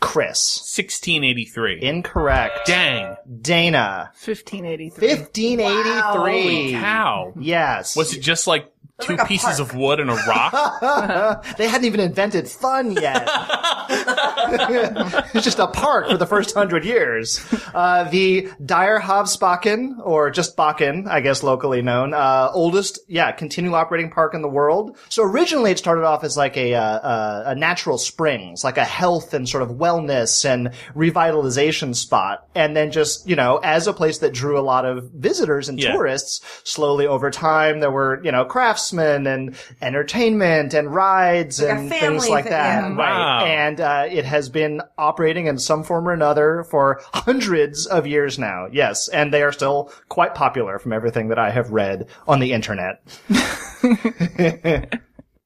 Chris. 0.00 0.60
1683. 0.76 1.82
Incorrect. 1.82 2.66
Dang. 2.66 3.16
Dana. 3.42 4.10
1583. 4.24 5.08
1583. 5.08 6.02
Holy 6.02 6.70
cow. 6.72 7.32
Yes. 7.38 7.96
Was 7.96 8.14
it 8.14 8.20
just 8.20 8.46
like 8.46 8.72
two 9.00 9.16
like 9.16 9.28
pieces 9.28 9.58
park. 9.58 9.60
of 9.60 9.74
wood 9.74 10.00
and 10.00 10.10
a 10.10 10.14
rock? 10.14 11.44
they 11.56 11.68
hadn't 11.68 11.86
even 11.86 12.00
invented 12.00 12.48
fun 12.48 12.90
yet. 12.92 13.28
it's 15.34 15.44
just 15.44 15.58
a 15.58 15.66
park 15.66 16.08
for 16.08 16.16
the 16.16 16.26
first 16.26 16.54
hundred 16.54 16.84
years. 16.84 17.44
Uh, 17.74 18.04
the 18.10 18.48
Dyrehavsbakken, 18.62 19.98
or 20.04 20.30
just 20.30 20.56
Bakken, 20.56 21.06
I 21.08 21.20
guess 21.20 21.42
locally 21.42 21.82
known, 21.82 22.14
uh, 22.14 22.50
oldest, 22.52 22.98
yeah, 23.08 23.32
continual 23.32 23.74
operating 23.74 24.10
park 24.10 24.34
in 24.34 24.42
the 24.42 24.48
world. 24.48 24.96
So 25.08 25.22
originally 25.22 25.70
it 25.72 25.78
started 25.78 26.04
off 26.04 26.24
as 26.24 26.36
like 26.36 26.56
a, 26.56 26.74
uh, 26.74 26.80
uh, 26.82 27.42
a 27.46 27.54
natural 27.54 27.98
springs, 27.98 28.64
like 28.64 28.78
a 28.78 28.84
health 28.84 29.34
and 29.34 29.48
sort 29.48 29.62
of 29.62 29.70
wellness 29.70 30.44
and 30.44 30.70
revitalization 30.94 31.94
spot. 31.94 32.48
And 32.54 32.76
then 32.76 32.90
just, 32.90 33.28
you 33.28 33.36
know, 33.36 33.58
as 33.62 33.86
a 33.86 33.92
place 33.92 34.18
that 34.18 34.32
drew 34.32 34.58
a 34.58 34.62
lot 34.62 34.84
of 34.84 35.10
visitors 35.12 35.68
and 35.68 35.78
Yeah. 35.78 35.92
tourists, 35.92 36.40
slowly 36.64 37.06
over 37.06 37.30
time 37.30 37.80
there 37.80 37.90
were, 37.90 38.20
you 38.24 38.32
know, 38.32 38.44
craftsmen 38.96 39.26
and 39.26 39.56
entertainment 39.80 40.74
and 40.74 40.94
rides 40.94 41.60
Like 41.60 41.70
and 41.70 41.88
things 41.90 42.28
like 42.28 42.44
thing, 42.44 42.52
that. 42.52 42.82
yeah. 42.82 42.96
Wow. 42.96 43.38
Right. 43.42 43.48
And 43.48 43.80
uh, 43.80 44.06
it 44.10 44.24
has 44.24 44.48
been 44.48 44.80
operating 44.96 45.46
in 45.46 45.58
some 45.58 45.82
form 45.84 46.08
or 46.08 46.12
another 46.12 46.64
for 46.70 47.00
hundreds 47.12 47.86
of 47.86 48.06
years 48.06 48.38
now. 48.38 48.66
Yes. 48.72 49.08
And 49.08 49.32
they 49.32 49.42
are 49.42 49.52
still 49.52 49.92
quite 50.08 50.34
popular 50.34 50.78
from 50.78 50.92
everything 50.92 51.28
that 51.28 51.38
I 51.38 51.50
have 51.50 51.70
read 51.70 52.08
on 52.26 52.40
the 52.40 52.52
internet. 52.52 53.02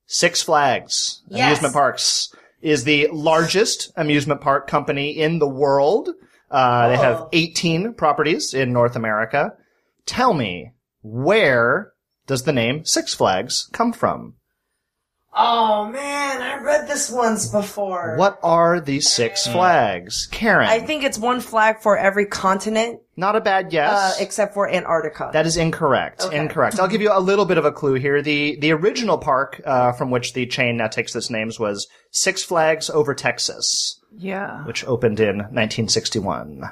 Six 0.07 0.43
Flags 0.43 1.23
Yes. 1.29 1.47
Amusement 1.49 1.75
Parks 1.75 2.35
is 2.61 2.85
the 2.85 3.09
largest 3.13 3.93
amusement 3.97 4.41
park 4.41 4.69
company 4.69 5.11
in 5.19 5.39
the 5.39 5.49
world. 5.49 6.11
Uh, 6.51 6.89
They 6.89 6.97
have 6.97 7.21
Oh. 7.23 7.29
18 7.33 7.95
properties 7.95 8.53
in 8.55 8.73
North 8.73 8.95
America. 8.95 9.53
Tell 10.07 10.35
me, 10.35 10.73
where 11.03 11.93
does 12.27 12.45
the 12.45 12.53
name 12.53 12.85
Six 12.85 13.15
Flags 13.15 13.69
come 13.73 13.93
from? 13.93 14.35
Oh 15.35 15.87
man, 15.87 16.43
I 16.43 16.63
read 16.63 16.87
this 16.87 17.11
once 17.11 17.47
before. 17.51 18.17
What 18.19 18.39
are 18.43 18.81
these 18.81 19.09
Six 19.09 19.47
Flags? 19.47 20.27
Karen. 20.31 20.69
I 20.69 20.81
think 20.81 21.05
it's 21.05 21.17
one 21.19 21.41
flag 21.41 21.81
for 21.81 21.97
every 21.97 22.27
continent, 22.27 23.01
Not 23.17 23.35
a 23.35 23.41
bad 23.41 23.67
uh, 23.67 23.69
guess. 23.71 24.21
except 24.21 24.53
for 24.53 24.69
Antarctica. 24.69 25.31
that 25.33 25.47
is 25.47 25.57
incorrect. 25.57 26.23
Okay. 26.23 26.37
Incorrect. 26.37 26.79
I'll 26.79 26.87
give 26.89 27.01
you 27.01 27.11
a 27.13 27.19
little 27.19 27.47
bit 27.47 27.57
of 27.57 27.65
a 27.65 27.73
clue 27.73 27.95
here. 27.95 28.21
The 28.21 28.57
the 28.57 28.73
original 28.73 29.17
park 29.17 29.63
uh, 29.65 29.93
from 29.93 30.11
which 30.11 30.35
the 30.35 30.45
chain 30.45 30.77
now 30.77 30.89
takes 30.89 31.17
its 31.17 31.31
names 31.31 31.59
was 31.59 31.89
Six 32.11 32.45
Flags 32.45 32.91
Over 32.91 33.15
Texas, 33.15 33.99
Yeah. 34.15 34.67
which 34.67 34.85
opened 34.85 35.19
in 35.19 35.39
1961. 35.39 36.71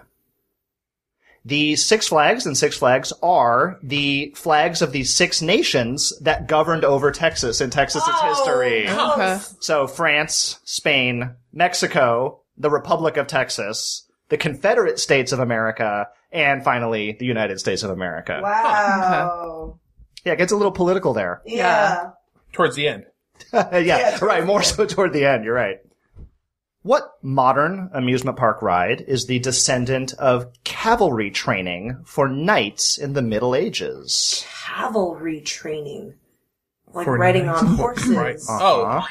The 1.44 1.76
Six 1.76 2.08
Flags 2.08 2.44
and 2.44 2.56
Six 2.56 2.76
Flags 2.76 3.12
are 3.22 3.78
the 3.82 4.32
flags 4.36 4.82
of 4.82 4.92
the 4.92 5.04
six 5.04 5.40
nations 5.40 6.12
that 6.20 6.46
governed 6.46 6.84
over 6.84 7.10
Texas 7.10 7.60
in 7.60 7.70
Texas's 7.70 8.02
oh, 8.06 8.28
history. 8.28 8.84
Oh, 8.88 9.14
Okay. 9.14 9.38
So 9.60 9.86
France, 9.86 10.60
Spain, 10.64 11.34
Mexico, 11.52 12.40
the 12.58 12.70
Republic 12.70 13.16
of 13.16 13.26
Texas, 13.26 14.06
the 14.28 14.36
Confederate 14.36 14.98
States 14.98 15.32
of 15.32 15.40
America, 15.40 16.08
and 16.30 16.62
finally 16.62 17.16
the 17.18 17.26
United 17.26 17.58
States 17.58 17.82
of 17.82 17.90
America. 17.90 18.40
Wow. 18.42 19.78
Yeah, 20.24 20.34
it 20.34 20.36
gets 20.36 20.52
a 20.52 20.56
little 20.56 20.72
political 20.72 21.14
there. 21.14 21.40
Yeah. 21.46 22.10
Towards 22.52 22.76
the 22.76 22.88
end. 22.88 23.06
yeah, 23.52 24.22
right. 24.22 24.44
More 24.44 24.62
so 24.62 24.84
toward 24.84 25.12
the 25.12 25.24
end. 25.24 25.44
You're 25.44 25.54
right. 25.54 25.78
What 26.82 27.12
modern 27.22 27.90
amusement 27.92 28.38
park 28.38 28.62
ride 28.62 29.02
is 29.02 29.26
the 29.26 29.38
descendant 29.38 30.14
of 30.14 30.50
cavalry 30.64 31.30
training 31.30 31.98
for 32.06 32.26
knights 32.26 32.96
in 32.96 33.12
the 33.12 33.20
Middle 33.22 33.54
Ages? 33.54 34.46
Cavalry 34.64 35.42
training. 35.42 36.14
Like 36.92 37.04
For 37.04 37.18
riding 37.18 37.46
knights. 37.46 37.62
on 37.62 37.76
horses. 37.76 38.16
Right. 38.16 38.36
Uh-huh. 38.36 38.58
Oh, 38.62 38.84
Huh? 39.00 39.06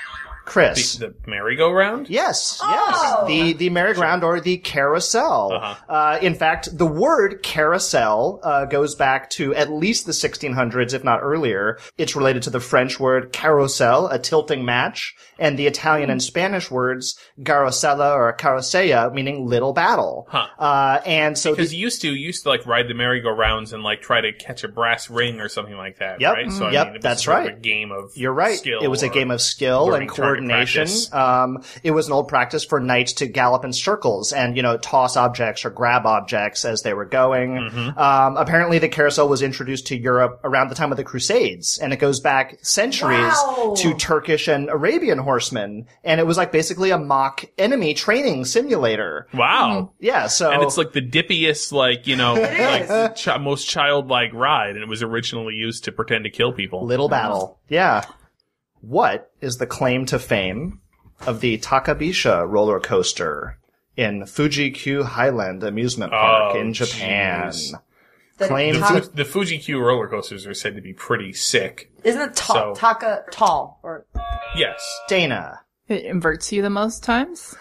Chris. 0.50 0.96
the, 0.98 1.08
the 1.08 1.16
merry-go-round? 1.30 2.10
Yes, 2.10 2.60
Oh. 2.62 2.70
yes. 2.70 3.28
The 3.28 3.54
the 3.54 3.70
merry-go-round 3.70 4.24
or 4.24 4.40
the 4.42 4.58
carousel. 4.58 5.52
Uh-huh. 5.54 5.76
Uh, 5.94 6.20
in 6.22 6.36
fact, 6.36 6.78
the 6.78 6.86
word 6.86 7.42
carousel 7.44 8.40
uh, 8.44 8.66
goes 8.66 8.96
back 8.96 9.30
to 9.32 9.54
at 9.56 9.70
least 9.72 10.06
the 10.06 10.12
1600s, 10.12 10.94
if 10.94 11.04
not 11.04 11.20
earlier. 11.22 11.78
It's 11.98 12.16
related 12.16 12.44
to 12.44 12.50
the 12.50 12.60
French 12.60 13.00
word 13.00 13.32
carousel, 13.32 14.08
a 14.08 14.20
tilting 14.20 14.66
match, 14.66 15.16
and 15.38 15.58
the 15.58 15.68
Italian 15.68 16.10
and 16.10 16.22
Spanish 16.22 16.70
words 16.70 17.18
garosella 17.42 18.14
or 18.16 18.34
carosella, 18.36 19.14
meaning 19.14 19.46
little 19.48 19.74
battle. 19.74 20.28
Huh. 20.30 20.48
Uh, 20.58 21.02
and 21.06 21.38
so 21.38 21.52
Because 21.52 21.70
the- 21.72 21.78
you 21.78 21.82
used 21.84 22.02
to 22.02 22.10
you 22.10 22.28
used 22.30 22.44
to 22.44 22.50
like 22.50 22.66
ride 22.66 22.88
the 22.88 22.94
merry-go-rounds 22.94 23.74
and 23.74 23.84
like 23.84 24.02
try 24.02 24.22
to 24.22 24.32
catch 24.34 24.64
a 24.64 24.68
brass 24.68 25.10
ring 25.10 25.40
or 25.40 25.48
something 25.50 25.76
like 25.78 26.00
that, 26.00 26.22
Yep. 26.22 26.34
right? 26.34 26.52
So 26.52 26.66
I 26.66 26.72
Yep, 26.72 26.92
mean, 26.92 27.02
that's 27.02 27.24
sort 27.24 27.40
of 27.40 27.46
right. 27.46 27.56
a 27.58 27.60
game 27.60 27.92
of 27.92 28.12
You're 28.16 28.34
right. 28.34 28.58
skill 28.58 28.80
It 28.82 28.88
was 28.88 29.04
a 29.04 29.10
game 29.10 29.32
of 29.32 29.42
skill 29.42 29.94
and 29.94 30.10
target 30.10 30.39
coordination. 30.48 30.88
Um, 31.14 31.64
it 31.84 31.92
was 31.92 32.08
an 32.08 32.14
old 32.14 32.28
practice 32.28 32.64
for 32.66 32.80
knights 32.80 33.14
to 33.14 33.28
gallop 33.28 33.64
in 33.66 33.74
circles 33.74 34.34
and, 34.34 34.56
you 34.56 34.64
know, 34.64 34.78
toss 34.78 35.18
objects 35.18 35.66
or 35.66 35.70
grab 35.70 36.06
objects 36.06 36.66
as 36.66 36.82
they 36.82 36.94
were 36.94 37.06
going. 37.06 37.52
Mm-hmm. 37.56 38.00
Um, 38.00 38.38
apparently 38.38 38.80
the 38.80 38.90
carousel 38.90 39.28
was 39.30 39.42
introduced 39.42 39.88
to 39.88 39.98
Europe 39.98 40.40
around 40.44 40.70
the 40.70 40.76
time 40.76 40.92
of 40.92 40.98
the 40.98 41.04
Crusades 41.04 41.78
and 41.82 41.94
it 41.94 41.98
goes 41.98 42.20
back 42.20 42.58
centuries 42.62 43.20
Wow. 43.20 43.74
to 43.78 43.94
Turkish 43.96 44.48
and 44.48 44.70
Arabian 44.70 45.18
horsemen. 45.20 45.88
And 46.04 46.20
it 46.20 46.26
was 46.28 46.38
like 46.38 46.52
basically 46.52 46.92
a 46.92 46.98
mock 46.98 47.46
enemy 47.58 47.94
training 47.94 48.46
simulator. 48.46 49.28
Wow. 49.34 49.92
Yeah. 50.00 50.28
So 50.28 50.52
And 50.52 50.64
it's 50.64 50.78
like 50.78 50.94
the 50.94 51.02
dippiest, 51.02 51.72
like, 51.72 52.08
you 52.08 52.16
know, 52.16 52.34
like 52.40 52.82
is. 52.84 52.88
the 52.88 53.14
chi- 53.18 53.38
most 53.38 53.68
childlike 53.68 54.34
ride, 54.34 54.72
and 54.76 54.82
it 54.84 54.88
was 54.90 55.04
originally 55.04 55.54
used 55.56 55.86
to 55.86 55.92
pretend 55.92 56.24
to 56.26 56.30
kill 56.30 56.54
people. 56.54 56.86
Little 56.86 57.10
Battle. 57.10 57.60
Yeah. 57.70 58.06
What 58.82 59.32
is 59.42 59.58
the 59.58 59.68
claim 59.68 60.06
to 60.08 60.20
fame 60.20 60.80
of 61.28 61.42
the 61.42 61.58
Takabisha 61.58 62.48
roller 62.50 62.80
coaster 62.80 63.58
in 63.98 64.26
Fuji-Q 64.26 65.04
Highland 65.04 65.64
Amusement 65.64 66.12
Park 66.12 66.56
Oh, 66.56 66.60
in 66.60 66.74
Japan? 66.74 67.50
jeez. 67.50 67.74
The 68.38 68.48
Claim 68.48 68.76
The, 68.76 68.80
ta- 68.80 69.10
the 69.14 69.26
Fuji 69.26 69.58
Q 69.58 69.82
roller 69.82 70.08
coasters 70.08 70.48
are 70.48 70.54
said 70.54 70.76
to 70.76 70.82
be 70.82 70.94
pretty 70.94 71.34
sick. 71.34 71.92
isn't 72.06 72.22
it 72.22 72.36
ta- 72.38 72.54
So- 72.54 72.74
taka 72.74 73.24
tall 73.32 73.80
or 73.84 74.06
Yes. 74.56 74.80
Dana. 75.10 75.60
It 75.90 76.06
inverts 76.06 76.52
you 76.54 76.62
the 76.62 76.70
most 76.70 77.04
times. 77.04 77.56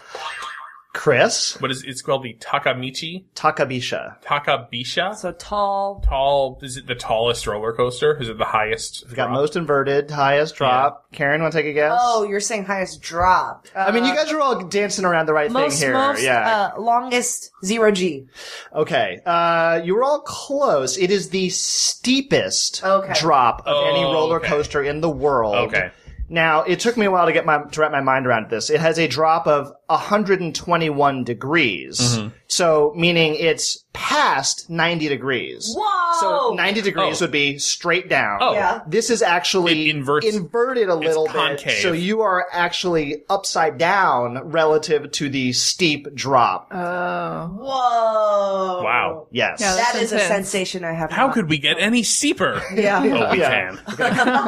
Chris. 0.98 1.60
What 1.60 1.70
is 1.70 1.84
it's 1.84 2.02
called 2.02 2.24
the 2.24 2.34
Takamichi 2.40 3.22
Takabisha. 3.36 4.20
Takabisha? 4.20 5.14
so 5.14 5.30
tall? 5.30 6.00
Tall 6.04 6.58
is 6.60 6.76
it 6.76 6.88
the 6.88 6.96
tallest 6.96 7.46
roller 7.46 7.72
coaster? 7.72 8.20
Is 8.20 8.28
it 8.28 8.36
the 8.36 8.44
highest? 8.44 9.04
We've 9.06 9.14
got 9.14 9.26
drop? 9.26 9.38
most 9.38 9.54
inverted, 9.54 10.10
highest 10.10 10.56
drop. 10.56 11.06
Karen, 11.12 11.40
want 11.40 11.52
to 11.52 11.58
take 11.62 11.70
a 11.70 11.72
guess? 11.72 11.96
Oh, 12.02 12.24
you're 12.24 12.40
saying 12.40 12.64
highest 12.64 13.00
drop. 13.00 13.68
Uh, 13.76 13.78
I 13.78 13.92
mean, 13.92 14.06
you 14.06 14.12
guys 14.12 14.32
are 14.32 14.40
all 14.40 14.64
dancing 14.64 15.04
around 15.04 15.26
the 15.26 15.34
right 15.34 15.52
most 15.52 15.78
thing 15.78 15.90
here. 15.90 15.92
most 15.96 16.20
yeah. 16.20 16.72
uh, 16.76 16.80
longest 16.80 17.52
zero 17.64 17.92
G. 17.92 18.26
Okay. 18.74 19.20
Uh, 19.24 19.80
you 19.84 19.94
were 19.94 20.02
all 20.02 20.22
close. 20.22 20.98
It 20.98 21.12
is 21.12 21.30
the 21.30 21.48
steepest 21.50 22.82
Okay. 22.82 23.12
drop 23.20 23.62
of 23.66 23.86
any 23.86 24.02
Oh, 24.04 24.12
roller 24.12 24.38
okay. 24.38 24.48
coaster 24.48 24.82
in 24.82 25.00
the 25.00 25.10
world. 25.10 25.54
Okay. 25.68 25.92
Now, 26.28 26.62
it 26.62 26.80
took 26.80 26.96
me 26.96 27.06
a 27.06 27.10
while 27.10 27.26
to 27.26 27.32
get 27.32 27.46
my, 27.46 27.62
to 27.62 27.80
wrap 27.80 27.90
my 27.92 28.00
mind 28.02 28.26
around 28.26 28.50
this. 28.50 28.68
It 28.70 28.80
has 28.80 28.98
a 28.98 29.08
drop 29.08 29.46
of 29.46 29.72
121 29.86 31.24
degrees. 31.24 31.98
Mm-hmm. 32.00 32.28
So, 32.48 32.92
meaning 32.96 33.34
it's 33.34 33.84
past 33.92 34.70
90 34.70 35.08
degrees. 35.08 35.74
Whoa! 35.76 36.20
So 36.20 36.54
90 36.54 36.80
degrees 36.82 37.20
Oh. 37.20 37.24
would 37.24 37.32
be 37.32 37.58
straight 37.58 38.08
down. 38.08 38.38
Oh. 38.40 38.52
Yeah. 38.54 38.80
This 38.86 39.10
is 39.10 39.22
actually 39.22 39.90
inverts- 39.90 40.26
inverted 40.34 40.88
a 40.88 40.94
little 40.94 41.26
bit. 41.26 41.34
concave. 41.34 41.72
So 41.82 41.92
you 41.92 42.22
are 42.22 42.46
actually 42.52 43.22
upside 43.28 43.76
down 43.78 44.48
relative 44.50 45.10
to 45.12 45.28
the 45.28 45.52
steep 45.52 46.14
drop. 46.14 46.68
Oh. 46.72 47.46
Whoa! 47.58 48.82
Wow. 48.82 49.26
yes. 49.30 49.60
Yeah, 49.60 49.74
That's 49.74 49.96
is 50.02 50.12
a 50.12 50.20
sensation 50.20 50.84
I 50.84 50.92
have. 50.92 51.10
How 51.10 51.26
not. 51.26 51.34
could 51.34 51.48
we 51.50 51.58
get 51.58 51.76
any 51.78 52.02
steeper? 52.02 52.62
Yeah. 52.74 52.98
Oh, 53.00 53.30
we 53.32 53.40
Yeah. 53.40 53.50
can. 53.76 53.80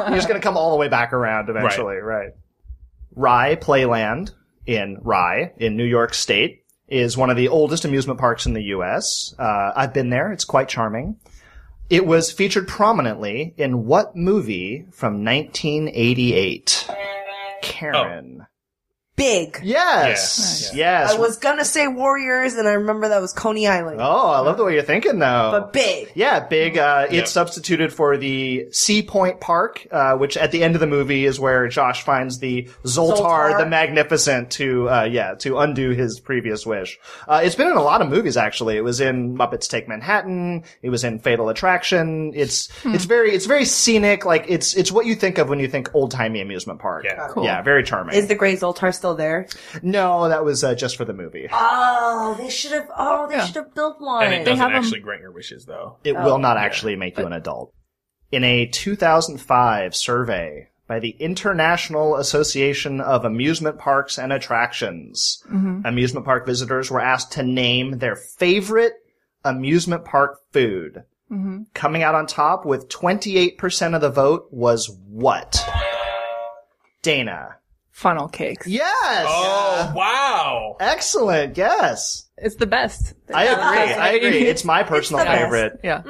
You're 0.07 0.15
just 0.17 0.27
going 0.27 0.39
to 0.39 0.43
come 0.43 0.57
all 0.57 0.71
the 0.71 0.77
way 0.77 0.87
back 0.87 1.13
around 1.13 1.49
eventually, 1.49 1.63
right. 1.67 1.70
Rye 3.15 3.55
Playland 3.55 4.31
in 4.65 4.97
Rye 5.01 5.53
in 5.57 5.75
New 5.75 5.85
York 5.85 6.13
State 6.13 6.63
is 6.87 7.17
one 7.17 7.29
of 7.29 7.37
the 7.37 7.47
oldest 7.47 7.85
amusement 7.85 8.19
parks 8.19 8.45
in 8.45 8.53
the 8.53 8.63
U.S. 8.63 9.33
Uh, 9.39 9.71
I've 9.75 9.93
been 9.93 10.09
there. 10.09 10.31
It's 10.31 10.45
quite 10.45 10.67
charming. 10.67 11.17
It 11.89 12.05
was 12.05 12.31
featured 12.31 12.67
prominently 12.67 13.53
in 13.57 13.85
what 13.85 14.15
movie 14.15 14.85
from 14.91 15.23
1988? 15.25 16.87
Karen. 17.61 18.47
Big. 19.21 19.59
Yes. 19.63 20.71
Yes. 20.73 21.13
I 21.13 21.19
was 21.19 21.37
gonna 21.37 21.65
say 21.65 21.87
Warriors, 21.87 22.55
and 22.55 22.67
I 22.67 22.73
remember 22.73 23.09
that 23.09 23.21
was 23.21 23.33
Coney 23.33 23.67
Island. 23.67 23.99
Oh, 24.01 24.29
I 24.29 24.39
love 24.39 24.57
the 24.57 24.63
way 24.63 24.73
you're 24.73 24.83
thinking 24.83 25.19
though. 25.19 25.49
But 25.51 25.73
big. 25.73 26.11
Yeah, 26.15 26.39
big. 26.47 26.77
Uh, 26.77 27.07
Yep. 27.11 27.23
It's 27.23 27.31
substituted 27.31 27.91
for 27.93 28.15
the 28.17 28.67
Sea 28.71 29.01
Point 29.03 29.39
Park, 29.41 29.85
uh, 29.91 30.15
which 30.15 30.37
at 30.37 30.51
the 30.51 30.63
end 30.63 30.75
of 30.75 30.81
the 30.81 30.87
movie 30.87 31.25
is 31.25 31.39
where 31.39 31.67
Josh 31.67 32.03
finds 32.03 32.39
the 32.39 32.63
Zoltar, 32.85 33.17
Zoltar. 33.17 33.57
the 33.57 33.65
Magnificent 33.65 34.51
to, 34.51 34.89
uh, 34.89 35.03
yeah, 35.03 35.33
to 35.35 35.57
undo 35.59 35.89
his 35.91 36.19
previous 36.19 36.65
wish. 36.65 36.99
Uh, 37.27 37.41
it's 37.43 37.55
been 37.55 37.67
in 37.67 37.75
a 37.77 37.81
lot 37.83 38.01
of 38.01 38.09
movies 38.09 38.37
actually. 38.37 38.77
It 38.77 38.83
was 38.83 39.01
in 39.01 39.35
Muppets 39.37 39.67
Take 39.69 39.87
Manhattan. 39.87 40.63
It 40.81 40.89
was 40.89 41.03
in 41.03 41.19
Fatal 41.19 41.49
Attraction. 41.49 42.31
It's 42.35 42.69
it's 42.85 43.05
very 43.05 43.31
it's 43.33 43.45
very 43.45 43.65
scenic. 43.65 44.25
Like 44.25 44.45
it's 44.47 44.75
it's 44.75 44.91
what 44.91 45.05
you 45.05 45.15
think 45.15 45.37
of 45.37 45.49
when 45.49 45.59
you 45.59 45.67
think 45.67 45.93
old 45.93 46.11
timey 46.11 46.41
amusement 46.41 46.79
park. 46.79 47.03
Yeah. 47.05 47.27
Cool. 47.31 47.43
Yeah, 47.43 47.61
very 47.61 47.83
charming. 47.83 48.15
Is 48.15 48.27
the 48.27 48.35
Grey 48.35 48.55
Zoltar 48.55 48.93
still 48.93 49.10
there? 49.15 49.47
no, 49.81 50.27
that 50.29 50.43
was 50.45 50.63
uh, 50.63 50.75
just 50.75 50.95
for 50.97 51.05
the 51.05 51.13
movie. 51.13 51.47
Oh, 51.51 52.35
they 52.37 52.49
should 52.49 52.71
have. 52.71 52.89
Oh, 52.97 53.27
they 53.27 53.35
Yeah. 53.35 53.45
should 53.45 53.55
have 53.55 53.73
built 53.75 53.99
one. 54.01 54.23
And 54.25 54.33
it 54.33 54.43
doesn't 54.45 54.57
have 54.59 54.71
'em- 54.71 54.77
actually 54.77 54.99
grant 55.01 55.21
your 55.21 55.31
wishes, 55.31 55.65
though. 55.65 55.97
It 56.03 56.13
will 56.13 56.37
not 56.39 56.57
actually 56.57 56.95
make 56.95 57.17
you 57.17 57.25
an 57.25 57.33
adult. 57.33 57.73
In 58.31 58.43
a 58.43 58.65
2005 58.67 59.95
survey 59.95 60.69
by 60.87 60.99
the 60.99 61.15
International 61.19 62.15
Association 62.15 62.99
of 63.01 63.23
Amusement 63.25 63.77
Parks 63.77 64.17
and 64.17 64.31
Attractions, 64.33 65.43
amusement 65.85 66.25
park 66.25 66.45
visitors 66.45 66.89
were 66.91 67.01
asked 67.01 67.31
to 67.33 67.43
name 67.43 67.99
their 67.99 68.15
favorite 68.15 68.93
amusement 69.43 70.05
park 70.05 70.39
food. 70.51 71.03
Coming 71.73 72.03
out 72.03 72.13
on 72.13 72.27
top 72.27 72.65
with 72.65 72.89
28% 72.89 73.95
of 73.95 74.01
the 74.01 74.09
vote 74.09 74.47
was 74.51 74.89
what? 75.07 75.65
Dana. 77.01 77.55
Funnel 77.91 78.27
cakes. 78.29 78.65
Yes! 78.67 79.25
Oh, 79.27 79.93
wow. 79.95 80.77
Excellent, 80.79 81.57
yes. 81.57 82.25
It's 82.37 82.55
the 82.55 82.65
best. 82.65 83.13
I 83.33 83.45
agree, 83.45 83.93
I 83.93 84.09
agree. 84.13 84.47
It's 84.47 84.63
my 84.63 84.83
personal 84.93 85.19
the 85.23 85.29
best. 85.29 85.41
favorite. 85.43 85.79
Yeah. 85.83 86.01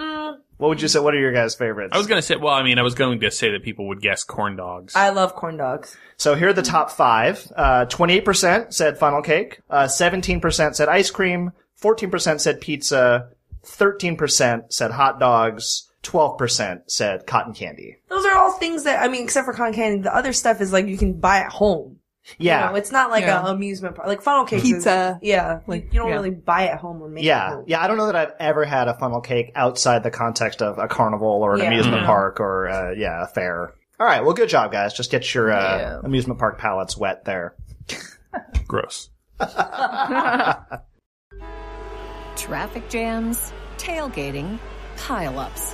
What 0.57 0.67
would 0.67 0.81
you 0.81 0.87
say? 0.87 0.99
What 0.99 1.15
are 1.15 1.19
your 1.19 1.33
guys' 1.33 1.55
favorites? 1.55 1.89
I 1.91 1.97
was 1.97 2.05
gonna 2.05 2.21
say, 2.21 2.35
well, 2.35 2.53
I 2.53 2.61
mean, 2.61 2.77
I 2.77 2.83
was 2.83 2.93
going 2.93 3.19
to 3.19 3.31
say 3.31 3.51
that 3.53 3.63
people 3.63 3.87
would 3.87 3.99
guess 3.99 4.23
corn 4.23 4.55
dogs. 4.55 4.95
I 4.95 5.09
love 5.09 5.33
corn 5.33 5.57
dogs. 5.57 5.97
So 6.17 6.35
here 6.35 6.49
are 6.49 6.53
the 6.53 6.61
top 6.61 6.91
five. 6.91 7.51
Uh, 7.55 7.85
28% 7.87 8.71
said 8.71 8.99
funnel 8.99 9.23
cake. 9.23 9.59
Uh, 9.71 9.85
17% 9.85 10.75
said 10.75 10.87
ice 10.87 11.09
cream. 11.09 11.51
14% 11.81 12.39
said 12.39 12.61
pizza. 12.61 13.29
13% 13.65 14.71
said 14.71 14.91
hot 14.91 15.19
dogs. 15.19 15.89
12% 16.03 16.81
said 16.87 17.25
cotton 17.27 17.53
candy. 17.53 17.97
Those 18.09 18.25
are 18.25 18.35
all 18.35 18.53
things 18.53 18.83
that 18.85 19.01
I 19.03 19.07
mean, 19.07 19.23
except 19.23 19.45
for 19.45 19.53
cotton 19.53 19.73
candy. 19.73 20.01
The 20.03 20.15
other 20.15 20.33
stuff 20.33 20.59
is 20.61 20.71
like 20.73 20.87
you 20.87 20.97
can 20.97 21.13
buy 21.19 21.37
at 21.39 21.51
home. 21.51 21.97
Yeah. 22.37 22.65
You 22.65 22.71
know, 22.71 22.75
it's 22.77 22.91
not 22.91 23.09
like 23.09 23.23
Yeah. 23.23 23.39
an 23.41 23.47
amusement 23.47 23.95
park. 23.95 24.07
Like 24.07 24.21
funnel 24.21 24.45
cakes. 24.45 24.63
is- 24.63 24.71
Pizza. 24.71 25.19
yeah. 25.23 25.53
Like 25.53 25.67
Like, 25.67 25.93
you 25.93 25.99
don't 25.99 26.09
yeah. 26.09 26.15
really 26.15 26.29
buy 26.31 26.67
at 26.67 26.79
home 26.79 27.01
or 27.01 27.09
make 27.09 27.23
yeah. 27.23 27.49
home. 27.55 27.63
Yeah. 27.67 27.81
I 27.83 27.87
don't 27.87 27.97
know 27.97 28.05
that 28.07 28.15
I've 28.15 28.33
ever 28.39 28.63
had 28.65 28.87
a 28.87 28.93
funnel 28.95 29.21
cake 29.21 29.51
outside 29.55 30.03
the 30.03 30.11
context 30.11 30.61
of 30.61 30.77
a 30.77 30.87
carnival 30.87 31.27
or 31.43 31.53
an 31.55 31.61
Yeah. 31.61 31.67
amusement 31.67 32.03
Mhm. 32.03 32.05
park 32.05 32.39
or, 32.39 32.69
uh, 32.69 32.91
yeah, 32.91 33.23
a 33.23 33.27
fair. 33.27 33.73
All 33.99 34.05
right. 34.05 34.23
Well, 34.23 34.33
good 34.33 34.49
job, 34.49 34.71
guys. 34.71 34.93
Just 34.93 35.09
get 35.11 35.33
your, 35.33 35.51
uh, 35.51 35.77
Yeah. 35.77 35.99
amusement 36.03 36.39
park 36.39 36.57
palettes 36.59 36.95
wet 36.97 37.25
there. 37.25 37.55
Gross. 38.67 39.09
Traffic 42.35 42.89
jams, 42.89 43.51
tailgating, 43.77 44.57
pileups. 44.97 45.73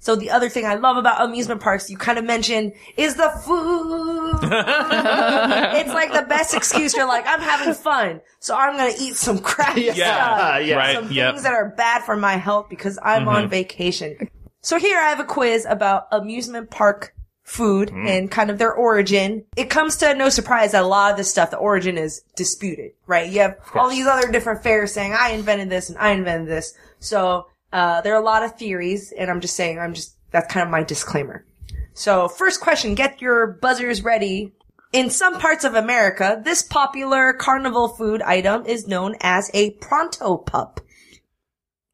So 0.00 0.16
the 0.16 0.30
other 0.30 0.48
thing 0.48 0.64
I 0.64 0.74
love 0.74 0.96
about 0.96 1.22
amusement 1.22 1.60
parks, 1.60 1.90
you 1.90 1.98
kind 1.98 2.18
of 2.18 2.24
mentioned, 2.24 2.72
is 2.96 3.16
the 3.16 3.28
food. 3.44 4.40
it's 4.42 5.92
like 5.92 6.12
the 6.12 6.26
best 6.26 6.54
excuse. 6.54 6.94
You're 6.94 7.06
like, 7.06 7.26
I'm 7.26 7.40
having 7.40 7.74
fun, 7.74 8.22
so 8.38 8.56
I'm 8.56 8.76
gonna 8.76 8.94
eat 8.98 9.16
some 9.16 9.38
crappy 9.38 9.82
Yeah, 9.82 9.92
stuff. 9.92 10.66
yeah. 10.66 10.74
Right, 10.74 10.96
Some 10.96 11.12
yep. 11.12 11.34
things 11.34 11.42
that 11.44 11.52
are 11.52 11.68
bad 11.76 12.02
for 12.04 12.16
my 12.16 12.36
health 12.36 12.68
because 12.70 12.98
I'm 13.02 13.28
on 13.28 13.42
mm-hmm. 13.42 13.50
vacation. 13.50 14.30
So 14.62 14.78
here 14.78 14.98
I 14.98 15.10
have 15.10 15.20
a 15.20 15.24
quiz 15.24 15.66
about 15.68 16.06
amusement 16.12 16.70
park 16.70 17.14
food 17.50 17.88
mm. 17.88 18.08
and 18.08 18.30
kind 18.30 18.50
of 18.50 18.58
their 18.58 18.72
origin. 18.72 19.44
It 19.56 19.70
comes 19.70 19.96
to 19.96 20.14
no 20.14 20.28
surprise 20.28 20.72
that 20.72 20.84
a 20.84 20.86
lot 20.86 21.10
of 21.10 21.16
this 21.18 21.30
stuff, 21.30 21.50
the 21.50 21.56
origin 21.56 21.98
is 21.98 22.22
disputed, 22.36 22.92
right? 23.06 23.30
You 23.30 23.40
have 23.40 23.58
all 23.74 23.90
these 23.90 24.06
other 24.06 24.30
different 24.30 24.62
fairs 24.62 24.92
saying, 24.92 25.14
I 25.18 25.30
invented 25.30 25.68
this 25.68 25.88
and 25.88 25.98
I 25.98 26.10
invented 26.10 26.48
this. 26.48 26.74
So, 27.00 27.48
uh, 27.72 28.00
there 28.02 28.14
are 28.14 28.20
a 28.20 28.24
lot 28.24 28.42
of 28.42 28.56
theories 28.58 29.12
and 29.16 29.30
I'm 29.30 29.40
just 29.40 29.56
saying, 29.56 29.78
I'm 29.78 29.94
just, 29.94 30.16
that's 30.30 30.52
kind 30.52 30.64
of 30.64 30.70
my 30.70 30.82
disclaimer. 30.82 31.46
So 31.94 32.28
first 32.28 32.60
question, 32.60 32.94
get 32.94 33.20
your 33.20 33.58
buzzers 33.60 34.02
ready. 34.02 34.52
In 34.92 35.10
some 35.10 35.38
parts 35.38 35.64
of 35.64 35.74
America, 35.74 36.40
this 36.44 36.62
popular 36.62 37.32
carnival 37.32 37.88
food 37.88 38.22
item 38.22 38.66
is 38.66 38.88
known 38.88 39.14
as 39.20 39.50
a 39.54 39.70
pronto 39.72 40.36
pup. 40.36 40.80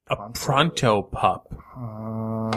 A 0.08 0.30
pronto 0.30 1.02
pup. 1.02 1.46
Uh, 1.76 2.50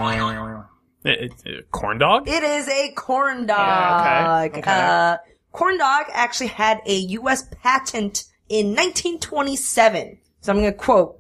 It- 1.04 1.20
it- 1.22 1.46
it- 1.46 1.72
corn 1.72 1.98
dog? 1.98 2.28
It 2.28 2.44
is 2.44 2.68
a 2.70 2.92
corn 2.94 3.48
dog. 3.48 3.58
Yeah, 3.58 4.44
okay, 4.48 4.60
okay. 4.60 4.72
Uh, 4.72 5.18
corn 5.52 5.78
dog 5.78 6.06
actually 6.12 6.48
had 6.48 6.82
a 6.86 6.94
U.S. 7.20 7.44
patent 7.64 8.26
in 8.50 8.76
1927. 8.76 10.20
So 10.42 10.52
I'm 10.54 10.60
going 10.60 10.72
to 10.72 10.78
quote 10.78 11.20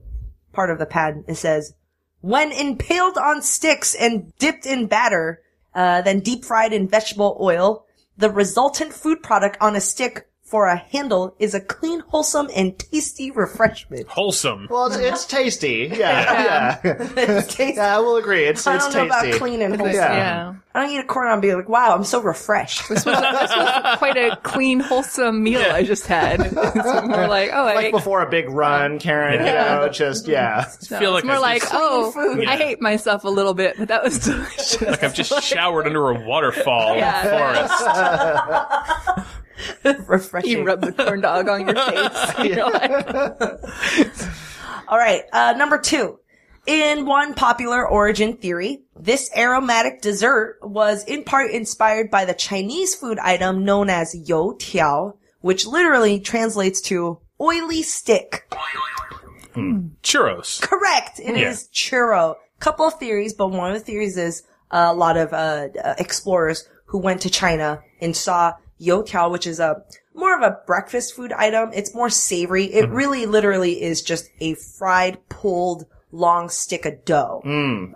part 0.53 0.69
of 0.69 0.79
the 0.79 0.85
patent. 0.85 1.25
It 1.27 1.35
says, 1.35 1.73
when 2.21 2.51
impaled 2.51 3.17
on 3.17 3.41
sticks 3.41 3.95
and 3.95 4.35
dipped 4.37 4.65
in 4.65 4.87
batter, 4.87 5.41
uh, 5.73 6.01
then 6.01 6.19
deep 6.19 6.45
fried 6.45 6.73
in 6.73 6.87
vegetable 6.87 7.37
oil, 7.39 7.85
the 8.17 8.29
resultant 8.29 8.93
food 8.93 9.23
product 9.23 9.57
on 9.61 9.75
a 9.75 9.81
stick 9.81 10.28
for 10.49 10.65
a 10.67 10.77
handle 10.77 11.35
is 11.37 11.53
a 11.53 11.61
clean, 11.61 11.99
wholesome, 11.99 12.49
and 12.55 12.77
tasty 12.79 13.29
refreshment. 13.29 14.07
Wholesome. 14.07 14.67
well, 14.69 14.87
it's, 14.87 14.97
it's 14.97 15.25
tasty. 15.25 15.89
Yeah. 15.93 16.79
Yeah. 16.83 16.95
It's 17.39 17.53
tasty. 17.55 17.75
yeah, 17.75 17.95
I 17.97 17.99
will 17.99 18.15
agree. 18.17 18.45
It's, 18.45 18.65
I 18.65 18.75
it's 18.75 18.85
don't 18.85 18.93
know 18.95 19.05
about 19.05 19.33
clean 19.39 19.61
and 19.61 19.75
wholesome. 19.75 19.95
Yeah. 19.95 20.13
Yeah. 20.15 20.55
I 20.73 20.83
don't 20.83 20.91
eat 20.93 20.97
a 20.99 21.03
corn 21.03 21.27
dog 21.27 21.33
and 21.33 21.41
be 21.41 21.53
like, 21.53 21.67
wow, 21.69 21.93
I'm 21.95 22.03
so 22.03 22.21
refreshed. 22.21 22.87
This 22.89 23.03
was, 23.05 23.15
this 23.15 23.51
was 23.55 23.97
quite 23.97 24.17
a 24.17 24.35
clean, 24.37 24.79
wholesome 24.79 25.43
meal 25.43 25.61
I 25.61 25.83
just 25.83 26.07
had. 26.07 26.39
It's 26.41 26.53
more 26.53 27.27
like, 27.27 27.49
oh, 27.53 27.65
I 27.65 27.75
Like 27.75 27.85
ate 27.87 27.91
before 27.91 28.21
a 28.21 28.29
big 28.29 28.49
run, 28.49 28.97
Karen, 28.99 29.39
you 29.45 29.51
know, 29.51 29.89
just, 29.89 30.27
yeah. 30.27 30.65
I 30.91 30.99
feel 30.99 31.11
like 31.11 31.23
it's 31.23 31.27
more 31.27 31.39
like, 31.39 31.63
oh, 31.73 32.11
food. 32.11 32.47
I 32.47 32.55
hate 32.57 32.81
myself 32.81 33.23
a 33.23 33.29
little 33.29 33.53
bit, 33.53 33.75
but 33.77 33.87
that 33.89 34.03
was 34.03 34.19
delicious. 34.19 34.81
like 34.83 35.03
I've 35.03 35.13
just 35.13 35.43
showered 35.43 35.85
under 35.85 36.09
a 36.09 36.25
waterfall 36.25 36.95
Yeah. 36.95 37.19
in 37.19 37.25
the 37.25 39.17
forest. 39.17 39.29
refreshing. 40.07 40.49
you 40.51 40.63
rub 40.63 40.81
the 40.81 40.91
corn 40.91 41.21
dog 41.21 41.47
on 41.49 41.61
your 41.67 41.75
face. 41.75 42.33
You're 42.43 42.71
like, 42.71 42.91
All 44.87 44.97
right, 44.97 45.23
uh, 45.33 45.53
number 45.57 45.77
two. 45.77 46.19
In 46.65 47.05
one 47.05 47.33
popular 47.33 47.87
origin 47.87 48.37
theory, 48.37 48.83
this 48.99 49.31
aromatic 49.35 50.01
dessert 50.01 50.57
was 50.61 51.03
in 51.05 51.23
part 51.23 51.51
inspired 51.51 52.11
by 52.11 52.25
the 52.25 52.33
Chinese 52.33 52.93
food 52.95 53.17
item 53.19 53.63
known 53.65 53.89
as 53.89 54.15
yo 54.27 54.53
tiao, 54.53 55.13
which 55.41 55.65
literally 55.65 56.19
translates 56.19 56.81
to 56.81 57.19
oily 57.41 57.81
stick. 57.81 58.45
Churros. 60.03 60.61
Correct. 60.61 61.19
It 61.19 61.35
is 61.37 61.69
Yeah. 61.71 61.73
churro. 61.73 62.35
Couple 62.59 62.85
of 62.85 62.99
theories, 62.99 63.33
but 63.33 63.47
one 63.49 63.71
of 63.71 63.77
the 63.79 63.83
theories 63.83 64.17
is 64.17 64.43
a 64.69 64.93
lot 64.93 65.17
of 65.17 65.33
uh, 65.33 65.67
uh, 65.83 65.95
explorers 65.97 66.67
who 66.85 66.99
went 66.99 67.21
to 67.21 67.29
China 67.29 67.81
and 68.01 68.15
saw 68.15 68.53
youtiao, 68.79 69.31
which 69.31 69.47
is 69.47 69.59
a 69.59 69.83
more 70.13 70.35
of 70.35 70.43
a 70.43 70.59
breakfast 70.65 71.15
food 71.15 71.31
item. 71.33 71.71
It's 71.73 71.95
more 71.95 72.09
savory. 72.09 72.65
It 72.65 72.89
really, 72.89 73.25
literally 73.25 73.81
is 73.81 74.01
just 74.01 74.29
a 74.39 74.55
fried, 74.55 75.17
pulled, 75.29 75.85
long 76.11 76.49
stick 76.49 76.85
of 76.85 77.05
dough, 77.05 77.41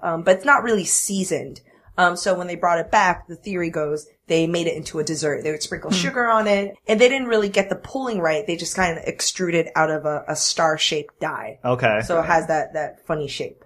um, 0.03 0.23
but 0.23 0.37
it's 0.37 0.45
not 0.45 0.63
really 0.63 0.85
seasoned. 0.85 1.61
Um, 1.97 2.15
so 2.15 2.35
when 2.35 2.47
they 2.47 2.55
brought 2.55 2.79
it 2.79 2.89
back, 2.89 3.27
the 3.27 3.35
theory 3.35 3.69
goes 3.69 4.07
they 4.27 4.47
made 4.47 4.67
it 4.67 4.75
into 4.75 4.99
a 4.99 5.03
dessert. 5.03 5.43
They 5.43 5.51
would 5.51 5.61
sprinkle 5.61 5.91
sugar 5.91 6.25
on 6.27 6.47
it, 6.47 6.75
and 6.87 6.99
they 6.99 7.09
didn't 7.09 7.27
really 7.27 7.49
get 7.49 7.69
the 7.69 7.75
pulling 7.75 8.19
right. 8.19 8.47
They 8.47 8.55
just 8.55 8.75
kind 8.75 8.97
of 8.97 9.03
extruded 9.03 9.67
out 9.75 9.91
of 9.91 10.05
a, 10.05 10.23
a 10.27 10.35
star-shaped 10.35 11.19
die. 11.19 11.59
Okay. 11.63 12.01
So 12.05 12.19
it 12.19 12.25
has 12.25 12.47
that, 12.47 12.73
that 12.73 13.05
funny 13.05 13.27
shape. 13.27 13.65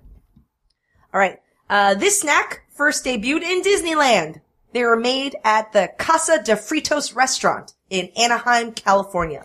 All 1.14 1.20
right. 1.20 1.40
Uh, 1.70 1.94
this 1.94 2.22
snack 2.22 2.64
first 2.72 3.06
debuted 3.06 3.44
in 3.44 3.62
Disneyland. 3.62 4.42
They 4.78 4.84
were 4.84 4.96
made 4.96 5.36
at 5.44 5.74
the 5.74 5.90
Casa 5.98 6.40
de 6.44 6.52
Fritos 6.52 7.16
restaurant 7.16 7.74
in 7.90 8.10
Anaheim, 8.16 8.74
California. 8.74 9.44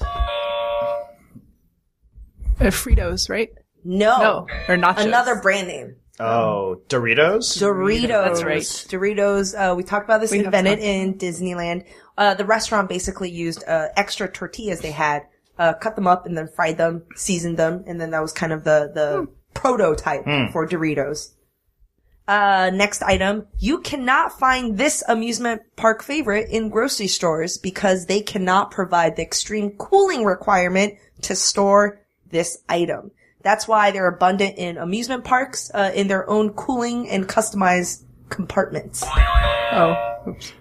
Uh, 0.00 0.30
Fritos, 2.60 3.28
right? 3.28 3.50
No. 3.82 4.18
No, 4.18 4.46
or 4.68 4.76
nachos. 4.76 5.04
Another 5.04 5.40
brand 5.42 5.66
name. 5.66 5.96
Oh, 6.20 6.80
Doritos? 6.88 7.58
Doritos. 7.58 8.06
That's 8.06 8.44
right. 8.44 8.62
Doritos. 8.62 9.52
Uh, 9.52 9.74
we 9.74 9.82
talked 9.82 10.04
about 10.04 10.20
this 10.20 10.30
We 10.30 10.38
have 10.38 10.46
invented 10.46 10.78
in 10.78 11.14
Disneyland. 11.18 11.84
Uh, 12.16 12.34
the 12.34 12.44
restaurant 12.44 12.88
basically 12.88 13.32
used 13.32 13.64
uh, 13.66 13.88
extra 13.96 14.30
tortillas 14.30 14.80
they 14.80 14.92
had, 14.92 15.22
uh, 15.58 15.72
cut 15.72 15.96
them 15.96 16.06
up 16.06 16.24
and 16.24 16.38
then 16.38 16.46
fried 16.54 16.76
them, 16.76 17.02
seasoned 17.16 17.56
them, 17.56 17.82
and 17.88 18.00
then 18.00 18.12
that 18.12 18.22
was 18.22 18.32
kind 18.32 18.52
of 18.52 18.62
the 18.62 18.92
the 18.94 19.26
prototype 19.54 20.22
for 20.52 20.68
Doritos. 20.68 21.32
Uh, 22.28 22.70
next 22.74 23.02
item. 23.02 23.46
You 23.58 23.78
cannot 23.78 24.38
find 24.38 24.76
this 24.76 25.02
amusement 25.08 25.62
park 25.76 26.02
favorite 26.02 26.50
in 26.50 26.68
grocery 26.68 27.06
stores 27.06 27.56
because 27.56 28.04
they 28.04 28.20
cannot 28.20 28.70
provide 28.70 29.16
the 29.16 29.22
extreme 29.22 29.70
cooling 29.78 30.26
requirement 30.26 30.98
to 31.22 31.34
store 31.34 32.02
this 32.30 32.58
item. 32.68 33.12
That's 33.40 33.66
why 33.66 33.92
they're 33.92 34.08
abundant 34.08 34.58
in 34.58 34.76
amusement 34.76 35.24
parks, 35.24 35.70
uh, 35.72 35.90
in 35.94 36.08
their 36.08 36.28
own 36.28 36.50
cooling 36.50 37.08
and 37.08 37.26
customized 37.26 38.02
compartments. 38.28 39.02
Oh, 39.72 39.94
oops. 40.28 40.52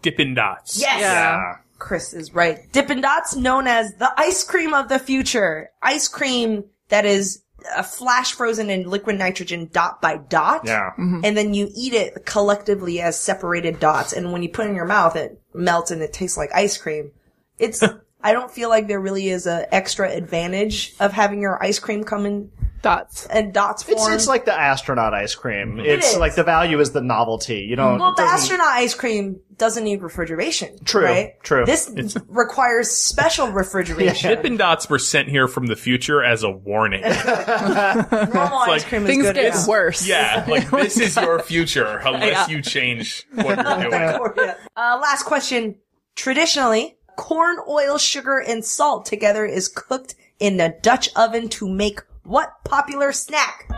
Dippin' 0.00 0.34
Dots. 0.34 0.80
Yes! 0.80 1.00
Yeah. 1.00 1.56
Chris 1.78 2.14
is 2.14 2.32
right. 2.32 2.60
Dippin' 2.72 3.02
Dots, 3.02 3.36
known 3.36 3.66
as 3.66 3.94
the 3.96 4.10
ice 4.16 4.42
cream 4.42 4.72
of 4.72 4.88
the 4.88 4.98
future. 4.98 5.70
Ice 5.82 6.08
cream 6.08 6.64
that 6.88 7.04
is 7.04 7.42
a 7.76 7.82
flash 7.82 8.32
frozen 8.32 8.70
in 8.70 8.88
liquid 8.88 9.18
nitrogen 9.18 9.68
dot 9.72 10.00
by 10.00 10.16
dot. 10.16 10.62
Yeah. 10.64 10.90
Mm-hmm. 10.90 11.20
And 11.24 11.36
then 11.36 11.54
you 11.54 11.70
eat 11.74 11.92
it 11.92 12.24
collectively 12.24 13.00
as 13.00 13.18
separated 13.18 13.80
dots. 13.80 14.12
And 14.12 14.32
when 14.32 14.42
you 14.42 14.48
put 14.48 14.66
it 14.66 14.70
in 14.70 14.76
your 14.76 14.84
mouth, 14.84 15.16
it 15.16 15.40
melts 15.54 15.90
and 15.90 16.02
it 16.02 16.12
tastes 16.12 16.36
like 16.36 16.50
ice 16.54 16.76
cream. 16.76 17.12
It's, 17.58 17.82
I 18.22 18.32
don't 18.32 18.50
feel 18.50 18.68
like 18.68 18.88
there 18.88 19.00
really 19.00 19.28
is 19.28 19.46
a 19.46 19.72
extra 19.74 20.10
advantage 20.10 20.94
of 21.00 21.12
having 21.12 21.40
your 21.40 21.62
ice 21.62 21.78
cream 21.78 22.04
come 22.04 22.26
in 22.26 22.50
dots. 22.82 23.26
and 23.26 23.52
dots 23.52 23.82
form. 23.82 23.96
It's, 23.98 24.08
it's 24.08 24.26
like 24.26 24.44
the 24.44 24.58
astronaut 24.58 25.14
ice 25.14 25.34
cream. 25.34 25.80
It's 25.80 26.12
is. 26.12 26.18
like 26.18 26.34
the 26.34 26.44
value 26.44 26.80
is 26.80 26.92
the 26.92 27.00
novelty. 27.02 27.60
You 27.60 27.76
don't. 27.76 27.98
Well, 27.98 28.14
the 28.14 28.22
astronaut 28.22 28.66
ice 28.68 28.94
cream 28.94 29.40
doesn't 29.56 29.82
need 29.84 30.02
refrigeration. 30.02 30.78
True, 30.84 31.04
Right? 31.04 31.42
true. 31.42 31.64
This 31.66 31.90
requires 32.28 32.90
special 32.90 33.48
refrigeration. 33.52 34.30
Dippin' 34.30 34.56
Dots 34.56 34.88
were 34.88 34.98
sent 35.00 35.28
here 35.28 35.48
from 35.48 35.66
the 35.66 35.76
future 35.76 36.22
as 36.22 36.42
a 36.44 36.50
warning. 36.50 37.00
Normal 37.02 38.58
ice 38.58 38.68
like 38.68 38.84
cream 38.86 39.02
is 39.02 39.08
Things 39.08 39.22
good 39.24 39.34
get 39.34 39.54
enough. 39.54 39.66
worse. 39.68 40.06
yeah, 40.06 40.44
like 40.48 40.70
this 40.70 40.98
is 40.98 41.16
your 41.16 41.40
future 41.40 42.00
unless 42.04 42.48
Yeah. 42.48 42.56
you 42.56 42.62
change 42.62 43.26
what 43.34 43.56
you're 43.56 43.90
doing. 43.90 44.50
Uh, 44.76 44.98
last 45.02 45.24
question. 45.24 45.76
Traditionally, 46.14 46.96
corn, 47.16 47.58
oil, 47.68 47.98
sugar, 47.98 48.38
and 48.38 48.64
salt 48.64 49.06
together 49.06 49.44
is 49.44 49.68
cooked 49.68 50.14
in 50.40 50.60
a 50.60 50.68
Dutch 50.80 51.08
oven 51.16 51.48
to 51.48 51.68
make 51.68 52.00
what 52.28 52.50
popular 52.62 53.10
snack? 53.12 53.70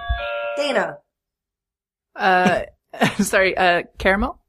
Dana. 0.57 0.99
Uh, 2.17 2.63
sorry, 3.19 3.57
uh, 3.57 3.85
caramel? 3.97 4.40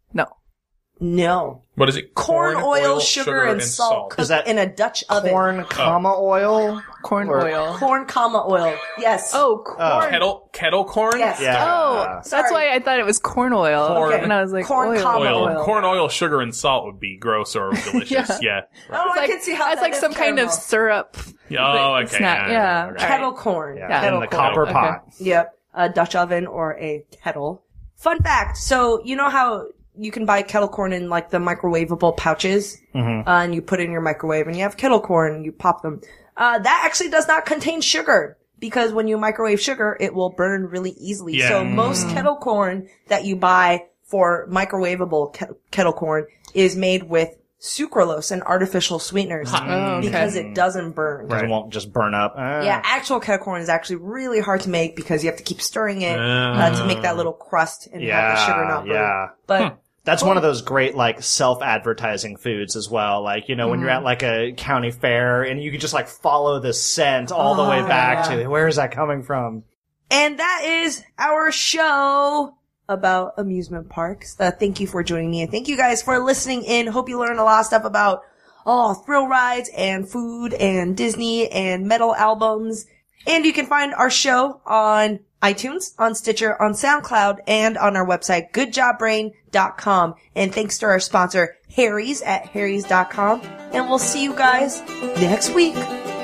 No. 1.01 1.11
No. 1.11 1.61
What 1.75 1.89
is 1.89 1.95
it? 1.97 2.13
Corn, 2.13 2.57
oil, 2.57 2.99
sugar, 2.99 3.43
and, 3.45 3.59
salt, 3.61 4.11
cooked 4.11 4.21
Is 4.21 4.27
that 4.27 4.45
in 4.45 4.59
a 4.59 4.67
Dutch 4.67 5.03
oven. 5.09 5.31
corn, 5.31 5.59
oh. 5.61 5.63
comma 5.63 6.13
oil. 6.15 6.79
Corn 7.01 7.27
Or- 7.27 7.41
oil. 7.41 7.75
Corn, 7.79 8.05
comma, 8.05 8.45
oil. 8.47 8.77
Yes. 8.99 9.31
Oh, 9.33 9.63
oh, 9.67 9.73
corn. 9.73 10.09
Kettle 10.11 10.49
kettle 10.53 10.85
corn. 10.85 11.17
Yes. 11.17 11.41
Yeah. 11.41 11.65
Oh, 11.67 12.03
that's 12.17 12.29
Sorry. 12.29 12.51
why 12.51 12.75
I 12.75 12.79
thought 12.79 12.99
it 12.99 13.05
was 13.05 13.17
corn 13.17 13.51
oil. 13.51 13.87
Corn. 13.87 14.13
And 14.13 14.31
I 14.31 14.43
was 14.43 14.51
like, 14.53 14.65
Corn 14.65 14.89
oil. 14.89 15.01
comma 15.01 15.25
Oil. 15.25 15.43
oil. 15.57 15.63
corn, 15.63 15.83
oil, 15.83 16.07
sugar, 16.07 16.39
and 16.39 16.53
salt 16.53 16.85
would 16.85 16.99
be 16.99 17.17
gross 17.17 17.55
or 17.55 17.71
delicious. 17.91 18.11
Yeah. 18.11 18.37
yeah. 18.41 18.61
Oh, 18.91 19.09
It's 19.13 19.19
I 19.19 19.27
can 19.27 19.41
see 19.41 19.55
how 19.55 19.71
it's 19.71 19.77
that 19.77 19.81
like 19.81 19.93
is 19.93 19.99
some 19.99 20.13
kind 20.13 20.37
of 20.37 20.49
caramel. 20.49 20.53
syrup. 20.53 21.17
Oh, 21.57 21.95
okay. 22.03 22.17
Snack, 22.17 22.49
yeah. 22.51 22.89
okay. 22.93 23.07
Kettle 23.07 23.33
corn. 23.33 23.77
Yeah. 23.77 23.89
Yeah. 23.89 24.13
In 24.13 24.19
the 24.19 24.27
Kettle 24.27 24.39
copper 24.39 24.63
Okay. 24.63 24.71
pot. 24.73 25.05
Yep. 25.19 25.57
A 25.73 25.89
Dutch 25.89 26.15
oven 26.15 26.45
or 26.45 26.77
a 26.77 27.03
kettle. 27.23 27.63
Fun 27.95 28.21
fact. 28.21 28.57
So, 28.57 29.01
you 29.03 29.15
know 29.15 29.29
how 29.29 29.67
you 29.97 30.11
can 30.11 30.25
buy 30.25 30.41
kettle 30.41 30.67
corn 30.67 30.93
in 30.93 31.09
like 31.09 31.29
the 31.29 31.37
microwavable 31.37 32.15
pouches? 32.17 32.77
Mm-hmm. 32.95 33.27
Uh, 33.27 33.43
and 33.43 33.55
you 33.55 33.61
put 33.61 33.79
it 33.79 33.83
in 33.83 33.91
your 33.91 34.01
microwave 34.01 34.47
and 34.47 34.55
you 34.55 34.63
have 34.63 34.77
kettle 34.77 35.01
corn, 35.01 35.43
you 35.43 35.51
pop 35.51 35.81
them. 35.81 36.01
Uh, 36.37 36.59
that 36.59 36.83
actually 36.85 37.09
does 37.09 37.27
not 37.27 37.45
contain 37.45 37.81
sugar. 37.81 38.37
Because 38.59 38.93
when 38.93 39.07
you 39.07 39.17
microwave 39.17 39.59
sugar, 39.59 39.97
it 39.99 40.13
will 40.13 40.29
burn 40.29 40.67
really 40.67 40.91
easily. 40.91 41.35
Yeah. 41.35 41.49
So 41.49 41.63
most 41.63 42.07
kettle 42.09 42.35
corn 42.35 42.89
that 43.07 43.25
you 43.25 43.35
buy 43.35 43.85
for 44.03 44.47
microwavable 44.51 45.33
ke- 45.33 45.57
kettle 45.71 45.93
corn 45.93 46.27
is 46.53 46.75
made 46.75 47.03
with 47.03 47.35
sucralose 47.61 48.31
and 48.31 48.41
artificial 48.43 48.97
sweeteners. 48.99 49.49
Oh, 49.53 49.57
okay. 49.97 50.07
Because 50.07 50.35
it 50.35 50.55
doesn't 50.55 50.91
burn. 50.91 51.27
Because 51.27 51.43
it 51.43 51.49
won't 51.49 51.71
just 51.71 51.93
burn 51.93 52.13
up. 52.15 52.33
Ah. 52.35 52.61
Yeah, 52.61 52.81
actual 52.83 53.19
kettle 53.19 53.43
corn 53.45 53.61
is 53.61 53.69
actually 53.69 53.97
really 53.97 54.39
hard 54.39 54.61
to 54.61 54.69
make 54.69 54.95
because 54.95 55.23
you 55.23 55.29
have 55.29 55.37
to 55.37 55.43
keep 55.43 55.61
stirring 55.61 56.01
it 56.01 56.17
Ah. 56.19 56.53
uh, 56.71 56.79
to 56.79 56.85
make 56.87 57.03
that 57.03 57.17
little 57.17 57.33
crust 57.33 57.87
and 57.93 58.01
have 58.03 58.35
the 58.37 58.45
sugar 58.45 58.65
not 58.65 58.85
burn. 58.85 58.95
yeah. 58.95 59.27
But 59.45 59.77
That's 60.03 60.23
one 60.23 60.35
of 60.37 60.41
those 60.41 60.63
great 60.63 60.95
like 60.95 61.21
self-advertising 61.21 62.37
foods 62.37 62.75
as 62.75 62.89
well. 62.89 63.21
Like 63.23 63.47
you 63.49 63.55
know 63.55 63.67
when 63.69 63.79
you're 63.81 63.89
Mm. 63.89 63.97
at 63.97 64.03
like 64.03 64.23
a 64.23 64.53
county 64.57 64.89
fair 64.89 65.43
and 65.43 65.61
you 65.61 65.69
can 65.69 65.79
just 65.79 65.93
like 65.93 66.07
follow 66.07 66.59
the 66.59 66.73
scent 66.73 67.31
all 67.31 67.53
the 67.53 67.61
Oh, 67.63 67.69
way 67.69 67.81
back 67.83 68.27
to 68.29 68.47
where 68.47 68.67
is 68.67 68.77
that 68.77 68.91
coming 68.91 69.21
from? 69.21 69.63
and 70.09 70.39
that 70.39 70.63
is 70.65 71.03
our 71.19 71.51
show 71.51 72.55
about 72.89 73.33
amusement 73.37 73.89
parks. 73.89 74.35
Uh, 74.39 74.51
thank 74.51 74.79
you 74.79 74.87
for 74.87 75.03
joining 75.03 75.31
me 75.31 75.41
and 75.41 75.51
thank 75.51 75.67
you 75.67 75.77
guys 75.77 76.01
for 76.01 76.19
listening 76.19 76.63
in. 76.63 76.87
Hope 76.87 77.09
you 77.09 77.19
learned 77.19 77.39
a 77.39 77.43
lot 77.43 77.61
of 77.61 77.65
stuff 77.65 77.85
about 77.85 78.23
oh 78.65 78.93
thrill 78.93 79.27
rides 79.27 79.69
and 79.75 80.07
food 80.09 80.53
and 80.53 80.97
Disney 80.97 81.49
and 81.51 81.87
metal 81.87 82.15
albums. 82.15 82.85
And 83.27 83.45
you 83.45 83.53
can 83.53 83.67
find 83.67 83.93
our 83.93 84.09
show 84.09 84.61
on 84.65 85.19
iTunes, 85.41 85.93
on 85.97 86.15
Stitcher, 86.15 86.59
on 86.61 86.73
SoundCloud, 86.73 87.39
and 87.47 87.77
on 87.77 87.95
our 87.95 88.05
website, 88.05 88.51
goodjobbrain.com. 88.51 90.15
And 90.35 90.53
thanks 90.53 90.77
to 90.79 90.85
our 90.85 90.99
sponsor, 90.99 91.57
Harry's 91.75 92.21
at 92.21 92.47
harrys.com. 92.47 93.41
And 93.73 93.89
we'll 93.89 93.99
see 93.99 94.23
you 94.23 94.35
guys 94.35 94.81
next 95.17 95.53
week. 95.53 95.75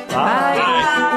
Bye. 0.10 1.17